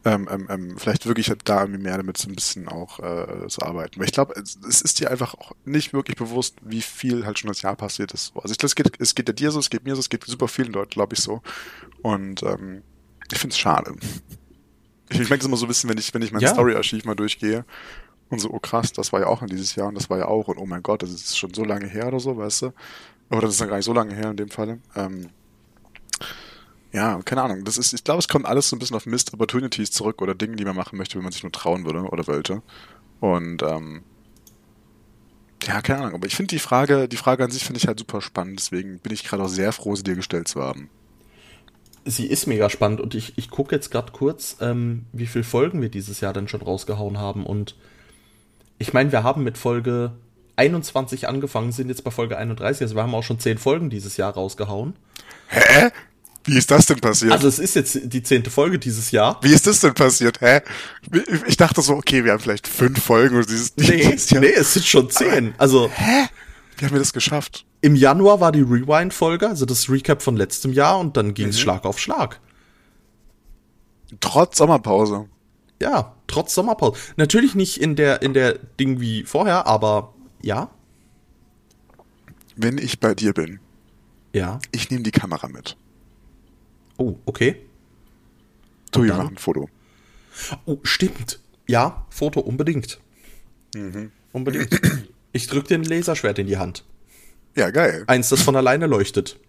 Ähm, 0.05 0.28
ähm, 0.32 0.47
ähm, 0.49 0.78
vielleicht 0.78 1.05
wirklich 1.05 1.32
da 1.43 1.62
irgendwie 1.62 1.82
mehr 1.82 1.97
damit 1.97 2.18
so 2.18 2.30
ein 2.30 2.36
bisschen 2.36 2.68
auch 2.68 2.99
äh, 2.99 3.47
zu 3.47 3.62
arbeiten. 3.62 3.99
Weil 3.99 4.05
ich 4.05 4.14
glaube, 4.14 4.34
es, 4.36 4.57
es, 4.68 4.82
ist 4.82 4.99
dir 4.99 5.12
einfach 5.12 5.34
auch 5.36 5.51
nicht 5.66 5.93
wirklich 5.93 6.18
bewusst, 6.18 6.55
wie 6.64 6.82
viel 6.82 7.26
halt 7.26 7.39
schon 7.39 7.49
das 7.49 7.62
Jahr 7.62 7.76
passiert 7.76 8.14
ist. 8.14 8.34
Also 8.36 8.51
ich 8.51 8.57
glaube, 8.57 8.68
es 8.68 8.76
geht, 8.76 8.91
es 8.99 9.16
geht 9.16 9.28
ja 9.28 9.34
dir 9.34 9.51
so, 9.51 9.60
es 9.60 9.70
geht 9.70 9.86
mir 9.86 9.95
so, 9.95 9.99
es 9.99 10.10
geht 10.10 10.24
super 10.26 10.47
vielen 10.47 10.74
Leuten, 10.74 10.91
glaube 10.91 11.16
ich, 11.16 11.22
so. 11.22 11.41
Und 12.01 12.43
ähm, 12.43 12.84
ich 13.32 13.39
finde 13.39 13.53
es 13.53 13.60
schade. 13.60 13.95
Ich, 15.10 15.20
ich 15.20 15.30
merke 15.30 15.41
es 15.41 15.47
immer 15.47 15.57
so 15.57 15.66
ein 15.66 15.70
bisschen, 15.70 15.89
wenn 15.89 15.97
ich, 15.97 16.14
wenn 16.14 16.22
ich 16.22 16.32
mein 16.32 16.41
ja. 16.41 16.49
Story-Archiv 16.49 17.05
mal 17.05 17.16
durchgehe 17.16 17.66
und 18.30 18.39
so, 18.39 18.51
oh 18.51 18.60
krass, 18.60 18.93
das 18.93 19.12
war 19.12 19.22
ja 19.22 19.28
auch 19.28 19.41
in 19.41 19.47
dieses 19.47 19.76
Jahr 19.76 19.88
und 19.88 19.95
das 19.95 20.10
war 20.10 20.18
ja 20.18 20.28
auch 20.28 20.47
und 20.47 20.57
oh 20.57 20.66
mein 20.66 20.84
Gott, 20.84 21.03
das 21.03 21.12
ist 21.12 21.38
schon 21.38 21.53
so 21.53 21.64
lange 21.64 21.88
her 21.88 22.07
oder 22.07 22.20
so, 22.20 22.38
weißt 22.38 22.62
du? 22.64 22.74
Oder 23.32 23.41
das 23.41 23.51
ist 23.51 23.62
dann 23.62 23.70
gar 23.70 23.78
nicht 23.78 23.86
so 23.86 23.93
lange 23.93 24.16
her 24.16 24.32
in 24.32 24.38
dem 24.38 24.49
Falle. 24.49 24.80
Ähm, 24.95 25.30
ja, 26.92 27.22
keine 27.24 27.44
Ahnung. 27.44 27.64
Das 27.66 27.78
ist, 27.78 27.94
ich 27.94 28.04
glaube, 28.04 28.20
es 28.20 28.28
kommt 28.28 28.46
alles 28.46 28.70
so 28.70 28.76
ein 28.76 28.80
bisschen 28.80 28.96
auf 28.96 29.06
Missed 29.06 29.34
Opportunities 29.34 29.92
zurück 29.92 30.22
oder 30.22 30.36
Dinge, 30.36 30.56
die 30.56 30.66
man 30.66 30.76
machen 30.76 30.98
möchte, 30.98 31.16
wenn 31.16 31.24
man 31.24 31.32
sich 31.32 31.44
nur 31.44 31.52
trauen 31.52 31.86
würde 31.86 32.02
oder 32.02 32.26
wollte. 32.28 32.62
Und 33.20 33.62
ähm, 33.64 34.04
ja, 35.64 35.82
keine 35.82 36.00
Ahnung. 36.02 36.16
Aber 36.16 36.28
ich 36.28 36.36
finde 36.36 36.56
die 36.56 36.60
Frage, 36.60 37.08
die 37.08 37.18
Frage 37.18 37.44
an 37.44 37.52
sich 37.52 37.64
finde 37.64 37.80
ich 37.80 37.88
halt 37.88 38.00
super 38.00 38.22
spannend. 38.22 38.60
Deswegen 38.60 39.00
bin 39.00 39.14
ich 39.14 39.24
gerade 39.24 39.44
auch 39.44 39.50
sehr 39.50 39.72
froh, 39.72 39.96
sie 39.96 40.04
dir 40.04 40.16
gestellt 40.16 40.48
zu 40.48 40.62
haben. 40.62 40.90
Sie 42.06 42.26
ist 42.26 42.48
mega 42.48 42.70
spannend 42.70 43.02
und 43.02 43.14
ich, 43.14 43.38
ich 43.38 43.50
gucke 43.50 43.76
jetzt 43.76 43.92
gerade 43.92 44.12
kurz, 44.12 44.58
ähm, 44.62 45.06
wie 45.12 45.28
viele 45.28 45.44
Folgen 45.44 45.82
wir 45.82 45.90
dieses 45.90 46.22
Jahr 46.22 46.34
denn 46.34 46.48
schon 46.48 46.62
rausgehauen 46.62 47.18
haben 47.18 47.46
und 47.46 47.76
ich 48.80 48.94
meine, 48.94 49.12
wir 49.12 49.24
haben 49.24 49.44
mit 49.44 49.58
Folge 49.58 50.14
21 50.56 51.28
angefangen, 51.28 51.74
sind 51.74 51.90
jetzt 51.90 52.06
bei 52.06 52.12
Folge 52.12 52.38
31, 52.38 52.82
also 52.82 52.96
wir 52.96 53.04
haben 53.04 53.14
auch 53.14 53.24
schon 53.24 53.38
10 53.38 53.58
Folgen 53.58 53.90
dieses 53.90 54.18
Jahr 54.18 54.34
rausgehauen. 54.34 54.96
Hä? 55.50 55.90
Wie 56.46 56.58
ist 56.58 56.72
das 56.72 56.86
denn 56.86 57.00
passiert? 57.00 57.32
Also 57.32 57.48
es 57.48 57.60
ist 57.60 57.76
jetzt 57.76 58.00
die 58.04 58.24
zehnte 58.24 58.50
Folge 58.50 58.80
dieses 58.80 59.12
Jahr. 59.12 59.40
Wie 59.44 59.54
ist 59.54 59.68
das 59.68 59.82
denn 59.82 59.94
passiert? 59.94 60.42
Hä? 60.42 60.62
Ich 61.48 61.58
dachte 61.58 61.82
so, 61.82 61.94
okay, 61.94 62.24
wir 62.24 62.32
haben 62.32 62.40
vielleicht 62.40 62.68
fünf 62.68 63.04
Folgen 63.04 63.38
und 63.38 63.50
dieses, 63.50 63.76
nee, 63.76 63.98
dieses 63.98 64.30
Jahr. 64.30 64.42
Nee, 64.42 64.54
es 64.56 64.74
sind 64.74 64.86
schon 64.86 65.10
zehn. 65.10 65.54
Also. 65.58 65.90
Hä? 65.94 66.28
Wie 66.78 66.86
haben 66.86 66.94
wir 66.94 67.00
das 67.00 67.14
geschafft? 67.14 67.66
Im 67.82 67.96
Januar 67.96 68.40
war 68.40 68.52
die 68.52 68.62
Rewind-Folge, 68.62 69.48
also 69.48 69.66
das 69.66 69.90
Recap 69.90 70.22
von 70.22 70.38
letztem 70.38 70.74
Jahr 70.74 71.00
und 71.00 71.18
dann 71.18 71.34
ging 71.34 71.50
es 71.50 71.58
mhm. 71.58 71.62
Schlag 71.62 71.86
auf 71.86 72.00
Schlag. 72.00 72.40
Trotz 74.22 74.58
Sommerpause. 74.58 75.28
Ja, 75.82 76.16
trotz 76.28 76.54
Sommerpause. 76.54 76.98
Natürlich 77.18 77.56
nicht 77.56 77.82
in 77.82 77.96
der, 77.96 78.22
in 78.22 78.34
der 78.34 78.58
Ding 78.80 79.00
wie 79.00 79.24
vorher, 79.24 79.68
aber 79.68 80.14
ja. 80.42 80.72
Wenn 82.56 82.78
ich 82.78 83.00
bei 83.00 83.14
dir 83.14 83.34
bin. 83.34 83.60
Ja. 84.34 84.60
Ich 84.72 84.90
nehme 84.90 85.04
die 85.04 85.12
Kamera 85.12 85.48
mit. 85.48 85.78
Oh, 87.00 87.18
okay. 87.26 87.56
Du, 88.91 89.04
wir 89.04 89.14
machen 89.14 89.36
ein 89.36 89.38
Foto. 89.38 89.70
Oh, 90.66 90.80
stimmt. 90.84 91.39
Ja, 91.66 92.06
Foto 92.10 92.41
unbedingt. 92.41 93.00
Mhm. 93.74 94.12
Unbedingt. 94.32 94.80
Ich 95.32 95.45
drück 95.45 95.68
dir 95.68 95.76
ein 95.76 95.84
Laserschwert 95.84 96.39
in 96.39 96.47
die 96.47 96.58
Hand. 96.58 96.84
Ja, 97.56 97.70
geil. 97.70 98.04
Eins, 98.08 98.30
das 98.30 98.41
von 98.41 98.56
alleine 98.56 98.88
leuchtet. 98.88 99.39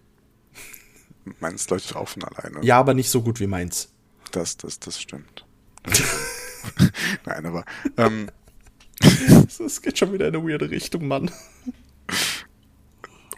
Meins 1.39 1.67
leuchtet 1.71 1.95
auch 1.95 2.07
von 2.07 2.23
alleine. 2.23 2.63
Ja, 2.63 2.77
aber 2.77 2.93
nicht 2.93 3.09
so 3.09 3.23
gut 3.23 3.39
wie 3.39 3.47
meins. 3.47 3.89
Das, 4.31 4.57
das, 4.57 4.79
das 4.79 5.01
stimmt. 5.01 5.43
Nein, 7.25 7.45
aber. 7.47 7.65
Ähm, 7.97 8.29
das 9.57 9.81
geht 9.81 9.97
schon 9.97 10.13
wieder 10.13 10.27
in 10.27 10.35
eine 10.35 10.47
weirde 10.47 10.69
Richtung, 10.69 11.07
Mann. 11.07 11.31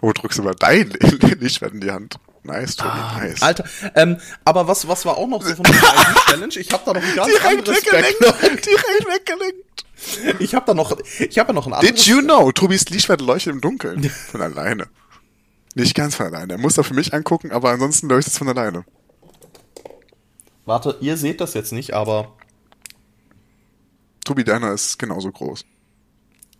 Oh, 0.02 0.12
drückst 0.12 0.40
du 0.40 0.44
mal 0.44 0.56
dein 0.56 0.90
Lichtschwert 1.40 1.74
in 1.74 1.80
die 1.80 1.92
Hand. 1.92 2.20
Nice, 2.44 2.76
Tobi, 2.76 2.90
ah, 2.92 3.18
nice. 3.20 3.42
Alter, 3.42 3.64
ähm, 3.96 4.18
aber 4.44 4.68
was, 4.68 4.86
was 4.88 5.06
war 5.06 5.18
auch 5.18 5.28
noch 5.28 5.42
so 5.42 5.56
von 5.56 5.64
der 5.64 5.74
Challenge? 6.28 6.54
Ich 6.58 6.72
habe 6.74 6.84
da 6.86 6.94
noch 6.94 7.02
ein 7.02 7.16
ganz 7.16 7.32
direkt 7.32 7.46
anderes 7.46 7.78
weggelenkt, 7.78 8.20
Direkt 8.66 9.08
weggelenkt. 9.08 9.86
Ich 10.40 10.54
habe 10.54 10.66
da 10.66 10.74
noch, 10.74 10.98
ich 11.20 11.40
habe 11.40 11.50
ja 11.50 11.54
noch 11.54 11.68
ein 11.68 11.74
anderes. 11.74 11.96
Did 11.96 12.06
you 12.06 12.22
know, 12.22 12.52
Tobis 12.52 12.90
Lichtschwert 12.90 13.22
leuchtet 13.22 13.54
im 13.54 13.62
Dunkeln 13.62 14.10
von 14.10 14.42
alleine. 14.42 14.88
Nicht 15.76 15.96
ganz 15.96 16.16
von 16.16 16.26
alleine. 16.26 16.54
Er 16.54 16.60
muss 16.60 16.76
da 16.76 16.84
für 16.84 16.94
mich 16.94 17.14
angucken, 17.14 17.52
aber 17.52 17.72
ansonsten 17.72 18.10
läuft 18.10 18.28
es 18.28 18.38
von 18.38 18.50
alleine. 18.50 18.84
Warte, 20.66 20.98
ihr 21.00 21.16
seht 21.16 21.40
das 21.40 21.54
jetzt 21.54 21.72
nicht, 21.72 21.94
aber. 21.94 22.36
Tobi 24.26 24.44
deiner 24.44 24.74
ist 24.74 25.00
genauso 25.00 25.32
groß. 25.32 25.64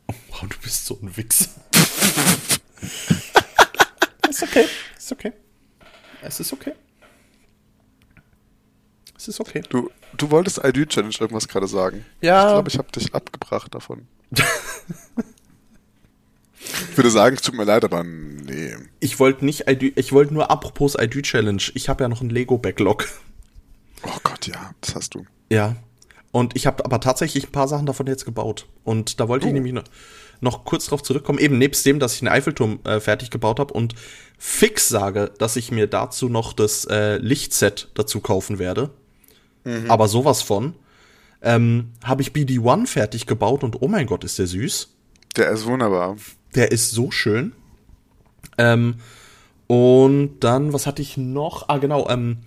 Oh, 0.08 0.14
wow, 0.30 0.46
du 0.50 0.58
bist 0.62 0.86
so 0.86 0.98
ein 1.02 1.16
Wichser. 1.16 1.50
ist 4.30 4.44
okay, 4.44 4.66
ist 4.98 5.12
okay. 5.12 5.34
Es 6.24 6.40
ist 6.40 6.54
okay. 6.54 6.74
Es 9.18 9.28
ist 9.28 9.40
okay. 9.40 9.62
Du, 9.70 9.90
du 10.18 10.32
wolltest 10.32 10.64
ID 10.64 10.90
Challenge 10.90 11.16
irgendwas 11.20 11.48
gerade 11.48 11.68
sagen. 11.68 12.06
Ja. 12.22 12.48
Ich 12.48 12.54
glaube, 12.54 12.70
ich 12.70 12.78
habe 12.78 12.92
dich 12.92 13.14
abgebracht 13.14 13.74
davon. 13.74 14.08
ich 16.60 16.98
würde 16.98 17.12
sagen, 17.12 17.36
es 17.36 17.42
tut 17.42 17.56
mir 17.56 17.66
leid, 17.66 17.84
aber 17.84 18.04
nee. 18.04 18.76
Ich 19.00 19.20
wollte 19.20 19.46
nicht 19.46 19.68
ID, 19.68 19.98
ich 19.98 20.12
wollte 20.12 20.34
nur 20.34 20.50
apropos 20.50 20.96
ID 21.00 21.24
Challenge. 21.24 21.62
Ich 21.74 21.90
habe 21.90 22.04
ja 22.04 22.08
noch 22.08 22.22
einen 22.22 22.32
Lego 22.32 22.58
Backlog. 22.58 23.08
Oh 24.04 24.18
Gott, 24.24 24.48
ja, 24.48 24.72
das 24.82 24.96
hast 24.96 25.16
du. 25.16 25.26
Ja. 25.50 25.76
Und 26.34 26.56
ich 26.56 26.66
habe 26.66 26.84
aber 26.84 27.00
tatsächlich 27.00 27.46
ein 27.46 27.52
paar 27.52 27.68
Sachen 27.68 27.86
davon 27.86 28.08
jetzt 28.08 28.26
gebaut. 28.26 28.66
Und 28.84 29.20
da 29.20 29.28
wollte 29.28 29.46
oh. 29.46 29.50
ich 29.50 29.54
nämlich 29.54 29.72
noch, 29.72 29.84
noch, 30.42 30.66
kurz 30.66 30.88
drauf 30.88 31.04
zurückkommen. 31.04 31.38
Eben 31.38 31.60
nebst 31.60 31.86
dem, 31.86 32.00
dass 32.00 32.16
ich 32.16 32.22
einen 32.24 32.30
Eiffelturm 32.30 32.80
äh, 32.86 33.00
fertig 33.00 33.30
gebaut 33.30 33.60
habe 33.60 33.72
und 33.72 33.94
fix 34.40 34.90
sage, 34.90 35.32
dass 35.38 35.58
ich 35.58 35.72
mir 35.72 35.86
dazu 35.86 36.30
noch 36.30 36.54
das 36.54 36.86
äh, 36.86 37.18
Lichtset 37.18 37.90
dazu 37.94 38.20
kaufen 38.20 38.58
werde. 38.58 38.90
Mhm. 39.64 39.92
Aber 39.92 40.08
sowas 40.08 40.42
von. 40.42 40.74
Ähm, 41.44 41.92
habe 42.04 42.24
ich 42.24 42.32
BD1 42.32 42.88
fertig 42.88 43.28
gebaut 43.28 43.64
und 43.64 43.84
oh 43.84 43.88
mein 43.88 44.08
Gott, 44.08 44.24
ist 44.24 44.40
der 44.40 44.48
süß. 44.48 44.90
Der 45.38 45.52
ist 45.52 45.68
wunderbar. 45.68 46.16
Der 46.56 46.72
ist 46.72 46.90
so 46.90 47.12
schön. 47.12 47.54
Ähm, 48.58 48.96
und 49.68 50.40
dann, 50.40 50.74
was 50.74 50.88
hatte 50.88 51.04
ich 51.04 51.16
noch? 51.16 51.70
Ah, 51.70 51.78
genau, 51.78 52.10
ähm, 52.10 52.40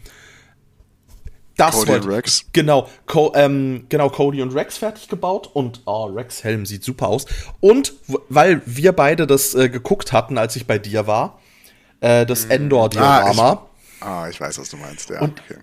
das 1.57 1.74
Cody 1.74 1.88
wollte, 1.88 2.07
und 2.09 2.14
Rex. 2.14 2.44
Genau, 2.52 2.88
Co 3.07 3.32
ähm, 3.34 3.86
genau, 3.88 4.11
Cody 4.11 4.42
und 4.42 4.54
Rex 4.54 4.78
fertig 4.78 5.09
gebaut 5.09 5.50
und 5.52 5.80
oh, 5.86 6.04
Rex 6.07 6.44
Helm 6.44 6.66
sieht 6.66 6.84
super 6.84 7.09
aus. 7.09 7.26
Und 7.61 7.94
weil 8.28 8.62
wir 8.66 8.92
beide 8.92 9.26
das 9.26 9.54
äh, 9.54 9.68
geguckt 9.68 10.12
hatten, 10.12 10.38
als 10.38 10.57
ich 10.57 10.66
bei 10.66 10.78
dir 10.78 11.07
war, 11.07 11.40
äh, 12.00 12.26
das 12.26 12.44
mhm. 12.46 12.52
Endor-Diorama. 12.52 13.66
Ah, 14.00 14.22
ah, 14.24 14.28
ich 14.28 14.40
weiß, 14.40 14.59
was 14.59 14.68
du 14.68 14.76
meinst, 14.76 15.11
ja. 15.11 15.20
Und 15.20 15.40
okay. 15.40 15.61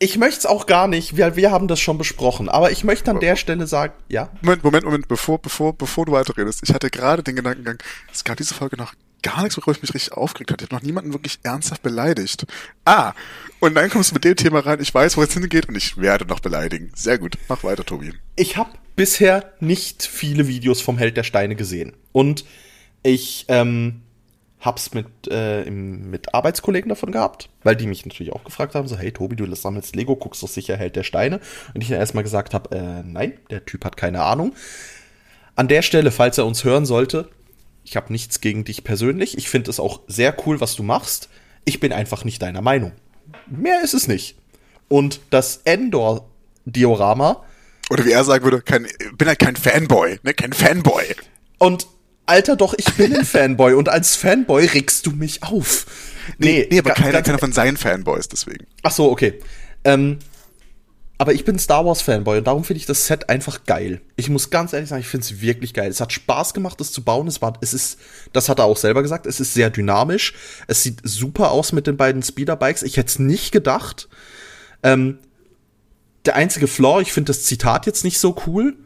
Ich 0.00 0.18
möchte 0.18 0.40
es 0.40 0.46
auch 0.46 0.66
gar 0.66 0.88
nicht, 0.88 1.16
wir, 1.16 1.36
wir 1.36 1.50
haben 1.50 1.68
das 1.68 1.80
schon 1.80 1.98
besprochen, 1.98 2.48
aber 2.48 2.72
ich 2.72 2.84
möchte 2.84 3.10
an 3.10 3.20
der 3.20 3.36
Stelle 3.36 3.66
sagen, 3.66 3.94
ja. 4.08 4.28
Moment, 4.42 4.64
Moment, 4.64 4.84
Moment, 4.84 5.08
bevor, 5.08 5.38
bevor, 5.38 5.72
bevor 5.72 6.04
du 6.04 6.12
weiterredest. 6.12 6.60
Ich 6.64 6.74
hatte 6.74 6.90
gerade 6.90 7.22
den 7.22 7.36
Gedankengang, 7.36 7.78
es 8.12 8.24
gab 8.24 8.36
diese 8.36 8.54
Folge 8.54 8.76
noch 8.76 8.92
gar 9.24 9.42
nichts, 9.42 9.56
worüber 9.56 9.72
ich 9.72 9.82
mich 9.82 9.94
richtig 9.94 10.12
aufgeregt 10.12 10.52
hatte. 10.52 10.64
Ich 10.64 10.70
habe 10.70 10.76
noch 10.76 10.86
niemanden 10.86 11.12
wirklich 11.12 11.40
ernsthaft 11.42 11.82
beleidigt. 11.82 12.46
Ah, 12.84 13.14
und 13.58 13.74
dann 13.74 13.90
kommst 13.90 14.10
du 14.10 14.14
mit 14.14 14.24
dem 14.24 14.36
Thema 14.36 14.60
rein, 14.60 14.80
ich 14.80 14.94
weiß, 14.94 15.16
wo 15.16 15.22
es 15.22 15.32
hingeht 15.32 15.68
und 15.68 15.74
ich 15.74 15.96
werde 15.96 16.26
noch 16.26 16.40
beleidigen. 16.40 16.92
Sehr 16.94 17.18
gut, 17.18 17.38
mach 17.48 17.64
weiter, 17.64 17.84
Tobi. 17.84 18.12
Ich 18.36 18.56
habe 18.56 18.70
bisher 18.94 19.52
nicht 19.58 20.04
viele 20.04 20.46
Videos 20.46 20.80
vom 20.80 20.98
Held 20.98 21.16
der 21.16 21.24
Steine 21.24 21.56
gesehen. 21.56 21.94
Und 22.12 22.44
ich 23.02 23.46
ähm, 23.48 24.02
hab's 24.60 24.94
mit, 24.94 25.06
äh, 25.30 25.68
mit 25.70 26.34
Arbeitskollegen 26.34 26.90
davon 26.90 27.10
gehabt, 27.10 27.48
weil 27.62 27.76
die 27.76 27.86
mich 27.86 28.04
natürlich 28.04 28.32
auch 28.32 28.44
gefragt 28.44 28.74
haben, 28.74 28.86
so, 28.86 28.96
hey 28.96 29.12
Tobi, 29.12 29.36
du 29.36 29.52
sammelst 29.54 29.96
Lego, 29.96 30.16
guckst 30.16 30.42
doch 30.42 30.48
sicher 30.48 30.76
Held 30.76 30.96
der 30.96 31.02
Steine. 31.02 31.40
Und 31.74 31.82
ich 31.82 31.88
dann 31.88 31.98
erstmal 31.98 32.24
gesagt 32.24 32.54
habe, 32.54 32.74
äh, 32.76 33.02
nein, 33.02 33.32
der 33.50 33.64
Typ 33.64 33.84
hat 33.84 33.96
keine 33.96 34.22
Ahnung. 34.22 34.54
An 35.56 35.68
der 35.68 35.82
Stelle, 35.82 36.10
falls 36.10 36.38
er 36.38 36.46
uns 36.46 36.64
hören 36.64 36.84
sollte, 36.84 37.30
ich 37.84 37.96
habe 37.96 38.12
nichts 38.12 38.40
gegen 38.40 38.64
dich 38.64 38.82
persönlich. 38.82 39.36
Ich 39.38 39.48
finde 39.48 39.70
es 39.70 39.78
auch 39.78 40.00
sehr 40.08 40.34
cool, 40.46 40.60
was 40.60 40.74
du 40.74 40.82
machst. 40.82 41.28
Ich 41.64 41.80
bin 41.80 41.92
einfach 41.92 42.24
nicht 42.24 42.42
deiner 42.42 42.62
Meinung. 42.62 42.92
Mehr 43.46 43.82
ist 43.82 43.94
es 43.94 44.08
nicht. 44.08 44.36
Und 44.88 45.20
das 45.30 45.60
Endor-Diorama. 45.64 47.44
Oder 47.90 48.06
wie 48.06 48.12
er 48.12 48.24
sagen 48.24 48.44
würde, 48.44 48.62
kein, 48.62 48.86
bin 49.16 49.28
halt 49.28 49.38
kein 49.38 49.56
Fanboy, 49.56 50.18
ne? 50.22 50.32
Kein 50.32 50.54
Fanboy. 50.54 51.04
Und 51.58 51.86
Alter, 52.26 52.56
doch, 52.56 52.74
ich 52.74 52.86
bin 52.94 53.14
ein 53.14 53.26
Fanboy 53.26 53.74
und 53.74 53.90
als 53.90 54.16
Fanboy 54.16 54.64
regst 54.64 55.04
du 55.04 55.10
mich 55.10 55.42
auf. 55.42 55.84
Nee, 56.38 56.66
nee, 56.70 56.78
aber 56.78 56.92
keiner, 56.92 57.20
keiner 57.20 57.38
von 57.38 57.52
seinen 57.52 57.76
Fanboys, 57.76 58.28
deswegen. 58.28 58.66
Ach 58.82 58.92
so, 58.92 59.10
okay. 59.10 59.38
Ähm, 59.84 60.18
aber 61.16 61.32
ich 61.32 61.44
bin 61.44 61.58
Star 61.58 61.86
Wars 61.86 62.02
Fanboy 62.02 62.38
und 62.38 62.46
darum 62.46 62.64
finde 62.64 62.78
ich 62.78 62.86
das 62.86 63.06
Set 63.06 63.28
einfach 63.28 63.64
geil. 63.64 64.00
Ich 64.16 64.28
muss 64.30 64.50
ganz 64.50 64.72
ehrlich 64.72 64.88
sagen, 64.88 65.00
ich 65.00 65.06
finde 65.06 65.24
es 65.24 65.40
wirklich 65.40 65.72
geil. 65.72 65.88
Es 65.88 66.00
hat 66.00 66.12
Spaß 66.12 66.54
gemacht, 66.54 66.80
das 66.80 66.90
zu 66.90 67.04
bauen. 67.04 67.28
Es 67.28 67.40
war, 67.40 67.52
es 67.60 67.72
ist, 67.72 67.98
das 68.32 68.48
hat 68.48 68.58
er 68.58 68.64
auch 68.64 68.76
selber 68.76 69.02
gesagt, 69.02 69.26
es 69.26 69.38
ist 69.38 69.54
sehr 69.54 69.70
dynamisch. 69.70 70.34
Es 70.66 70.82
sieht 70.82 71.00
super 71.04 71.52
aus 71.52 71.72
mit 71.72 71.86
den 71.86 71.96
beiden 71.96 72.22
Speederbikes. 72.22 72.82
Ich 72.82 72.96
hätte 72.96 73.08
es 73.08 73.18
nicht 73.20 73.52
gedacht. 73.52 74.08
Ähm, 74.82 75.18
der 76.24 76.34
einzige 76.34 76.66
Flaw, 76.66 77.00
ich 77.00 77.12
finde 77.12 77.28
das 77.28 77.44
Zitat 77.44 77.86
jetzt 77.86 78.02
nicht 78.02 78.18
so 78.18 78.34
cool. 78.46 78.76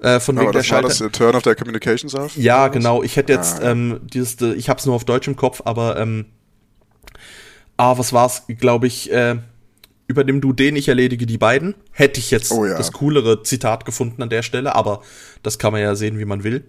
Äh, 0.00 0.18
von 0.18 0.34
wegen 0.36 0.48
Aber 0.48 0.58
das 0.58 0.66
der 0.66 0.74
war 0.76 0.82
das 0.82 0.98
Turn 1.12 1.36
of 1.36 1.44
their 1.44 1.54
Communications 1.54 2.16
auf? 2.16 2.36
Ja, 2.36 2.66
genau. 2.66 3.04
Ich 3.04 3.16
hätte 3.16 3.32
jetzt 3.32 3.60
ah, 3.60 3.64
ja. 3.64 3.70
ähm, 3.70 4.00
dieses, 4.02 4.40
äh, 4.40 4.54
ich 4.54 4.68
habe 4.68 4.80
es 4.80 4.86
nur 4.86 4.96
auf 4.96 5.04
Deutsch 5.04 5.28
im 5.28 5.36
Kopf, 5.36 5.62
aber 5.64 5.98
ähm, 5.98 6.26
ah, 7.76 7.96
was 7.96 8.12
war's? 8.12 8.42
Glaube 8.48 8.88
ich. 8.88 9.12
Äh, 9.12 9.36
übernimm 10.06 10.40
du 10.40 10.52
den, 10.52 10.76
ich 10.76 10.88
erledige 10.88 11.26
die 11.26 11.38
beiden. 11.38 11.74
Hätte 11.92 12.20
ich 12.20 12.30
jetzt 12.30 12.52
oh, 12.52 12.66
ja. 12.66 12.76
das 12.76 12.92
coolere 12.92 13.42
Zitat 13.42 13.84
gefunden 13.84 14.22
an 14.22 14.30
der 14.30 14.42
Stelle, 14.42 14.74
aber 14.74 15.02
das 15.42 15.58
kann 15.58 15.72
man 15.72 15.82
ja 15.82 15.94
sehen, 15.94 16.18
wie 16.18 16.24
man 16.24 16.44
will. 16.44 16.64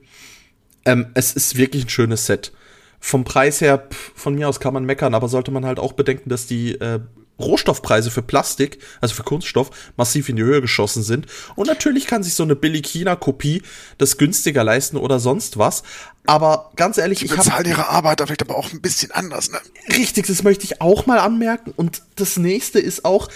Ähm, 0.86 1.08
es 1.14 1.34
ist 1.34 1.58
wirklich 1.58 1.86
ein 1.86 1.90
schönes 1.90 2.26
Set. 2.26 2.54
Vom 3.00 3.24
Preis 3.24 3.62
her, 3.62 3.88
pff, 3.90 4.12
von 4.16 4.36
mir 4.36 4.48
aus 4.48 4.60
kann 4.60 4.74
man 4.74 4.86
meckern, 4.86 5.14
aber 5.14 5.28
sollte 5.28 5.52
man 5.52 5.66
halt 5.66 5.80
auch 5.80 5.94
bedenken, 5.94 6.30
dass 6.30 6.48
die 6.48 6.74
äh, 6.76 7.00
Rohstoffpreise 7.40 8.12
für 8.12 8.22
Plastik, 8.22 8.80
also 9.02 9.14
für 9.14 9.24
Kunststoff, 9.24 9.70
massiv 9.98 10.30
in 10.30 10.38
die 10.38 10.44
Höhe 10.44 10.62
geschossen 10.62 11.04
sind. 11.04 11.28
Und 11.56 11.68
natürlich 11.68 12.08
kann 12.08 12.24
sich 12.24 12.34
so 12.34 12.44
eine 12.44 12.56
Billig-China-Kopie 12.56 13.62
das 13.98 14.18
günstiger 14.18 14.64
leisten 14.64 14.98
oder 14.98 15.20
sonst 15.20 15.58
was. 15.58 15.84
Aber 16.26 16.72
ganz 16.76 16.98
ehrlich, 16.98 17.20
die 17.20 17.26
ich 17.26 17.36
bezahlen 17.36 17.66
ihre 17.68 17.90
Arbeit 17.90 18.22
vielleicht 18.22 18.42
aber 18.42 18.58
auch 18.58 18.72
ein 18.72 18.82
bisschen 18.82 19.12
anders, 19.12 19.52
ne? 19.52 19.60
Richtig, 19.90 20.28
das 20.28 20.44
möchte 20.44 20.64
ich 20.64 20.82
auch 20.82 21.06
mal 21.06 21.20
anmerken. 21.20 21.74
Und 21.76 22.02
das 22.16 22.38
nächste 22.38 22.80
ist 22.80 23.06
auch, 23.06 23.30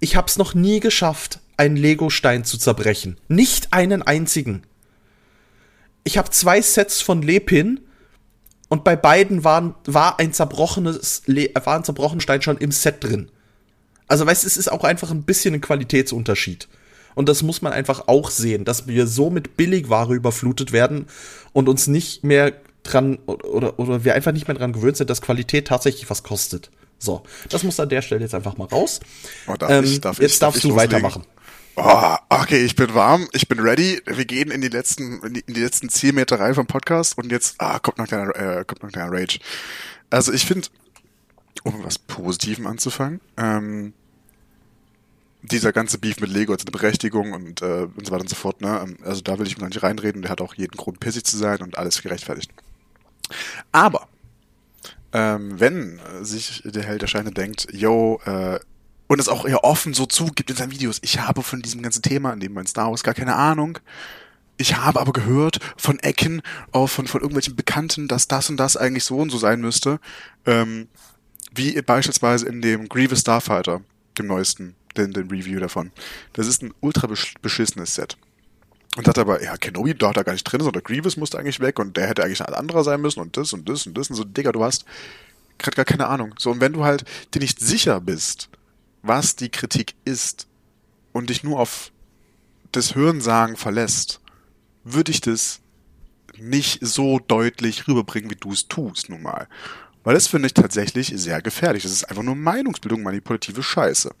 ich 0.00 0.16
habe 0.16 0.26
es 0.26 0.36
noch 0.36 0.54
nie 0.54 0.80
geschafft, 0.80 1.40
einen 1.56 1.76
Lego-Stein 1.76 2.44
zu 2.44 2.58
zerbrechen. 2.58 3.18
Nicht 3.28 3.72
einen 3.72 4.02
einzigen. 4.02 4.62
Ich 6.04 6.18
habe 6.18 6.30
zwei 6.30 6.60
Sets 6.60 7.00
von 7.00 7.22
Lepin 7.22 7.80
und 8.68 8.84
bei 8.84 8.96
beiden 8.96 9.44
waren, 9.44 9.74
war 9.86 10.18
ein 10.18 10.32
zerbrochenes, 10.32 11.22
war 11.26 11.76
ein 11.76 11.84
zerbrochener 11.84 12.20
Stein 12.20 12.42
schon 12.42 12.58
im 12.58 12.70
Set 12.70 13.02
drin. 13.02 13.30
Also, 14.06 14.26
weißt 14.26 14.44
es 14.44 14.56
ist 14.56 14.70
auch 14.70 14.84
einfach 14.84 15.10
ein 15.10 15.22
bisschen 15.22 15.54
ein 15.54 15.60
Qualitätsunterschied. 15.60 16.68
Und 17.14 17.28
das 17.28 17.42
muss 17.42 17.62
man 17.62 17.72
einfach 17.72 18.06
auch 18.06 18.30
sehen, 18.30 18.64
dass 18.64 18.86
wir 18.86 19.06
so 19.06 19.28
mit 19.28 19.56
Billigware 19.56 20.14
überflutet 20.14 20.72
werden 20.72 21.06
und 21.52 21.68
uns 21.68 21.88
nicht 21.88 22.22
mehr 22.24 22.52
dran 22.84 23.18
oder, 23.26 23.78
oder 23.78 24.04
wir 24.04 24.14
einfach 24.14 24.32
nicht 24.32 24.48
mehr 24.48 24.56
dran 24.56 24.72
gewöhnt 24.72 24.96
sind, 24.96 25.10
dass 25.10 25.20
Qualität 25.20 25.66
tatsächlich 25.66 26.08
was 26.08 26.22
kostet. 26.22 26.70
So, 26.98 27.22
das 27.48 27.62
muss 27.62 27.78
an 27.80 27.88
der 27.88 28.02
Stelle 28.02 28.22
jetzt 28.22 28.34
einfach 28.34 28.56
mal 28.56 28.66
raus. 28.66 29.00
Oh, 29.46 29.54
darf 29.54 29.70
ähm, 29.70 29.84
ich, 29.84 30.00
darf 30.00 30.20
jetzt 30.20 30.34
ich, 30.34 30.38
darfst 30.38 30.64
darf 30.64 30.70
du 30.70 30.76
weitermachen. 30.76 31.24
Oh, 31.80 32.16
okay, 32.28 32.64
ich 32.64 32.74
bin 32.74 32.92
warm, 32.92 33.28
ich 33.30 33.46
bin 33.46 33.60
ready. 33.60 34.02
Wir 34.04 34.24
gehen 34.24 34.50
in 34.50 34.60
die 34.60 34.68
letzten, 34.68 35.22
in 35.22 35.34
die, 35.34 35.44
in 35.46 35.54
die 35.54 35.60
letzten 35.60 35.88
zehn 35.88 36.12
Meter 36.12 36.40
rein 36.40 36.56
vom 36.56 36.66
Podcast 36.66 37.16
und 37.16 37.30
jetzt 37.30 37.54
ah, 37.58 37.78
kommt 37.78 37.98
noch 37.98 38.06
ein 38.06 38.08
kleiner, 38.08 38.58
äh, 38.58 38.64
kommt 38.64 38.96
Rage. 38.96 39.38
Also 40.10 40.32
ich 40.32 40.44
finde, 40.44 40.66
um 41.62 41.84
was 41.84 42.00
Positivem 42.00 42.66
anzufangen, 42.66 43.20
ähm, 43.36 43.92
dieser 45.42 45.72
ganze 45.72 45.98
Beef 45.98 46.18
mit 46.18 46.30
Lego 46.30 46.52
hat 46.52 46.62
eine 46.62 46.72
Berechtigung 46.72 47.32
und, 47.32 47.62
äh, 47.62 47.86
und 47.96 48.04
so 48.04 48.10
weiter 48.10 48.22
und 48.22 48.28
so 48.28 48.34
fort. 48.34 48.60
Ne? 48.60 48.80
Ähm, 48.82 48.96
also 49.04 49.20
da 49.20 49.38
will 49.38 49.46
ich 49.46 49.56
mir 49.56 49.68
nicht 49.68 49.84
reinreden. 49.84 50.22
Der 50.22 50.32
hat 50.32 50.40
auch 50.40 50.54
jeden 50.54 50.76
Grund, 50.76 50.98
pissig 50.98 51.22
zu 51.22 51.36
sein 51.36 51.62
und 51.62 51.78
alles 51.78 52.02
gerechtfertigt. 52.02 52.50
Aber 53.70 54.08
ähm, 55.12 55.60
wenn 55.60 56.00
sich 56.22 56.60
der 56.64 56.82
Held 56.82 57.02
der 57.02 57.06
Scheine 57.06 57.30
denkt, 57.30 57.68
yo, 57.72 58.20
äh, 58.24 58.58
und 59.08 59.18
es 59.18 59.28
auch 59.28 59.44
eher 59.46 59.64
offen 59.64 59.94
so 59.94 60.06
zugibt 60.06 60.50
in 60.50 60.56
seinen 60.56 60.70
Videos. 60.70 60.98
Ich 61.02 61.20
habe 61.20 61.42
von 61.42 61.60
diesem 61.62 61.82
ganzen 61.82 62.02
Thema, 62.02 62.32
in 62.32 62.40
dem 62.40 62.52
man 62.52 62.66
Star 62.66 62.90
Wars 62.90 63.02
gar 63.02 63.14
keine 63.14 63.34
Ahnung. 63.34 63.78
Ich 64.58 64.76
habe 64.76 65.00
aber 65.00 65.12
gehört 65.12 65.58
von 65.76 65.98
Ecken, 66.00 66.42
auch 66.72 66.88
von, 66.88 67.06
von 67.06 67.20
irgendwelchen 67.20 67.56
Bekannten, 67.56 68.08
dass 68.08 68.28
das 68.28 68.50
und 68.50 68.56
das 68.58 68.76
eigentlich 68.76 69.04
so 69.04 69.16
und 69.18 69.30
so 69.30 69.38
sein 69.38 69.60
müsste. 69.60 69.98
Ähm, 70.46 70.88
wie 71.54 71.80
beispielsweise 71.80 72.46
in 72.46 72.60
dem 72.60 72.88
Grievous 72.88 73.20
Starfighter, 73.20 73.80
dem 74.18 74.26
neuesten, 74.26 74.74
den, 74.96 75.12
den 75.12 75.28
Review 75.30 75.60
davon. 75.60 75.92
Das 76.34 76.46
ist 76.46 76.62
ein 76.62 76.74
ultra 76.80 77.08
beschissenes 77.40 77.94
Set. 77.94 78.16
Und 78.96 79.06
hat 79.06 79.18
aber, 79.18 79.42
ja, 79.42 79.56
Kenobi, 79.56 79.94
da 79.94 80.08
hat 80.08 80.16
er 80.16 80.24
gar 80.24 80.32
nicht 80.32 80.44
drin, 80.44 80.60
sondern 80.60 80.82
Grievous 80.82 81.16
musste 81.16 81.38
eigentlich 81.38 81.60
weg 81.60 81.78
und 81.78 81.96
der 81.96 82.08
hätte 82.08 82.24
eigentlich 82.24 82.44
ein 82.44 82.52
anderer 82.52 82.82
sein 82.82 83.00
müssen 83.00 83.20
und 83.20 83.36
das 83.36 83.52
und 83.52 83.68
das 83.68 83.86
und 83.86 83.96
das 83.96 84.10
und 84.10 84.16
so, 84.16 84.24
Digga, 84.24 84.50
du 84.50 84.64
hast 84.64 84.84
gerade 85.58 85.76
gar 85.76 85.84
keine 85.84 86.08
Ahnung. 86.08 86.34
So, 86.38 86.50
und 86.50 86.60
wenn 86.60 86.72
du 86.72 86.84
halt 86.84 87.04
dir 87.32 87.38
nicht 87.38 87.60
sicher 87.60 88.00
bist, 88.00 88.48
was 89.02 89.36
die 89.36 89.50
Kritik 89.50 89.94
ist 90.04 90.48
und 91.12 91.30
dich 91.30 91.44
nur 91.44 91.60
auf 91.60 91.92
das 92.72 92.94
Hörensagen 92.94 93.56
verlässt, 93.56 94.20
würde 94.84 95.10
ich 95.10 95.20
das 95.20 95.60
nicht 96.36 96.84
so 96.84 97.18
deutlich 97.18 97.88
rüberbringen, 97.88 98.30
wie 98.30 98.36
du 98.36 98.52
es 98.52 98.68
tust, 98.68 99.08
nun 99.08 99.22
mal. 99.22 99.48
Weil 100.04 100.14
das 100.14 100.28
finde 100.28 100.46
ich 100.46 100.54
tatsächlich 100.54 101.12
sehr 101.16 101.42
gefährlich. 101.42 101.82
Das 101.82 101.92
ist 101.92 102.04
einfach 102.04 102.22
nur 102.22 102.36
Meinungsbildung, 102.36 103.02
manipulative 103.02 103.62
Scheiße. 103.62 104.14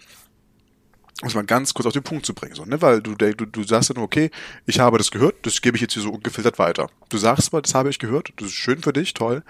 Um 1.20 1.28
es 1.28 1.34
mal 1.34 1.44
ganz 1.44 1.74
kurz 1.74 1.86
auf 1.86 1.92
den 1.92 2.02
Punkt 2.02 2.26
zu 2.26 2.32
bringen, 2.32 2.54
so, 2.54 2.64
ne? 2.64 2.80
Weil 2.80 3.02
du, 3.02 3.14
du, 3.16 3.34
du 3.34 3.64
sagst 3.64 3.90
dann, 3.90 3.98
okay, 3.98 4.30
ich 4.66 4.78
habe 4.78 4.98
das 4.98 5.10
gehört, 5.10 5.34
das 5.46 5.60
gebe 5.60 5.76
ich 5.76 5.80
jetzt 5.80 5.94
hier 5.94 6.02
so 6.02 6.10
ungefiltert 6.12 6.60
weiter. 6.60 6.90
Du 7.08 7.18
sagst 7.18 7.52
das 7.52 7.74
habe 7.74 7.90
ich 7.90 7.98
gehört, 7.98 8.32
das 8.36 8.48
ist 8.48 8.54
schön 8.54 8.82
für 8.82 8.92
dich, 8.92 9.14
toll, 9.14 9.42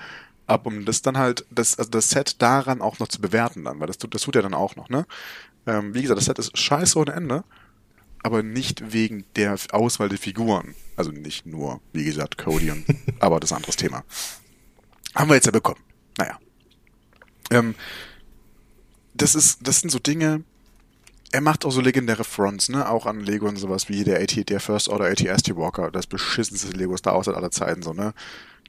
aber 0.49 0.67
um 0.69 0.85
das 0.85 1.03
dann 1.03 1.19
halt, 1.19 1.47
das, 1.51 1.79
also 1.79 1.91
das 1.91 2.11
Set 2.11 2.41
daran 2.43 2.81
auch 2.81 2.99
noch 2.99 3.09
zu 3.09 3.21
bewerten 3.21 3.65
dann, 3.65 3.79
weil 3.79 3.87
das 3.87 3.99
tut, 3.99 4.15
das 4.15 4.23
tut 4.23 4.35
ja 4.35 4.43
dann 4.43 4.55
auch 4.55 4.75
noch, 4.77 4.89
ne? 4.89 5.07
Ähm, 5.67 5.95
wie 5.95 6.03
gesagt, 6.03 6.19
das 6.19 6.25
Set 6.25 6.39
ist 6.39 6.57
scheiße 6.57 6.99
ohne 6.99 7.13
Ende, 7.13 7.45
aber 8.23 8.43
nicht 8.43 8.93
wegen 8.93 9.25
der 9.37 9.57
Auswahl 9.73 10.09
der 10.09 10.19
Figuren. 10.19 10.75
Also 10.97 11.13
nicht 11.13 11.45
nur, 11.45 11.81
wie 11.93 12.05
gesagt, 12.05 12.39
Cody 12.39 12.71
und, 12.71 12.87
aber 13.21 13.39
das 13.39 13.51
ist 13.51 13.53
ein 13.53 13.59
anderes 13.59 13.77
Thema. 13.77 14.03
Haben 15.15 15.29
wir 15.29 15.35
jetzt 15.35 15.47
ja 15.47 15.53
bekommen. 15.53 15.81
Naja. 16.17 16.39
Ähm, 17.51 17.75
das 19.13 19.35
ist, 19.35 19.67
das 19.67 19.81
sind 19.81 19.91
so 19.91 19.99
Dinge, 19.99 20.45
er 21.31 21.43
macht 21.43 21.67
auch 21.67 21.71
so 21.71 21.83
legendäre 21.83 22.25
Fronts, 22.25 22.71
ne, 22.71 22.89
auch 22.89 23.05
an 23.05 23.21
Lego 23.21 23.47
und 23.47 23.57
sowas 23.57 23.91
wie 23.91 24.03
der 24.03 24.21
AT, 24.23 24.49
der 24.49 24.61
First 24.61 24.89
Order 24.89 25.07
AT-ST 25.07 25.55
Walker, 25.57 25.91
das 25.91 26.07
beschissenste 26.07 26.71
Lego 26.75 26.97
Star 26.97 27.15
Wars 27.15 27.27
seit 27.27 27.35
aller 27.35 27.51
Zeiten, 27.51 27.83
so, 27.83 27.93
ne. 27.93 28.15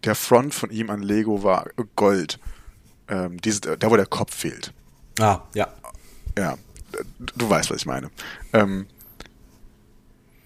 Der 0.04 0.16
Front 0.16 0.54
von 0.54 0.70
ihm 0.70 0.90
an 0.90 1.02
Lego 1.02 1.44
war 1.44 1.70
Gold. 1.96 2.40
Ähm, 3.08 3.40
diese, 3.42 3.78
da 3.78 3.90
wo 3.90 3.96
der 3.96 4.06
Kopf 4.06 4.36
fehlt. 4.36 4.74
Ah, 5.20 5.42
ja. 5.54 5.68
Ja, 6.38 6.58
du 7.36 7.50
weißt, 7.50 7.70
was 7.70 7.78
ich 7.78 7.86
meine. 7.86 8.10
Ähm, 8.54 8.88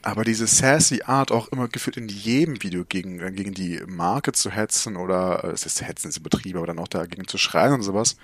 aber 0.01 0.23
diese 0.25 0.47
sassy 0.47 1.01
Art 1.05 1.31
auch 1.31 1.47
immer 1.49 1.67
geführt 1.67 1.97
in 1.97 2.09
jedem 2.09 2.61
Video 2.61 2.83
gegen, 2.83 3.19
gegen 3.35 3.53
die 3.53 3.81
Marke 3.87 4.33
zu 4.33 4.51
hetzen 4.51 4.97
oder 4.97 5.43
es 5.45 5.65
ist 5.65 5.81
hetzen 5.81 6.09
ist 6.09 6.21
Betriebe, 6.21 6.57
aber 6.57 6.67
dann 6.67 6.79
auch 6.79 6.89
dagegen 6.89 7.27
zu 7.27 7.37
schreien 7.37 7.73
und 7.73 7.83
sowas. 7.83 8.17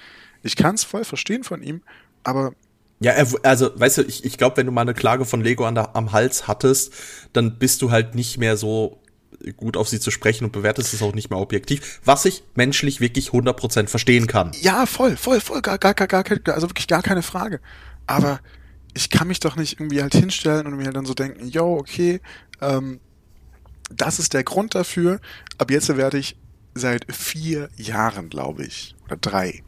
Ich 0.44 0.56
kann 0.56 0.76
es 0.76 0.84
voll 0.84 1.06
verstehen 1.06 1.44
von 1.44 1.64
ihm, 1.64 1.82
aber 2.24 2.54
ja, 3.02 3.14
also, 3.44 3.72
weißt 3.80 4.00
du, 4.00 4.02
ich, 4.04 4.26
ich 4.26 4.38
glaube, 4.38 4.58
wenn 4.58 4.66
du 4.66 4.74
mal 4.74 4.82
eine 4.82 4.94
Klage 4.94 5.24
von 5.24 5.40
Lego 5.40 5.66
an 5.66 5.76
der, 5.76 5.96
am 5.96 6.12
Hals 6.12 6.48
hattest, 6.48 6.94
dann 7.32 7.58
bist 7.58 7.82
du 7.82 7.92
halt 7.92 8.14
nicht 8.14 8.38
mehr 8.38 8.58
so 8.58 9.00
gut 9.58 9.78
auf 9.78 9.88
sie 9.88 10.00
zu 10.00 10.12
sprechen 10.12 10.46
und 10.46 10.52
bewertest 10.52 10.94
es 10.94 11.02
auch 11.02 11.14
nicht 11.14 11.30
mehr 11.30 11.40
objektiv, 11.40 12.02
was 12.04 12.26
ich 12.26 12.44
menschlich 12.56 13.00
wirklich 13.00 13.30
100% 13.30 13.88
verstehen 13.88 14.28
kann. 14.28 14.52
Ja, 14.62 14.86
voll, 14.86 15.16
voll, 15.18 15.40
voll, 15.40 15.62
gar, 15.62 15.78
gar, 15.78 15.94
gar, 15.94 16.08
gar, 16.08 16.24
also 16.54 16.70
wirklich 16.70 16.88
gar 16.88 17.04
keine 17.04 17.22
Frage. 17.22 17.60
Aber 18.08 18.40
ich 18.94 19.10
kann 19.10 19.28
mich 19.28 19.40
doch 19.40 19.56
nicht 19.56 19.80
irgendwie 19.80 20.02
halt 20.02 20.14
hinstellen 20.14 20.68
und 20.68 20.76
mir 20.76 20.86
halt 20.86 20.96
dann 20.96 21.06
so 21.06 21.14
denken, 21.14 21.48
yo, 21.48 21.78
okay, 21.78 22.22
ähm, 22.62 23.00
das 23.90 24.20
ist 24.20 24.34
der 24.34 24.44
Grund 24.44 24.76
dafür. 24.76 25.20
Ab 25.58 25.72
jetzt 25.72 25.96
werde 25.96 26.18
ich 26.18 26.36
seit 26.74 27.06
vier 27.14 27.70
Jahren, 27.76 28.30
glaube 28.30 28.66
ich, 28.66 28.96
oder 29.06 29.18
drei, 29.18 29.64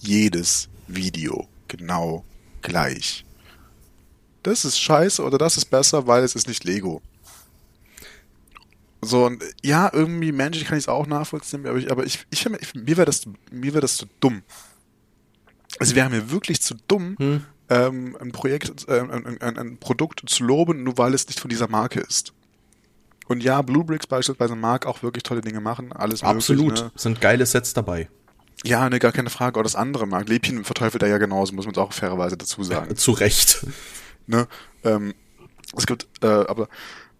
jedes 0.00 0.68
Video 0.88 1.48
genau 1.68 2.24
gleich. 2.62 3.24
Das 4.42 4.64
ist 4.64 4.78
scheiße 4.78 5.22
oder 5.22 5.38
das 5.38 5.56
ist 5.56 5.66
besser, 5.66 6.06
weil 6.06 6.22
es 6.22 6.34
ist 6.34 6.48
nicht 6.48 6.64
Lego. 6.64 7.00
So, 9.04 9.26
und 9.26 9.42
ja, 9.62 9.90
irgendwie 9.92 10.32
menschlich 10.32 10.66
kann 10.66 10.78
ich 10.78 10.84
es 10.84 10.88
auch 10.88 11.06
nachvollziehen, 11.06 11.66
aber 11.66 11.78
ich, 11.78 11.90
aber 11.90 12.04
ich, 12.04 12.26
ich, 12.30 12.46
ich 12.46 12.74
mir 12.74 12.96
wäre 12.96 13.04
das, 13.04 13.26
mir 13.50 13.72
wäre 13.72 13.80
das 13.80 13.96
zu 13.96 14.06
dumm. 14.20 14.42
Es 15.80 15.94
wäre 15.94 16.08
mir 16.08 16.30
wirklich 16.30 16.62
zu 16.62 16.74
dumm, 16.86 17.16
hm. 17.18 17.44
ähm, 17.68 18.16
ein 18.20 18.32
Projekt, 18.32 18.88
äh, 18.88 19.00
ein, 19.00 19.40
ein, 19.40 19.58
ein, 19.58 19.76
Produkt 19.78 20.22
zu 20.26 20.44
loben, 20.44 20.84
nur 20.84 20.98
weil 20.98 21.14
es 21.14 21.26
nicht 21.26 21.40
von 21.40 21.48
dieser 21.48 21.68
Marke 21.68 22.00
ist. 22.00 22.32
Und 23.26 23.42
ja, 23.42 23.62
Bluebricks 23.62 24.06
beispielsweise 24.06 24.54
mag 24.54 24.86
auch 24.86 25.02
wirklich 25.02 25.22
tolle 25.22 25.40
Dinge 25.40 25.60
machen, 25.60 25.92
alles 25.92 26.22
Absolut, 26.22 26.66
möglich, 26.66 26.84
ne? 26.84 26.92
sind 26.94 27.20
geile 27.20 27.46
Sets 27.46 27.72
dabei. 27.72 28.08
Ja, 28.64 28.88
ne, 28.88 28.98
gar 28.98 29.12
keine 29.12 29.30
Frage. 29.30 29.58
Auch 29.58 29.62
das 29.62 29.76
andere 29.76 30.06
mag. 30.06 30.28
Lebchen 30.28 30.64
verteufelt 30.64 31.02
er 31.02 31.08
ja 31.08 31.18
genauso, 31.18 31.54
muss 31.54 31.66
man 31.66 31.76
auch 31.76 31.92
fairerweise 31.92 32.36
dazu 32.36 32.62
sagen. 32.62 32.96
Zu 32.96 33.12
Recht. 33.12 33.66
Ne? 34.26 34.48
Ähm, 34.84 35.14
es 35.76 35.86
gibt, 35.86 36.06
äh, 36.22 36.26
aber 36.26 36.68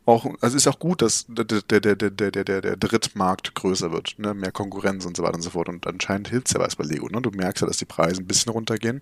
auch, 0.06 0.26
also 0.40 0.56
es 0.56 0.66
ist 0.66 0.66
auch 0.66 0.78
gut, 0.78 1.02
dass 1.02 1.26
der, 1.28 1.44
der, 1.44 1.62
der, 1.62 1.96
der, 1.96 2.10
der, 2.10 2.44
der, 2.44 2.60
der 2.60 2.76
Drittmarkt 2.76 3.54
größer 3.54 3.90
wird, 3.92 4.18
ne? 4.18 4.34
mehr 4.34 4.52
Konkurrenz 4.52 5.04
und 5.06 5.16
so 5.16 5.22
weiter 5.22 5.36
und 5.36 5.42
so 5.42 5.50
fort. 5.50 5.68
Und 5.68 5.86
anscheinend 5.86 6.28
hilft 6.28 6.48
es 6.48 6.54
ja 6.54 6.60
was 6.60 6.76
bei 6.76 6.84
Lego. 6.84 7.08
Ne? 7.08 7.22
Du 7.22 7.30
merkst 7.30 7.62
ja, 7.62 7.66
dass 7.66 7.78
die 7.78 7.86
Preise 7.86 8.20
ein 8.20 8.26
bisschen 8.26 8.52
runtergehen 8.52 9.00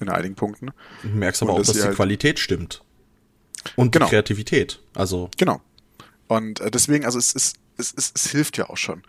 in 0.00 0.08
einigen 0.08 0.34
Punkten. 0.34 0.70
Du 1.02 1.08
merkst 1.08 1.42
aber 1.42 1.52
und 1.52 1.56
auch, 1.56 1.60
dass, 1.60 1.68
dass 1.68 1.76
die 1.76 1.82
halt 1.84 1.96
Qualität 1.96 2.38
stimmt. 2.38 2.82
Und 3.76 3.92
genau. 3.92 4.06
die 4.06 4.10
Kreativität. 4.10 4.80
Also. 4.94 5.30
Genau. 5.36 5.60
Und 6.26 6.60
äh, 6.60 6.70
deswegen, 6.70 7.04
also 7.04 7.18
es, 7.18 7.32
ist, 7.34 7.56
es, 7.76 7.94
es, 7.96 8.12
es 8.14 8.30
hilft 8.30 8.56
ja 8.56 8.68
auch 8.68 8.76
schon 8.76 9.02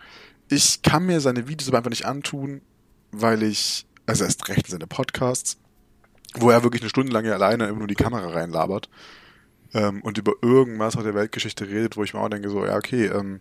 ich 0.48 0.82
kann 0.82 1.06
mir 1.06 1.20
seine 1.20 1.48
Videos 1.48 1.68
aber 1.68 1.78
einfach 1.78 1.90
nicht 1.90 2.06
antun, 2.06 2.60
weil 3.12 3.42
ich, 3.42 3.86
also 4.06 4.24
erst 4.24 4.48
recht 4.48 4.66
seine 4.66 4.86
Podcasts, 4.86 5.58
wo 6.34 6.50
er 6.50 6.62
wirklich 6.62 6.82
eine 6.82 6.90
Stunde 6.90 7.12
lang 7.12 7.26
alleine 7.26 7.66
immer 7.66 7.78
nur 7.78 7.88
die 7.88 7.94
Kamera 7.94 8.28
reinlabert 8.28 8.88
ähm, 9.74 10.00
und 10.02 10.16
über 10.16 10.32
irgendwas 10.40 10.96
aus 10.96 11.04
der 11.04 11.14
Weltgeschichte 11.14 11.68
redet, 11.68 11.96
wo 11.96 12.04
ich 12.04 12.14
mir 12.14 12.20
auch 12.20 12.28
denke, 12.28 12.48
so, 12.48 12.64
ja, 12.64 12.76
okay, 12.76 13.06
ähm, 13.06 13.40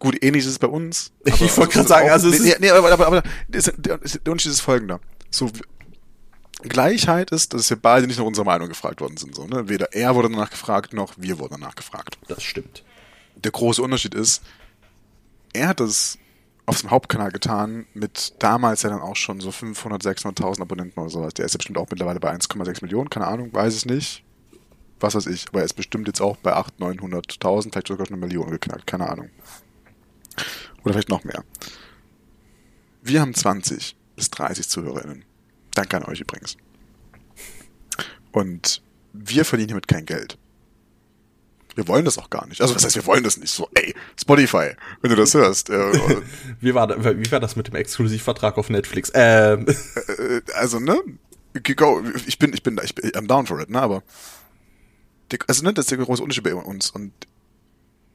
gut, 0.00 0.22
ähnlich 0.22 0.44
ist 0.44 0.50
es 0.50 0.58
bei 0.58 0.66
uns. 0.66 1.12
ich 1.24 1.56
wollte 1.56 1.72
gerade 1.72 1.88
sagen, 1.88 2.10
also 2.10 2.28
es 2.28 2.40
nee, 2.40 2.54
nee, 2.58 2.70
aber, 2.70 2.92
aber, 2.92 3.06
aber 3.06 3.22
der 3.48 4.00
Unterschied 4.26 4.52
ist 4.52 4.60
folgender. 4.60 5.00
So, 5.30 5.50
Gleichheit 6.62 7.30
ist, 7.30 7.54
dass 7.54 7.70
wir 7.70 7.76
beide 7.76 8.06
nicht 8.06 8.18
nach 8.18 8.26
unserer 8.26 8.44
Meinung 8.44 8.68
gefragt 8.68 9.00
worden 9.00 9.16
sind. 9.16 9.34
So, 9.34 9.46
ne? 9.46 9.68
Weder 9.68 9.92
er 9.92 10.14
wurde 10.14 10.28
danach 10.28 10.50
gefragt, 10.50 10.92
noch 10.92 11.14
wir 11.16 11.38
wurden 11.38 11.60
danach 11.60 11.74
gefragt. 11.74 12.18
Das 12.28 12.42
stimmt. 12.42 12.84
Der 13.36 13.50
große 13.50 13.82
Unterschied 13.82 14.14
ist, 14.14 14.42
er 15.52 15.68
hat 15.68 15.80
das 15.80 16.18
auf 16.66 16.80
dem 16.80 16.90
Hauptkanal 16.90 17.32
getan, 17.32 17.86
mit 17.94 18.34
damals 18.38 18.82
ja 18.82 18.90
dann 18.90 19.00
auch 19.00 19.16
schon 19.16 19.40
so 19.40 19.50
500, 19.50 20.02
600.000 20.02 20.62
Abonnenten 20.62 21.00
oder 21.00 21.10
sowas. 21.10 21.34
Der 21.34 21.44
ist 21.44 21.54
ja 21.54 21.58
bestimmt 21.58 21.78
auch 21.78 21.88
mittlerweile 21.90 22.20
bei 22.20 22.32
1,6 22.32 22.82
Millionen, 22.82 23.10
keine 23.10 23.26
Ahnung, 23.26 23.52
weiß 23.52 23.76
ich 23.76 23.86
nicht. 23.86 24.24
Was 25.02 25.14
weiß 25.14 25.26
ich, 25.26 25.48
aber 25.48 25.60
er 25.60 25.64
ist 25.64 25.74
bestimmt 25.74 26.06
jetzt 26.06 26.20
auch 26.20 26.36
bei 26.36 26.54
800.000, 26.54 27.00
900.000, 27.00 27.72
vielleicht 27.72 27.88
sogar 27.88 28.06
schon 28.06 28.16
eine 28.16 28.24
Million 28.24 28.50
geknackt, 28.50 28.86
keine 28.86 29.08
Ahnung. 29.08 29.30
Oder 30.84 30.94
vielleicht 30.94 31.08
noch 31.08 31.24
mehr. 31.24 31.44
Wir 33.02 33.20
haben 33.20 33.34
20 33.34 33.96
bis 34.16 34.30
30 34.30 34.68
ZuhörerInnen. 34.68 35.24
Danke 35.74 35.96
an 35.96 36.04
euch 36.04 36.20
übrigens. 36.20 36.56
Und 38.30 38.82
wir 39.12 39.44
verdienen 39.44 39.70
hiermit 39.70 39.88
kein 39.88 40.06
Geld. 40.06 40.38
Wir 41.74 41.88
wollen 41.88 42.04
das 42.04 42.18
auch 42.18 42.30
gar 42.30 42.46
nicht. 42.46 42.60
Also 42.60 42.74
was 42.74 42.84
heißt, 42.84 42.96
wir 42.96 43.06
wollen 43.06 43.24
das 43.24 43.38
nicht? 43.38 43.52
So, 43.52 43.68
ey, 43.74 43.94
Spotify, 44.20 44.72
wenn 45.00 45.10
du 45.10 45.16
das 45.16 45.34
hörst. 45.34 45.70
Äh, 45.70 45.92
wie, 46.60 46.74
war, 46.74 46.88
wie 46.88 47.32
war 47.32 47.40
das 47.40 47.56
mit 47.56 47.68
dem 47.68 47.74
Exklusivvertrag 47.74 48.58
auf 48.58 48.68
Netflix? 48.68 49.10
Ähm. 49.14 49.66
Äh, 49.68 50.42
also, 50.54 50.78
ne? 50.78 51.00
Ich 51.54 51.62
bin, 52.38 52.52
ich 52.52 52.62
bin, 52.62 52.78
ich 52.82 52.94
bin, 52.94 53.10
I'm 53.12 53.26
down 53.26 53.46
for 53.46 53.60
it, 53.60 53.70
ne? 53.70 53.80
Aber 53.80 54.02
also, 55.46 55.64
ne, 55.64 55.72
das 55.72 55.86
ist 55.86 55.90
der 55.90 55.98
große 55.98 56.22
Unterschied 56.22 56.44
bei 56.44 56.54
uns. 56.54 56.90
Und 56.90 57.12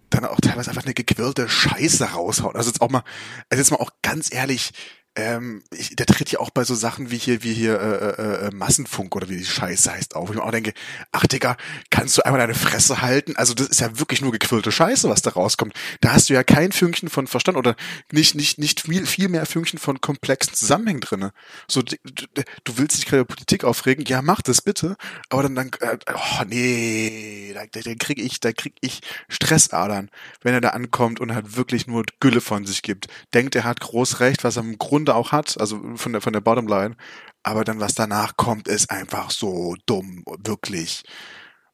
dann 0.10 0.26
auch 0.26 0.40
teilweise 0.40 0.70
einfach 0.70 0.86
eine 0.86 0.94
gequirlte 0.94 1.50
Scheiße 1.50 2.06
raushauen. 2.06 2.56
Also 2.56 2.70
jetzt 2.70 2.82
auch 2.82 2.90
mal, 2.90 3.04
also 3.50 3.62
jetzt 3.62 3.72
mal 3.72 3.78
auch 3.78 3.92
ganz 4.02 4.34
ehrlich, 4.34 4.72
ähm, 5.18 5.64
ich, 5.72 5.96
der 5.96 6.06
tritt 6.06 6.32
ja 6.32 6.40
auch 6.40 6.52
bei 6.52 6.64
so 6.64 6.76
Sachen 6.76 7.10
wie 7.10 7.18
hier, 7.18 7.42
wie 7.42 7.54
hier 7.54 7.80
äh, 7.80 8.22
äh, 8.22 8.48
äh, 8.48 8.52
Massenfunk 8.54 9.16
oder 9.16 9.28
wie 9.30 9.38
die 9.38 9.46
Scheiße 9.46 9.92
heißt 9.92 10.16
auf. 10.16 10.30
Ich 10.30 10.36
mir 10.36 10.44
auch 10.44 10.52
denke, 10.52 10.74
ach 11.12 11.26
Digga, 11.26 11.58
kannst 11.90 12.18
du 12.18 12.22
einmal 12.24 12.40
deine 12.40 12.54
Fresse 12.54 13.02
halten? 13.02 13.36
Also 13.36 13.56
das 13.56 13.68
ist 13.68 13.82
ja 13.82 13.98
wirklich 14.00 14.22
nur 14.22 14.32
gequillte 14.32 14.72
Scheiße, 14.72 15.10
was 15.10 15.24
da 15.24 15.32
rauskommt. 15.32 15.74
Da 16.02 16.14
hast 16.14 16.30
du 16.30 16.34
ja 16.36 16.44
kein 16.44 16.72
Fünkchen 16.72 17.10
von 17.10 17.26
Verstand 17.26 17.58
oder 17.58 17.76
nicht, 18.12 18.36
nicht, 18.36 18.60
nicht 18.60 18.82
viel, 18.82 19.08
viel 19.08 19.28
mehr 19.28 19.48
Fünkchen 19.48 19.80
von 19.80 20.00
komplexen 20.02 20.54
Zusammenhängen 20.54 21.02
drinne. 21.02 21.34
So, 21.68 21.82
du, 21.82 21.96
du 22.04 22.78
willst 22.78 22.98
dich 22.98 23.06
gerade 23.08 23.22
über 23.22 23.34
Politik 23.34 23.64
aufregen, 23.64 24.06
ja, 24.06 24.22
mach 24.22 24.44
das 24.44 24.62
bitte, 24.62 24.98
aber 25.30 25.44
dann, 25.44 25.56
dann 25.56 25.72
äh, 25.80 25.98
oh 26.14 26.44
nee, 26.46 27.56
da, 27.56 27.66
da, 27.66 27.96
krieg 27.96 28.20
ich, 28.20 28.40
da 28.40 28.52
krieg 28.52 28.76
ich 28.82 29.02
Stressadern, 29.30 30.12
wenn 30.44 30.54
er 30.54 30.62
da 30.62 30.70
ankommt 30.70 31.20
und 31.20 31.34
halt 31.34 31.58
wirklich 31.58 31.88
nur 31.88 32.04
Gülle 32.20 32.42
von 32.42 32.66
sich 32.66 32.84
gibt. 32.84 33.08
Denkt, 33.34 33.56
er 33.56 33.64
hat 33.64 33.80
groß 33.80 34.20
recht, 34.20 34.44
was 34.44 34.58
er 34.58 34.64
im 34.64 34.78
Grunde 34.78 35.07
Runde 35.08 35.16
auch 35.16 35.32
hat, 35.32 35.60
also 35.60 35.82
von 35.96 36.14
der, 36.14 36.22
von 36.22 36.34
der 36.34 36.42
Bottomline. 36.42 36.96
Aber 37.44 37.64
dann, 37.64 37.80
was 37.80 37.96
danach 37.96 38.36
kommt, 38.36 38.68
ist 38.68 38.92
einfach 38.92 39.32
so 39.32 39.76
dumm, 39.86 40.24
wirklich. 40.44 41.04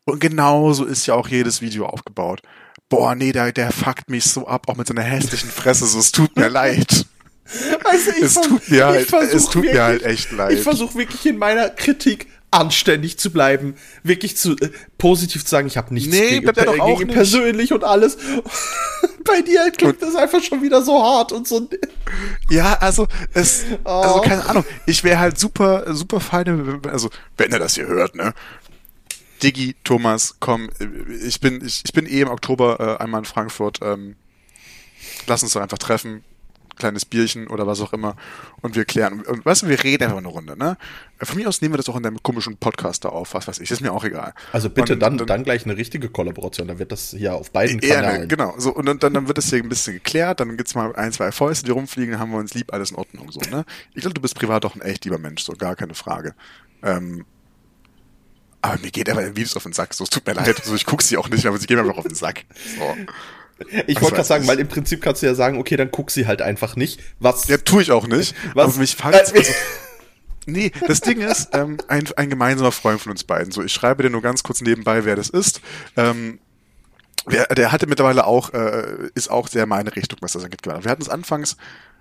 Und 0.06 0.20
genauso 0.20 0.86
ist 0.86 1.06
ja 1.06 1.16
auch 1.16 1.28
jedes 1.28 1.62
Video 1.62 1.86
aufgebaut. 1.86 2.42
Boah, 2.90 3.16
nee, 3.16 3.32
der, 3.32 3.52
der 3.52 3.72
fuckt 3.72 4.10
mich 4.10 4.26
so 4.26 4.48
ab, 4.48 4.68
auch 4.68 4.76
mit 4.76 4.88
seiner 4.88 5.02
hässlichen 5.02 5.50
Fresse, 5.50 5.88
so, 5.88 6.00
es 6.00 6.12
tut 6.12 6.36
mir 6.36 6.50
leid. 6.50 7.06
Also 7.84 8.12
es 8.22 8.34
tut 8.36 8.70
mir 8.70 8.86
halt, 8.86 9.12
es 9.12 9.46
tut 9.46 9.56
wirklich, 9.56 9.74
mir 9.74 9.84
halt 9.84 10.04
echt 10.04 10.32
leid. 10.32 10.54
Ich 10.54 10.62
versuche 10.62 10.96
wirklich 10.96 11.26
in 11.26 11.38
meiner 11.38 11.70
Kritik 11.70 12.28
anständig 12.54 13.18
zu 13.18 13.32
bleiben, 13.32 13.76
wirklich 14.04 14.38
zu 14.38 14.51
äh, 14.58 14.70
positiv 14.97 15.43
zu 15.43 15.49
sagen, 15.49 15.68
ich 15.68 15.78
habe 15.78 15.93
nichts 15.93 16.14
nee, 16.14 16.30
gegen, 16.30 16.43
bleibt 16.43 16.68
doch 16.68 16.80
auch 16.80 16.99
nicht. 16.99 17.12
persönlich 17.12 17.74
und 17.74 17.84
alles. 17.84 18.18
Bei 19.26 19.41
dir 19.41 19.72
klingt 19.72 20.01
das 20.01 20.16
einfach 20.16 20.41
schon 20.41 20.62
wieder 20.62 20.82
so 20.82 21.01
hart 21.01 21.32
und 21.32 21.47
so. 21.47 21.68
Ja, 22.49 22.74
also 22.80 23.08
es, 23.34 23.64
oh. 23.84 23.89
also 23.89 24.22
keine 24.22 24.45
Ahnung. 24.45 24.66
Ich 24.86 25.04
wäre 25.04 25.20
halt 25.20 25.39
super, 25.39 25.93
super 25.93 26.20
fein, 26.20 26.82
also 26.89 27.10
wenn 27.38 27.51
er 27.51 27.60
das 27.60 27.76
hier 27.76 27.88
hört, 27.88 28.16
ne? 28.16 28.34
Diggi, 29.41 29.76
Thomas, 29.84 30.36
komm, 30.39 30.70
ich 31.26 31.39
bin, 31.41 31.66
ich, 31.66 31.82
ich 31.86 31.93
bin 31.93 32.06
eh 32.06 32.22
im 32.22 32.30
Oktober 32.30 32.97
äh, 32.99 33.04
einmal 33.04 33.20
in 33.20 33.26
Frankfurt. 33.26 33.80
Ähm, 33.82 34.16
lass 35.28 35.43
uns 35.43 35.54
doch 35.54 35.62
einfach 35.62 35.78
treffen 35.78 36.24
kleines 36.76 37.05
Bierchen 37.05 37.47
oder 37.47 37.67
was 37.67 37.82
auch 37.82 37.93
immer 37.93 38.15
und 38.61 38.76
wir 38.76 38.86
klären. 38.86 39.21
Und 39.21 39.45
weißt 39.45 39.63
du, 39.63 39.67
wir 39.67 39.84
reden 39.84 40.03
einfach 40.03 40.17
eine 40.17 40.28
Runde, 40.28 40.57
ne? 40.57 40.78
Von 41.21 41.38
mir 41.38 41.47
aus 41.47 41.61
nehmen 41.61 41.74
wir 41.74 41.78
das 41.78 41.89
auch 41.89 41.95
in 41.95 42.03
deinem 42.03 42.21
komischen 42.21 42.57
Podcast 42.57 43.05
da 43.05 43.09
auf, 43.09 43.34
was 43.34 43.47
weiß 43.47 43.59
ich, 43.59 43.71
ist 43.71 43.82
mir 43.82 43.93
auch 43.93 44.03
egal. 44.03 44.34
Also 44.51 44.69
bitte 44.69 44.93
und, 44.93 44.99
dann, 44.99 45.17
dann, 45.17 45.28
dann 45.28 45.43
gleich 45.43 45.65
eine 45.65 45.78
richtige 45.78 46.09
Kollaboration, 46.09 46.67
dann 46.67 46.80
wird 46.80 46.91
das 46.91 47.11
hier 47.11 47.34
auf 47.34 47.51
beiden 47.51 47.80
ja, 47.80 47.95
Kanälen. 47.95 48.21
Ne, 48.21 48.28
genau, 48.28 48.55
so 48.57 48.74
und 48.74 48.86
dann, 48.86 49.13
dann 49.13 49.28
wird 49.28 49.38
das 49.38 49.49
hier 49.49 49.59
ein 49.59 49.69
bisschen 49.69 49.93
geklärt, 49.93 50.39
dann 50.39 50.57
gibt's 50.57 50.76
mal 50.76 50.95
ein, 50.95 51.11
zwei 51.11 51.32
Fäuste, 51.32 51.65
die 51.65 51.71
rumfliegen, 51.71 52.11
dann 52.11 52.19
haben 52.19 52.32
wir 52.32 52.39
uns 52.39 52.53
lieb, 52.53 52.74
alles 52.74 52.91
in 52.91 52.97
Ordnung, 52.97 53.32
so, 53.32 53.39
ne? 53.49 53.65
Ich 53.93 54.01
glaube, 54.01 54.13
du 54.13 54.21
bist 54.21 54.36
privat 54.36 54.63
doch 54.63 54.76
ein 54.76 54.82
echt 54.82 55.05
lieber 55.05 55.17
Mensch, 55.17 55.43
so, 55.43 55.53
gar 55.53 55.76
keine 55.76 55.93
Frage. 55.93 56.36
Ähm, 56.82 57.26
aber 58.63 58.80
mir 58.80 58.91
geht 58.91 59.09
aber 59.09 59.36
Videos 59.36 59.57
auf 59.57 59.63
den 59.63 59.74
Sack. 59.74 59.93
So, 59.93 60.05
es 60.05 60.09
tut 60.09 60.26
mir 60.26 60.34
leid. 60.34 60.63
So, 60.63 60.74
ich 60.74 60.86
gucke 60.86 61.03
sie 61.03 61.17
auch 61.17 61.28
nicht 61.28 61.43
mehr, 61.43 61.51
aber 61.51 61.59
sie 61.59 61.67
gehen 61.67 61.76
mir 61.76 61.84
einfach 61.84 61.97
auf 61.97 62.07
den 62.07 62.15
Sack. 62.15 62.45
So. 62.78 62.95
Ich 63.88 64.01
wollte 64.01 64.16
gerade 64.16 64.28
sagen, 64.28 64.47
weil 64.47 64.59
im 64.59 64.68
Prinzip 64.68 65.01
kannst 65.01 65.22
du 65.22 65.26
ja 65.26 65.36
sagen, 65.36 65.57
okay, 65.57 65.78
dann 65.78 65.91
guck 65.91 66.11
sie 66.11 66.28
halt 66.28 66.41
einfach 66.41 66.76
nicht. 66.76 66.99
Was? 67.20 67.47
Ja, 67.47 67.57
tue 67.57 67.82
ich 67.82 67.91
auch 67.91 68.07
nicht. 68.07 68.36
Was? 68.53 68.66
Aber 68.66 68.78
mich 68.78 68.95
fuckt 68.95 69.16
also, 69.16 69.34
Nee, 70.45 70.72
das 70.88 70.99
Ding 70.99 71.22
ist, 71.22 71.49
ähm, 71.53 71.78
ein, 71.88 72.03
ein 72.18 72.30
gemeinsamer 72.30 72.72
Freund 72.72 72.99
von 72.99 73.11
uns 73.11 73.24
beiden. 73.24 73.51
So, 73.51 73.64
ich 73.64 73.72
schreibe 73.72 74.03
dir 74.03 74.09
nur 74.09 74.22
ganz 74.22 74.43
kurz 74.43 74.61
nebenbei, 74.61 75.05
wer 75.05 75.16
das 75.16 75.30
ist. 75.30 75.61
Ähm, 75.95 76.39
der, 77.32 77.45
der 77.47 77.72
hatte 77.72 77.88
mittlerweile 77.88 78.26
auch, 78.26 78.53
äh, 78.53 79.09
ist 79.16 79.30
auch 79.30 79.47
sehr 79.47 79.66
meine 79.66 79.95
Richtung, 79.95 80.20
was 80.22 80.34
das 80.34 80.43
angeht. 80.43 80.66
Wir 80.66 80.74
hatten 80.74 81.01
es 81.01 81.09
anfangs, 81.09 81.55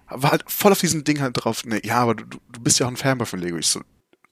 war 0.08 0.32
halt 0.32 0.44
voll 0.48 0.72
auf 0.72 0.80
diesem 0.80 1.04
Ding 1.04 1.20
halt 1.20 1.34
drauf, 1.36 1.64
ne, 1.64 1.80
ja, 1.84 1.98
aber 1.98 2.16
du, 2.16 2.24
du 2.24 2.60
bist 2.60 2.80
ja 2.80 2.86
auch 2.86 2.90
ein 2.90 2.96
Fanboy 2.96 3.26
von 3.26 3.38
Lego. 3.38 3.56
Ich 3.56 3.68
so, 3.68 3.80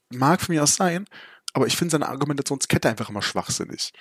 mag 0.09 0.41
von 0.41 0.53
mir 0.53 0.63
aus 0.63 0.75
sein, 0.75 1.05
aber 1.53 1.67
ich 1.67 1.77
finde 1.77 1.93
seine 1.93 2.09
Argumentationskette 2.09 2.89
einfach 2.89 3.09
immer 3.09 3.21
schwachsinnig. 3.21 3.93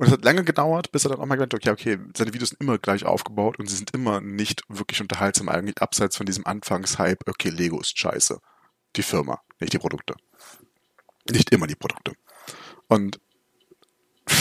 Und 0.00 0.06
es 0.06 0.12
hat 0.12 0.24
lange 0.24 0.44
gedauert, 0.44 0.92
bis 0.92 1.04
er 1.04 1.10
dann 1.10 1.20
auch 1.20 1.26
mal 1.26 1.36
gedacht 1.36 1.52
hat, 1.52 1.74
okay, 1.74 1.92
okay, 1.92 2.04
seine 2.16 2.32
Videos 2.32 2.48
sind 2.48 2.60
immer 2.62 2.78
gleich 2.78 3.04
aufgebaut 3.04 3.58
und 3.58 3.66
sie 3.66 3.76
sind 3.76 3.92
immer 3.92 4.22
nicht 4.22 4.62
wirklich 4.66 5.02
unterhaltsam, 5.02 5.50
eigentlich 5.50 5.82
abseits 5.82 6.16
von 6.16 6.24
diesem 6.24 6.46
Anfangshype, 6.46 7.28
okay, 7.28 7.50
Lego 7.50 7.78
ist 7.78 7.98
scheiße. 7.98 8.40
Die 8.96 9.02
Firma, 9.02 9.42
nicht 9.58 9.74
die 9.74 9.78
Produkte. 9.78 10.14
Nicht 11.30 11.52
immer 11.52 11.66
die 11.66 11.74
Produkte. 11.74 12.14
Und 12.88 13.20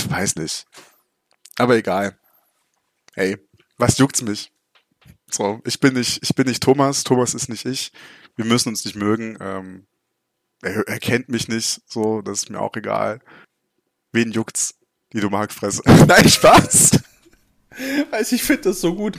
weiß 0.08 0.38
nicht. 0.38 0.66
Aber 1.58 1.76
egal. 1.76 2.18
Hey, 3.14 3.38
was 3.78 3.98
juckt's 3.98 4.22
mich? 4.22 4.54
So, 5.30 5.60
ich 5.66 5.82
bin 5.82 5.96
nicht, 5.96 6.24
ich 6.24 6.34
bin 6.36 6.48
nicht 6.48 6.64
Thomas, 6.64 7.04
Thomas 7.04 7.34
ist 7.34 7.50
nicht 7.50 7.66
ich. 7.66 7.92
Wir 8.38 8.46
müssen 8.46 8.70
uns 8.70 8.86
nicht 8.86 8.96
mögen. 8.96 9.38
Ähm, 9.42 9.88
er, 10.62 10.88
er 10.88 11.00
kennt 11.00 11.28
mich 11.28 11.50
nicht, 11.50 11.82
so, 11.86 12.22
das 12.22 12.44
ist 12.44 12.50
mir 12.50 12.62
auch 12.62 12.78
egal. 12.78 13.20
Wen 14.14 14.32
juckt's? 14.32 14.79
Die 15.14 15.20
du 15.20 15.30
magst, 15.30 15.58
Fresse. 15.58 15.82
Nein, 16.08 16.30
Spaß! 16.30 16.92
Weiß 18.12 18.32
ich 18.32 18.44
finde 18.44 18.64
das 18.64 18.82
so 18.82 18.94
gut. 18.94 19.18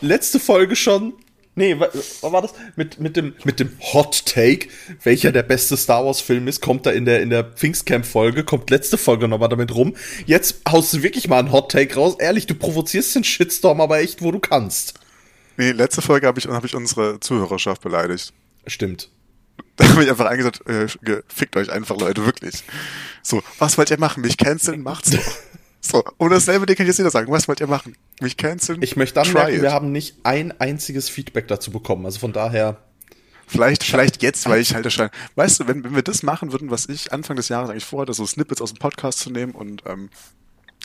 Letzte 0.00 0.38
Folge 0.38 0.76
schon. 0.76 1.14
Nee, 1.56 1.78
was 1.78 2.22
war 2.22 2.42
das? 2.42 2.52
Mit, 2.74 2.98
mit, 2.98 3.16
dem, 3.16 3.34
mit 3.44 3.60
dem 3.60 3.70
Hot 3.92 4.26
Take, 4.26 4.68
welcher 5.04 5.30
der 5.30 5.44
beste 5.44 5.76
Star 5.76 6.04
Wars 6.04 6.20
Film 6.20 6.48
ist, 6.48 6.60
kommt 6.60 6.84
da 6.84 6.90
in 6.90 7.04
der, 7.04 7.22
in 7.22 7.30
der 7.30 7.44
Pfingstcamp 7.44 8.04
Folge, 8.04 8.42
kommt 8.42 8.70
letzte 8.70 8.98
Folge 8.98 9.28
nochmal 9.28 9.48
damit 9.48 9.72
rum. 9.72 9.94
Jetzt 10.26 10.62
haust 10.68 10.92
du 10.92 11.02
wirklich 11.02 11.28
mal 11.28 11.38
einen 11.38 11.52
Hot 11.52 11.70
Take 11.70 11.94
raus. 11.94 12.16
Ehrlich, 12.18 12.46
du 12.46 12.56
provozierst 12.56 13.14
den 13.14 13.22
Shitstorm 13.22 13.80
aber 13.80 14.00
echt, 14.00 14.20
wo 14.20 14.32
du 14.32 14.40
kannst. 14.40 14.94
Nee, 15.56 15.70
letzte 15.70 16.02
Folge 16.02 16.26
habe 16.26 16.40
ich, 16.40 16.46
hab 16.48 16.64
ich 16.64 16.74
unsere 16.74 17.20
Zuhörerschaft 17.20 17.82
beleidigt. 17.82 18.32
Stimmt. 18.66 19.08
Da 19.76 19.88
habe 19.88 20.04
ich 20.04 20.10
einfach 20.10 20.26
eingesagt, 20.26 20.68
äh, 20.68 20.86
fickt 21.26 21.56
euch 21.56 21.70
einfach, 21.70 21.98
Leute, 21.98 22.24
wirklich. 22.24 22.62
So, 23.22 23.42
was 23.58 23.76
wollt 23.76 23.90
ihr 23.90 23.98
machen? 23.98 24.20
Mich 24.20 24.36
canceln? 24.36 24.82
Macht's 24.82 25.10
doch. 25.10 25.20
So, 25.86 26.02
und 26.16 26.30
dasselbe 26.30 26.64
Ding 26.64 26.76
kann 26.76 26.86
ich 26.86 26.88
jetzt 26.88 26.98
wieder 26.98 27.10
sagen. 27.10 27.30
Was 27.30 27.46
wollt 27.46 27.60
ihr 27.60 27.66
machen? 27.66 27.94
Mich 28.18 28.38
canceln? 28.38 28.80
Ich 28.80 28.96
möchte 28.96 29.20
anmerken, 29.20 29.60
wir 29.60 29.70
haben 29.70 29.92
nicht 29.92 30.16
ein 30.22 30.58
einziges 30.58 31.10
Feedback 31.10 31.46
dazu 31.46 31.70
bekommen. 31.70 32.06
Also 32.06 32.20
von 32.20 32.32
daher. 32.32 32.78
Vielleicht, 33.46 33.84
vielleicht 33.84 34.22
jetzt, 34.22 34.48
weil 34.48 34.62
ich 34.62 34.74
halt 34.74 34.86
erscheine. 34.86 35.10
Weißt 35.34 35.60
du, 35.60 35.68
wenn, 35.68 35.84
wenn 35.84 35.94
wir 35.94 36.02
das 36.02 36.22
machen 36.22 36.52
würden, 36.52 36.70
was 36.70 36.88
ich 36.88 37.12
Anfang 37.12 37.36
des 37.36 37.50
Jahres 37.50 37.68
eigentlich 37.68 37.84
vorhatte, 37.84 38.14
so 38.14 38.24
Snippets 38.24 38.62
aus 38.62 38.72
dem 38.72 38.78
Podcast 38.78 39.18
zu 39.18 39.28
nehmen 39.28 39.52
und 39.52 39.82
ähm, 39.84 40.08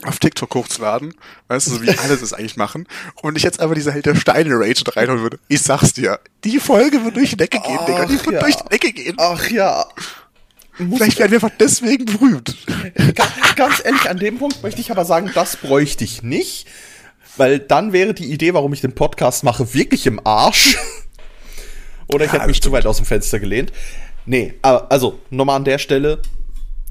auf 0.03 0.19
TikTok 0.19 0.53
hochzuladen, 0.55 1.13
weißt 1.49 1.67
du, 1.67 1.71
so 1.71 1.81
wie 1.81 1.89
alle 1.89 2.15
das 2.15 2.33
eigentlich 2.33 2.55
machen, 2.55 2.87
und 3.21 3.35
ich 3.35 3.43
jetzt 3.43 3.59
einfach 3.59 3.75
diese 3.75 3.91
Held 3.91 4.05
der 4.05 4.15
Steine 4.15 4.55
Rage 4.55 4.83
reinholen 4.95 5.21
würde, 5.21 5.39
ich 5.47 5.61
sag's 5.61 5.93
dir, 5.93 6.19
die 6.43 6.59
Folge 6.59 7.03
wird 7.03 7.17
durch 7.17 7.31
die 7.31 7.37
Decke 7.37 7.59
gehen, 7.59 7.77
Ach, 7.81 7.85
Digga, 7.85 8.05
die 8.05 8.13
wird 8.25 8.31
ja. 8.31 8.39
durch 8.39 8.55
die 8.55 8.69
Decke 8.69 8.93
gehen. 8.93 9.15
Ach 9.17 9.49
ja. 9.49 9.85
Vielleicht 10.77 11.19
werden 11.19 11.31
wir 11.31 11.43
einfach 11.43 11.57
deswegen 11.59 12.05
berühmt. 12.05 12.55
Ganz, 13.57 13.81
ehrlich, 13.83 14.09
an 14.09 14.17
dem 14.17 14.37
Punkt 14.37 14.63
möchte 14.63 14.79
ich 14.79 14.91
aber 14.91 15.03
sagen, 15.03 15.29
das 15.35 15.57
bräuchte 15.57 16.05
ich 16.05 16.23
nicht, 16.23 16.67
weil 17.35 17.59
dann 17.59 17.91
wäre 17.91 18.13
die 18.13 18.31
Idee, 18.31 18.53
warum 18.53 18.71
ich 18.71 18.79
den 18.79 18.95
Podcast 18.95 19.43
mache, 19.43 19.73
wirklich 19.73 20.07
im 20.07 20.25
Arsch. 20.25 20.77
Oder 22.07 22.25
ich 22.25 22.31
ja, 22.31 22.37
hätte 22.37 22.47
mich 22.47 22.61
zu 22.61 22.71
weit 22.71 22.85
aus 22.85 22.97
dem 22.97 23.05
Fenster 23.05 23.39
gelehnt. 23.39 23.73
Nee, 24.25 24.53
also, 24.61 25.19
nochmal 25.29 25.57
an 25.57 25.65
der 25.65 25.79
Stelle, 25.79 26.21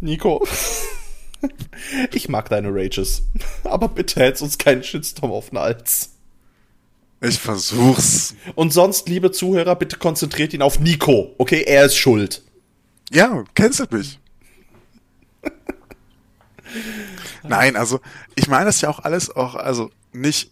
Nico. 0.01 0.47
Ich 2.13 2.29
mag 2.29 2.49
deine 2.49 2.69
Rages. 2.75 3.23
Aber 3.65 3.89
bitte 3.89 4.21
hältst 4.21 4.43
uns 4.43 4.59
keinen 4.59 4.83
Shitstorm 4.83 5.31
auf 5.31 5.51
den 5.51 5.59
Hals. 5.59 6.11
Ich 7.21 7.39
versuch's. 7.39 8.35
Und 8.55 8.73
sonst, 8.73 9.09
liebe 9.09 9.31
Zuhörer, 9.31 9.75
bitte 9.77 9.97
konzentriert 9.97 10.53
ihn 10.55 10.63
auf 10.63 10.79
Nico. 10.79 11.35
Okay, 11.39 11.63
er 11.67 11.85
ist 11.85 11.97
schuld. 11.97 12.43
Ja, 13.11 13.45
kennst 13.55 13.81
du 13.81 13.85
mich. 13.91 14.19
Nein, 17.43 17.77
also 17.77 18.01
ich 18.35 18.49
meine 18.49 18.67
das 18.67 18.81
ja 18.81 18.91
auch 18.91 19.01
alles 19.01 19.35
auch, 19.35 19.55
also 19.55 19.91
nicht. 20.13 20.51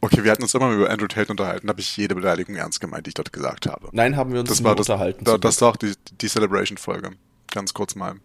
Okay, 0.00 0.22
wir 0.22 0.30
hatten 0.30 0.42
uns 0.42 0.52
immer 0.52 0.70
über 0.70 0.90
Andrew 0.90 1.06
Tate 1.06 1.30
unterhalten, 1.30 1.68
habe 1.68 1.80
ich 1.80 1.96
jede 1.96 2.14
Beleidigung 2.14 2.56
ernst 2.56 2.78
gemeint, 2.80 3.06
die 3.06 3.08
ich 3.08 3.14
dort 3.14 3.32
gesagt 3.32 3.66
habe. 3.66 3.88
Nein, 3.92 4.16
haben 4.16 4.34
wir 4.34 4.40
uns 4.40 4.50
das 4.50 4.62
war 4.62 4.76
das, 4.76 4.90
unterhalten. 4.90 5.24
Da, 5.24 5.38
das 5.38 5.62
war 5.62 5.70
auch 5.70 5.76
die, 5.76 5.94
die 6.20 6.28
Celebration-Folge. 6.28 7.12
Ganz 7.50 7.72
kurz 7.72 7.94
mal. 7.94 8.16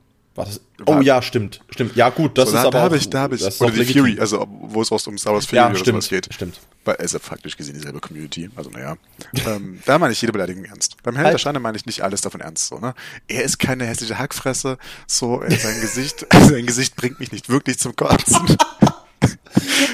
Das? 0.45 0.61
Oh 0.85 1.01
ja, 1.01 1.21
stimmt, 1.21 1.61
stimmt. 1.69 1.95
Ja 1.95 2.09
gut, 2.09 2.37
das 2.37 2.49
so, 2.49 2.55
ist 2.55 2.61
da, 2.63 2.67
aber 2.67 2.77
da 2.77 2.83
habe 2.83 2.97
ich, 2.97 3.09
da 3.09 3.19
habe 3.21 3.35
ich, 3.35 3.61
oder 3.61 3.71
die 3.71 3.79
legitim. 3.79 4.05
Fury, 4.05 4.19
also 4.19 4.47
wo 4.49 4.81
es 4.81 4.91
aus 4.91 5.05
um 5.07 5.17
Star 5.17 5.33
Wars 5.33 5.45
Fury 5.45 5.57
ja, 5.57 5.69
oder 5.69 5.77
stimmt, 5.77 6.07
geht. 6.09 6.33
Stimmt. 6.33 6.59
Weil 6.85 6.95
es 6.99 7.05
ist 7.05 7.13
ja 7.13 7.19
faktisch 7.19 7.57
gesehen 7.57 7.75
dieselbe 7.75 7.99
Community, 7.99 8.49
also 8.55 8.69
naja. 8.69 8.97
ähm, 9.45 9.79
da 9.85 9.99
meine 9.99 10.13
ich 10.13 10.21
jede 10.21 10.31
Beleidigung 10.31 10.63
ernst. 10.65 11.01
Beim 11.03 11.17
halt. 11.17 11.33
der 11.33 11.37
Steine 11.37 11.59
meine 11.59 11.77
ich 11.77 11.85
nicht 11.85 12.01
alles 12.01 12.21
davon 12.21 12.41
ernst, 12.41 12.67
so 12.67 12.79
ne. 12.79 12.93
Er 13.27 13.43
ist 13.43 13.59
keine 13.59 13.85
hässliche 13.85 14.17
Hackfresse, 14.17 14.77
so 15.05 15.41
äh, 15.41 15.51
sein 15.51 15.81
Gesicht, 15.81 16.25
sein 16.33 16.65
Gesicht 16.65 16.95
bringt 16.95 17.19
mich 17.19 17.31
nicht 17.31 17.49
wirklich 17.49 17.79
zum 17.79 17.95
Kotzen. 17.95 18.39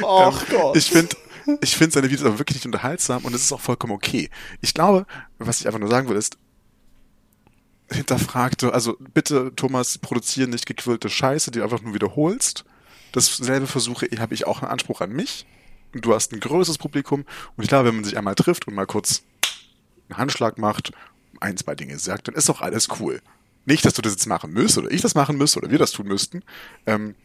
Ach 0.05 0.43
ähm, 0.49 0.57
Gott. 0.57 0.77
Ich 0.77 0.89
finde 0.89 1.15
ich 1.61 1.75
finde 1.75 1.93
seine 1.93 2.09
Videos 2.09 2.25
aber 2.25 2.39
wirklich 2.39 2.57
nicht 2.57 2.65
unterhaltsam 2.65 3.23
und 3.23 3.33
es 3.35 3.43
ist 3.43 3.51
auch 3.51 3.61
vollkommen 3.61 3.93
okay. 3.93 4.29
Ich 4.61 4.73
glaube, 4.73 5.05
was 5.37 5.59
ich 5.59 5.67
einfach 5.67 5.79
nur 5.79 5.89
sagen 5.89 6.09
will, 6.09 6.17
ist, 6.17 6.37
hinterfragte, 7.91 8.73
also 8.73 8.97
bitte, 9.13 9.53
Thomas, 9.55 9.97
produziere 9.97 10.47
nicht 10.47 10.65
gequillte 10.65 11.09
Scheiße, 11.09 11.51
die 11.51 11.59
du 11.59 11.63
einfach 11.63 11.81
nur 11.81 11.93
wiederholst. 11.93 12.65
Dasselbe 13.11 13.67
versuche, 13.67 14.07
habe 14.17 14.33
ich 14.33 14.47
auch 14.47 14.61
einen 14.61 14.71
Anspruch 14.71 15.01
an 15.01 15.11
mich. 15.11 15.45
Und 15.93 16.03
du 16.03 16.13
hast 16.13 16.33
ein 16.33 16.39
größeres 16.39 16.77
Publikum. 16.77 17.25
Und 17.55 17.63
ich 17.63 17.69
glaube, 17.69 17.87
wenn 17.87 17.95
man 17.95 18.03
sich 18.03 18.17
einmal 18.17 18.35
trifft 18.35 18.67
und 18.67 18.73
mal 18.73 18.85
kurz 18.85 19.23
einen 20.09 20.17
Handschlag 20.17 20.57
macht, 20.57 20.91
ein, 21.39 21.57
zwei 21.57 21.75
Dinge 21.75 21.97
sagt, 21.99 22.27
dann 22.27 22.35
ist 22.35 22.49
doch 22.49 22.61
alles 22.61 22.87
cool. 22.99 23.21
Nicht, 23.65 23.85
dass 23.85 23.93
du 23.93 24.01
das 24.01 24.13
jetzt 24.13 24.27
machen 24.27 24.51
müsst 24.51 24.77
oder 24.77 24.91
ich 24.91 25.01
das 25.01 25.15
machen 25.15 25.37
müsste 25.37 25.59
oder 25.59 25.71
wir 25.71 25.79
das 25.79 25.91
tun 25.91 26.07
müssten. 26.07 26.43
Ähm, 26.85 27.15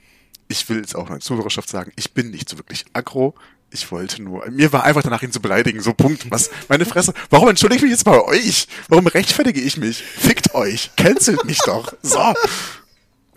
ich 0.48 0.68
will 0.68 0.78
jetzt 0.78 0.96
auch 0.96 1.08
meiner 1.08 1.20
Zuhörerschaft 1.20 1.68
sagen, 1.68 1.92
ich 1.96 2.12
bin 2.12 2.30
nicht 2.30 2.48
so 2.48 2.58
wirklich 2.58 2.84
aggro. 2.92 3.34
Ich 3.73 3.93
wollte 3.93 4.21
nur, 4.21 4.49
mir 4.51 4.73
war 4.73 4.83
einfach 4.85 5.03
danach 5.03 5.23
ihn 5.23 5.31
zu 5.31 5.41
beleidigen, 5.41 5.81
so 5.81 5.93
Punkt. 5.93 6.29
Was, 6.31 6.51
meine 6.68 6.85
Fresse, 6.85 7.14
warum 7.31 7.49
entschuldige 7.49 7.77
ich 7.79 7.83
mich 7.83 7.93
jetzt 7.93 8.05
bei 8.05 8.21
euch? 8.21 8.66
Warum 8.89 9.07
rechtfertige 9.07 9.61
ich 9.61 9.77
mich? 9.77 10.03
Fickt 10.03 10.55
euch, 10.55 10.91
cancelt 10.97 11.45
mich 11.45 11.59
doch. 11.59 11.93
So. 12.03 12.35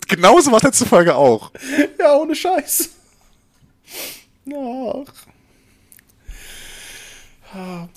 Genauso 0.08 0.50
war 0.50 0.60
letzte 0.60 0.86
Folge 0.86 1.14
auch. 1.14 1.52
Ja, 1.98 2.16
ohne 2.16 2.34
Scheiß. 2.34 2.90
Ach. 4.52 5.12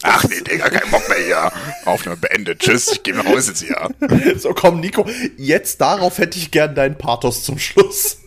Ach 0.04 0.24
nee, 0.26 0.42
Digga, 0.42 0.70
kein 0.70 0.90
Bock 0.92 1.10
mehr 1.10 1.18
hier. 1.18 1.52
Aufnahme 1.86 2.18
beendet. 2.18 2.60
Tschüss, 2.60 2.92
ich 2.92 3.02
geh 3.02 3.14
nach 3.14 3.26
Hause 3.26 3.52
jetzt 3.52 3.64
hier. 3.64 3.90
So, 4.38 4.54
komm, 4.54 4.80
Nico, 4.80 5.06
jetzt 5.38 5.82
darauf 5.82 6.20
hätte 6.20 6.38
ich 6.38 6.52
gern 6.52 6.76
deinen 6.76 6.98
Pathos 6.98 7.44
zum 7.44 7.58
Schluss. 7.58 8.20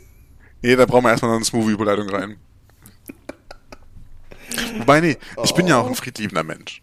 Nee, 0.63 0.75
da 0.75 0.87
brauchen 0.87 1.05
wir 1.05 1.11
erstmal 1.11 1.31
noch 1.31 1.37
eine 1.37 1.45
Smoothie-Überleitung 1.45 2.09
rein. 2.11 2.37
Wobei, 4.79 5.01
nee, 5.01 5.17
ich 5.45 5.55
bin 5.55 5.67
ja 5.67 5.81
auch 5.81 5.87
ein 5.87 5.95
friedliebender 5.95 6.45
Mensch. 6.45 6.83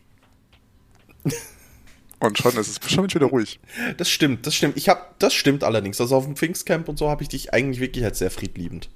Und 2.20 2.38
schon 2.38 2.58
ist 2.58 2.84
es 2.84 2.92
schon 2.92 3.14
wieder 3.14 3.28
ruhig. 3.28 3.60
Das 3.98 4.10
stimmt, 4.10 4.48
das 4.48 4.56
stimmt. 4.56 4.76
Ich 4.76 4.90
hab, 4.90 5.20
das 5.20 5.34
stimmt 5.34 5.64
allerdings. 5.64 6.02
Also 6.02 6.16
auf 6.16 6.26
dem 6.26 6.36
Pfingstcamp 6.36 6.90
und 6.90 6.98
so 6.98 7.10
habe 7.10 7.22
ich 7.22 7.30
dich 7.30 7.54
eigentlich 7.54 7.80
wirklich 7.80 8.04
als 8.04 8.20
sehr 8.20 8.32
friedliebend. 8.32 8.90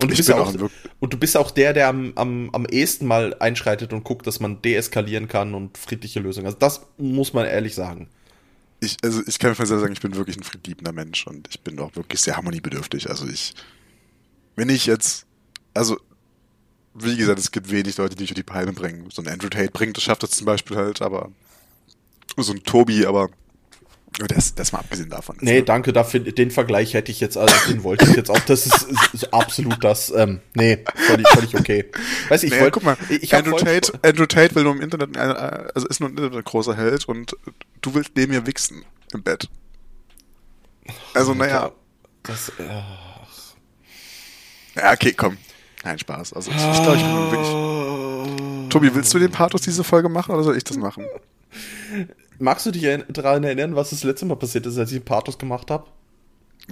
Und 0.00 0.10
du, 0.10 0.16
bist 0.16 0.30
auch, 0.30 0.54
auch 0.54 0.70
und 1.00 1.12
du 1.12 1.18
bist 1.18 1.36
auch 1.36 1.50
der, 1.50 1.72
der 1.72 1.88
am, 1.88 2.12
am, 2.16 2.50
am 2.50 2.66
ehesten 2.66 3.06
mal 3.06 3.34
einschreitet 3.40 3.94
und 3.94 4.04
guckt, 4.04 4.26
dass 4.26 4.40
man 4.40 4.60
deeskalieren 4.60 5.26
kann 5.26 5.54
und 5.54 5.78
friedliche 5.78 6.20
Lösungen. 6.20 6.46
Also 6.46 6.58
das 6.58 6.82
muss 6.98 7.32
man 7.32 7.46
ehrlich 7.46 7.74
sagen. 7.74 8.08
Ich, 8.80 8.98
also 9.02 9.22
ich 9.26 9.38
kann 9.38 9.56
mir 9.58 9.66
sagen, 9.66 9.92
ich 9.92 10.00
bin 10.02 10.14
wirklich 10.14 10.36
ein 10.36 10.42
friedliebender 10.42 10.92
Mensch 10.92 11.26
und 11.26 11.48
ich 11.48 11.60
bin 11.62 11.78
auch 11.80 11.96
wirklich 11.96 12.20
sehr 12.20 12.36
harmoniebedürftig. 12.36 13.08
Also 13.08 13.26
ich, 13.26 13.54
wenn 14.54 14.68
ich 14.68 14.84
jetzt, 14.84 15.24
also 15.72 15.98
wie 16.98 17.16
gesagt, 17.16 17.38
es 17.38 17.50
gibt 17.50 17.70
wenig 17.70 17.96
Leute, 17.96 18.14
die 18.14 18.24
dich 18.24 18.30
über 18.30 18.36
die 18.36 18.42
Palme 18.42 18.72
bringen. 18.72 19.08
So 19.12 19.22
ein 19.22 19.28
Andrew 19.28 19.48
Tate 19.48 19.70
bringt, 19.70 19.96
das 19.96 20.04
schafft 20.04 20.22
das 20.22 20.30
zum 20.30 20.46
Beispiel 20.46 20.76
halt, 20.76 21.02
aber 21.02 21.30
so 22.36 22.52
ein 22.52 22.62
Tobi, 22.64 23.06
aber 23.06 23.30
das, 24.28 24.54
das 24.54 24.72
mal 24.72 24.78
abgesehen 24.78 25.10
davon. 25.10 25.36
Nee, 25.40 25.60
danke, 25.60 25.92
dafür, 25.92 26.20
den 26.20 26.50
Vergleich 26.50 26.94
hätte 26.94 27.12
ich 27.12 27.20
jetzt, 27.20 27.36
also 27.36 27.54
den 27.68 27.82
wollte 27.82 28.06
ich 28.08 28.16
jetzt 28.16 28.30
auch. 28.30 28.38
Das 28.40 28.66
ist, 28.66 28.86
ist 29.12 29.34
absolut 29.34 29.84
das, 29.84 30.10
ähm, 30.10 30.40
nee, 30.54 30.78
völlig, 30.94 31.28
völlig 31.28 31.54
okay. 31.54 31.84
Weiß 32.28 32.42
ich, 32.42 32.50
naja, 32.50 32.62
wollte, 32.62 32.72
guck 32.72 32.84
mal, 32.84 32.96
ich 33.10 33.34
Andrew 33.34 33.56
Tate, 33.56 33.92
Andrew 34.02 34.24
Tate 34.24 34.54
will 34.54 34.62
nur 34.62 34.74
im 34.74 34.80
Internet, 34.80 35.16
äh, 35.16 35.20
also 35.74 35.86
ist 35.86 36.00
nur 36.00 36.08
im 36.08 36.16
Internet 36.16 36.38
ein 36.38 36.44
großer 36.44 36.74
Held 36.76 37.06
und 37.06 37.36
du 37.82 37.94
willst 37.94 38.12
neben 38.16 38.32
mir 38.32 38.46
wichsen 38.46 38.84
im 39.12 39.22
Bett. 39.22 39.50
Also, 41.12 41.34
naja. 41.34 41.72
Das, 42.22 42.50
äh, 42.58 42.82
ja, 44.76 44.92
okay, 44.92 45.12
komm. 45.12 45.36
Nein, 45.86 45.98
Spaß. 46.00 46.32
Also, 46.32 46.50
ich, 46.50 46.56
ich 46.56 46.82
glaube, 46.82 46.96
ich 46.96 47.04
bin 47.04 47.30
wirklich. 47.30 48.68
Tobi, 48.70 48.92
willst 48.92 49.14
du 49.14 49.20
den 49.20 49.30
Pathos 49.30 49.60
diese 49.60 49.84
Folge 49.84 50.08
machen 50.08 50.34
oder 50.34 50.42
soll 50.42 50.56
ich 50.56 50.64
das 50.64 50.76
machen? 50.76 51.04
Magst 52.40 52.66
du 52.66 52.72
dich 52.72 53.04
daran 53.08 53.44
erinnern, 53.44 53.76
was 53.76 53.90
das 53.90 54.02
letzte 54.02 54.26
Mal 54.26 54.34
passiert 54.34 54.66
ist, 54.66 54.78
als 54.78 54.90
ich 54.90 54.96
einen 54.96 55.04
Pathos 55.04 55.38
gemacht 55.38 55.70
habe? 55.70 55.84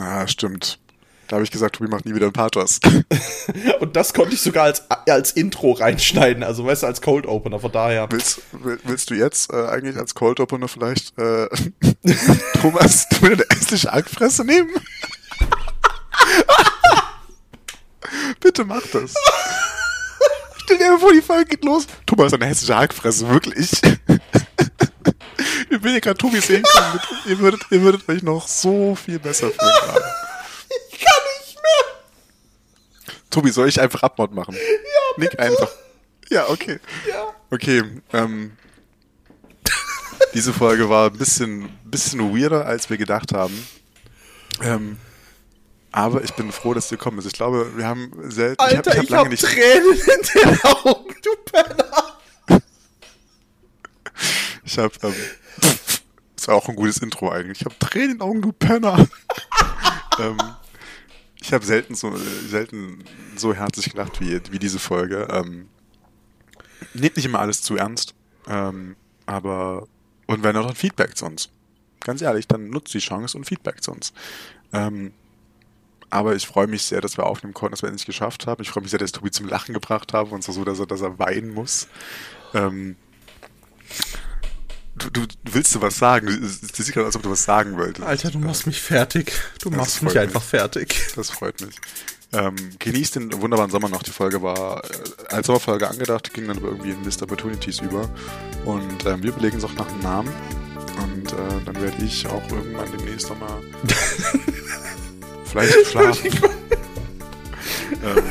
Ah, 0.01 0.27
stimmt. 0.27 0.81
Da 1.29 1.37
habe 1.37 1.45
ich 1.45 1.53
gesagt, 1.53 1.77
Tobi 1.77 1.89
macht 1.89 2.07
nie 2.07 2.15
wieder 2.17 2.27
einen 2.27 2.33
Pathos. 2.33 2.81
Und 3.81 3.95
das 3.95 4.15
konnte 4.15 4.35
ich 4.35 4.41
sogar 4.41 4.65
als, 4.65 4.83
als 5.09 5.31
Intro 5.31 5.71
reinschneiden, 5.71 6.43
also 6.43 6.67
weißt 6.67 6.83
du, 6.83 6.89
als 6.89 7.01
Cold 7.01 7.27
Opener, 7.27 7.61
von 7.61 7.71
daher. 7.71 8.11
Willst, 8.11 8.43
willst 8.83 9.11
du 9.11 9.15
jetzt 9.15 9.53
äh, 9.53 9.67
eigentlich 9.69 9.97
als 9.97 10.17
Cold 10.17 10.41
Opener 10.41 10.67
vielleicht 10.67 11.17
äh, 11.21 11.47
Thomas, 12.61 13.09
du 13.11 13.27
eine 13.27 13.45
hässliche 13.49 13.93
Alkfresse 13.93 14.45
nehmen? 14.45 14.71
Bitte 18.41 18.65
mach 18.65 18.83
das. 18.93 19.15
Stell 20.65 20.79
dir 20.79 20.99
vor, 20.99 21.13
die 21.13 21.21
Folge 21.21 21.51
geht 21.51 21.65
los. 21.65 21.87
Thomas 22.07 22.33
eine 22.33 22.47
hässliche 22.47 22.77
Hackfresse, 22.77 23.29
wirklich. 23.29 23.71
Wir 25.69 25.83
will 25.83 25.93
ja 25.95 26.01
gerade 26.01 26.17
Tobi 26.17 26.41
sehen 26.41 26.63
können. 26.63 27.01
Ihr 27.27 27.39
würdet, 27.39 27.63
ihr 27.71 27.83
würdet 27.83 28.09
euch 28.09 28.23
noch 28.23 28.47
so 28.49 28.95
viel 28.95 29.19
besser 29.19 29.51
fühlen 29.51 29.57
gerade. 29.83 30.05
Ich 30.91 30.99
kann 31.01 31.23
nicht 31.41 31.57
mehr. 31.57 33.17
Tobi, 33.31 33.51
soll 33.51 33.69
ich 33.69 33.81
einfach 33.81 34.03
Abmord 34.03 34.33
machen? 34.33 34.55
Ja, 34.55 34.61
bitte. 35.17 35.37
Nick 35.37 35.41
einfach. 35.41 35.71
Ja, 36.31 36.49
okay. 36.49 36.79
Ja. 37.09 37.35
Okay, 37.51 37.83
ähm. 38.13 38.57
diese 40.33 40.53
Folge 40.53 40.89
war 40.89 41.11
ein 41.11 41.19
bisschen, 41.19 41.69
bisschen 41.85 42.35
weirder, 42.35 42.67
als 42.67 42.89
wir 42.89 42.97
gedacht 42.97 43.33
haben. 43.33 43.67
Ähm, 44.63 44.99
aber 45.95 46.25
ich 46.25 46.35
bin 46.35 46.51
froh, 46.51 46.75
dass 46.75 46.89
du 46.89 46.97
gekommen 46.97 47.19
bist. 47.19 47.29
Ich 47.29 47.35
glaube, 47.35 47.77
wir 47.77 47.87
haben 47.87 48.11
selten. 48.29 48.61
Alter, 48.61 48.91
ich 48.95 48.99
habe 48.99 48.99
hab 48.99 49.11
lange 49.11 49.25
hab 49.27 49.31
nicht. 49.31 49.45
Tränen 49.45 49.93
in 49.93 50.43
den 50.43 50.65
Augen, 50.65 51.15
du 51.23 51.31
Penner. 51.45 52.63
ich 54.65 54.77
habe. 54.77 54.93
Ähm, 55.05 55.15
das 56.35 56.49
war 56.49 56.57
auch 56.57 56.69
ein 56.69 56.75
gutes 56.75 56.99
Intro 56.99 57.31
eigentlich. 57.31 57.61
Ich 57.61 57.65
habe 57.65 57.79
Tränen 57.79 58.11
in 58.11 58.19
den 58.19 58.23
Augen, 58.23 58.43
du 58.43 58.51
Penner. 58.51 59.07
ähm, 60.19 60.37
ich 61.41 61.53
habe 61.53 61.65
selten 61.65 61.95
so 61.95 62.13
selten 62.49 63.05
so 63.37 63.55
herzlich 63.55 63.91
gelacht 63.91 64.21
wie, 64.21 64.41
wie 64.51 64.59
diese 64.59 64.81
Folge. 64.81 65.29
Ähm, 65.31 65.69
nehmt 66.93 67.15
nicht 67.15 67.27
immer 67.27 67.39
alles 67.39 67.63
zu 67.63 67.77
ernst. 67.77 68.17
Ähm, 68.49 68.97
aber 69.27 69.87
und 70.27 70.43
wenn 70.43 70.57
auch 70.57 70.69
ein 70.69 70.75
Feedback 70.75 71.17
zu 71.17 71.25
uns. 71.25 71.51
Ganz 72.01 72.21
ehrlich, 72.21 72.49
dann 72.49 72.69
nutzt 72.69 72.93
die 72.95 72.99
Chance 72.99 73.39
und 73.39 73.45
Feedback 73.45 73.81
zu 73.81 73.93
uns. 73.93 74.13
Ähm, 74.73 75.13
aber 76.11 76.35
ich 76.35 76.47
freue 76.47 76.67
mich 76.67 76.83
sehr, 76.83 77.01
dass 77.01 77.17
wir 77.17 77.25
aufnehmen 77.25 77.55
konnten, 77.55 77.73
dass 77.73 77.83
wir 77.83 77.89
es 77.89 77.95
nicht 77.95 78.07
geschafft 78.07 78.47
haben. 78.47 78.63
Ich 78.63 78.71
freue 78.71 78.83
mich 78.83 78.91
sehr, 78.91 78.99
dass 78.99 79.13
Tobi 79.13 79.31
zum 79.31 79.49
Lachen 79.49 79.75
gebracht 79.75 80.13
habe 80.13 80.35
und 80.35 80.43
zwar 80.43 80.55
so, 80.55 80.65
dass 80.65 80.79
er, 80.79 80.87
dass 80.87 81.01
er 81.01 81.19
weinen 81.19 81.53
muss. 81.53 81.89
Ähm, 82.55 82.97
du, 84.97 85.11
du, 85.11 85.27
willst 85.45 85.75
du 85.75 85.81
was 85.81 85.97
sagen? 85.97 86.29
Es 86.29 86.61
sieht 86.61 86.95
gerade 86.95 87.07
als 87.07 87.17
ob 87.17 87.23
du 87.23 87.31
was 87.31 87.45
sagen 87.45 87.77
wolltest. 87.77 88.07
Alter, 88.07 88.31
du 88.31 88.39
machst 88.39 88.67
mich 88.67 88.81
fertig. 88.81 89.33
Du 89.61 89.71
machst 89.71 90.03
mich 90.03 90.19
einfach 90.19 90.43
fertig. 90.43 90.97
Das 91.17 91.31
freut 91.31 91.61
mich. 91.61 91.77
Ähm, 92.33 92.57
genießt 92.81 93.17
den 93.17 93.41
wunderbaren 93.41 93.71
Sommer 93.71 93.89
noch. 93.89 94.03
Die 94.03 94.11
Folge 94.11 94.43
war 94.43 94.83
äh, 94.85 94.89
als 95.29 95.47
Sommerfolge 95.47 95.89
angedacht, 95.89 96.35
ging 96.35 96.49
dann 96.49 96.59
irgendwie 96.63 96.91
in 96.91 97.03
Mr. 97.03 97.23
Opportunities 97.23 97.81
über. 97.81 98.09
Und 98.65 99.07
ähm, 99.07 99.23
wir 99.23 99.31
überlegen 99.31 99.57
uns 99.57 99.65
auch 99.65 99.75
nach 99.75 99.89
einem 99.89 100.01
Namen. 100.01 100.33
Und 101.03 101.33
äh, 101.33 101.65
dann 101.65 101.81
werde 101.81 102.05
ich 102.05 102.27
auch 102.27 102.43
irgendwann 102.51 102.91
demnächst 102.91 103.29
nochmal 103.29 103.61
vielleicht 105.63 105.87
schlafen. 105.87 106.31
ähm, 108.03 108.25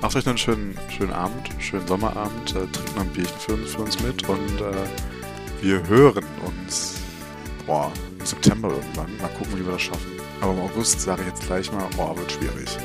macht 0.00 0.16
euch 0.16 0.24
noch 0.24 0.30
einen 0.30 0.38
schönen, 0.38 0.78
schönen 0.96 1.12
Abend, 1.12 1.50
schönen 1.58 1.86
Sommerabend, 1.86 2.50
äh, 2.50 2.66
trinkt 2.66 2.96
noch 2.96 3.02
ein 3.02 3.08
Bierchen 3.08 3.38
für, 3.38 3.56
für 3.56 3.82
uns 3.82 4.00
mit 4.00 4.28
und 4.28 4.60
äh, 4.60 5.62
wir 5.62 5.86
hören 5.86 6.24
uns 6.44 6.94
boah, 7.66 7.92
im 8.18 8.26
September 8.26 8.68
irgendwann. 8.70 9.16
Mal 9.18 9.28
gucken, 9.38 9.58
wie 9.58 9.64
wir 9.64 9.72
das 9.72 9.82
schaffen. 9.82 10.10
Aber 10.40 10.52
im 10.52 10.60
August 10.60 11.00
sage 11.00 11.22
ich 11.22 11.28
jetzt 11.28 11.46
gleich 11.46 11.70
mal, 11.72 11.86
boah, 11.96 12.16
wird 12.16 12.32
schwierig. 12.32 12.76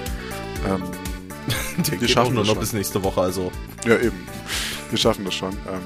Ähm, 0.67 0.83
wir 1.99 2.07
schaffen 2.07 2.35
das 2.35 2.47
noch 2.47 2.57
bis 2.57 2.73
nächste 2.73 3.03
Woche, 3.03 3.21
also. 3.21 3.51
Ja, 3.85 3.97
eben. 3.97 4.27
Wir 4.89 4.97
schaffen 4.97 5.25
das 5.25 5.33
schon. 5.33 5.53
Ähm, 5.53 5.81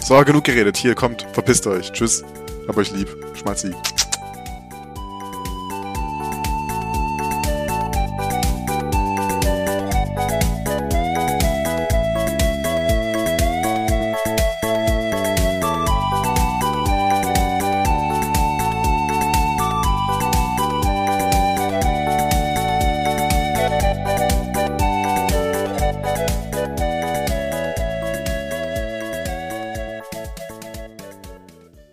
so, 0.00 0.22
genug 0.24 0.44
geredet. 0.44 0.76
Hier, 0.76 0.94
kommt, 0.94 1.26
verpisst 1.32 1.66
euch. 1.66 1.92
Tschüss. 1.92 2.24
Hab 2.68 2.76
euch 2.76 2.90
lieb. 2.92 3.08
Schmalzi. 3.34 3.72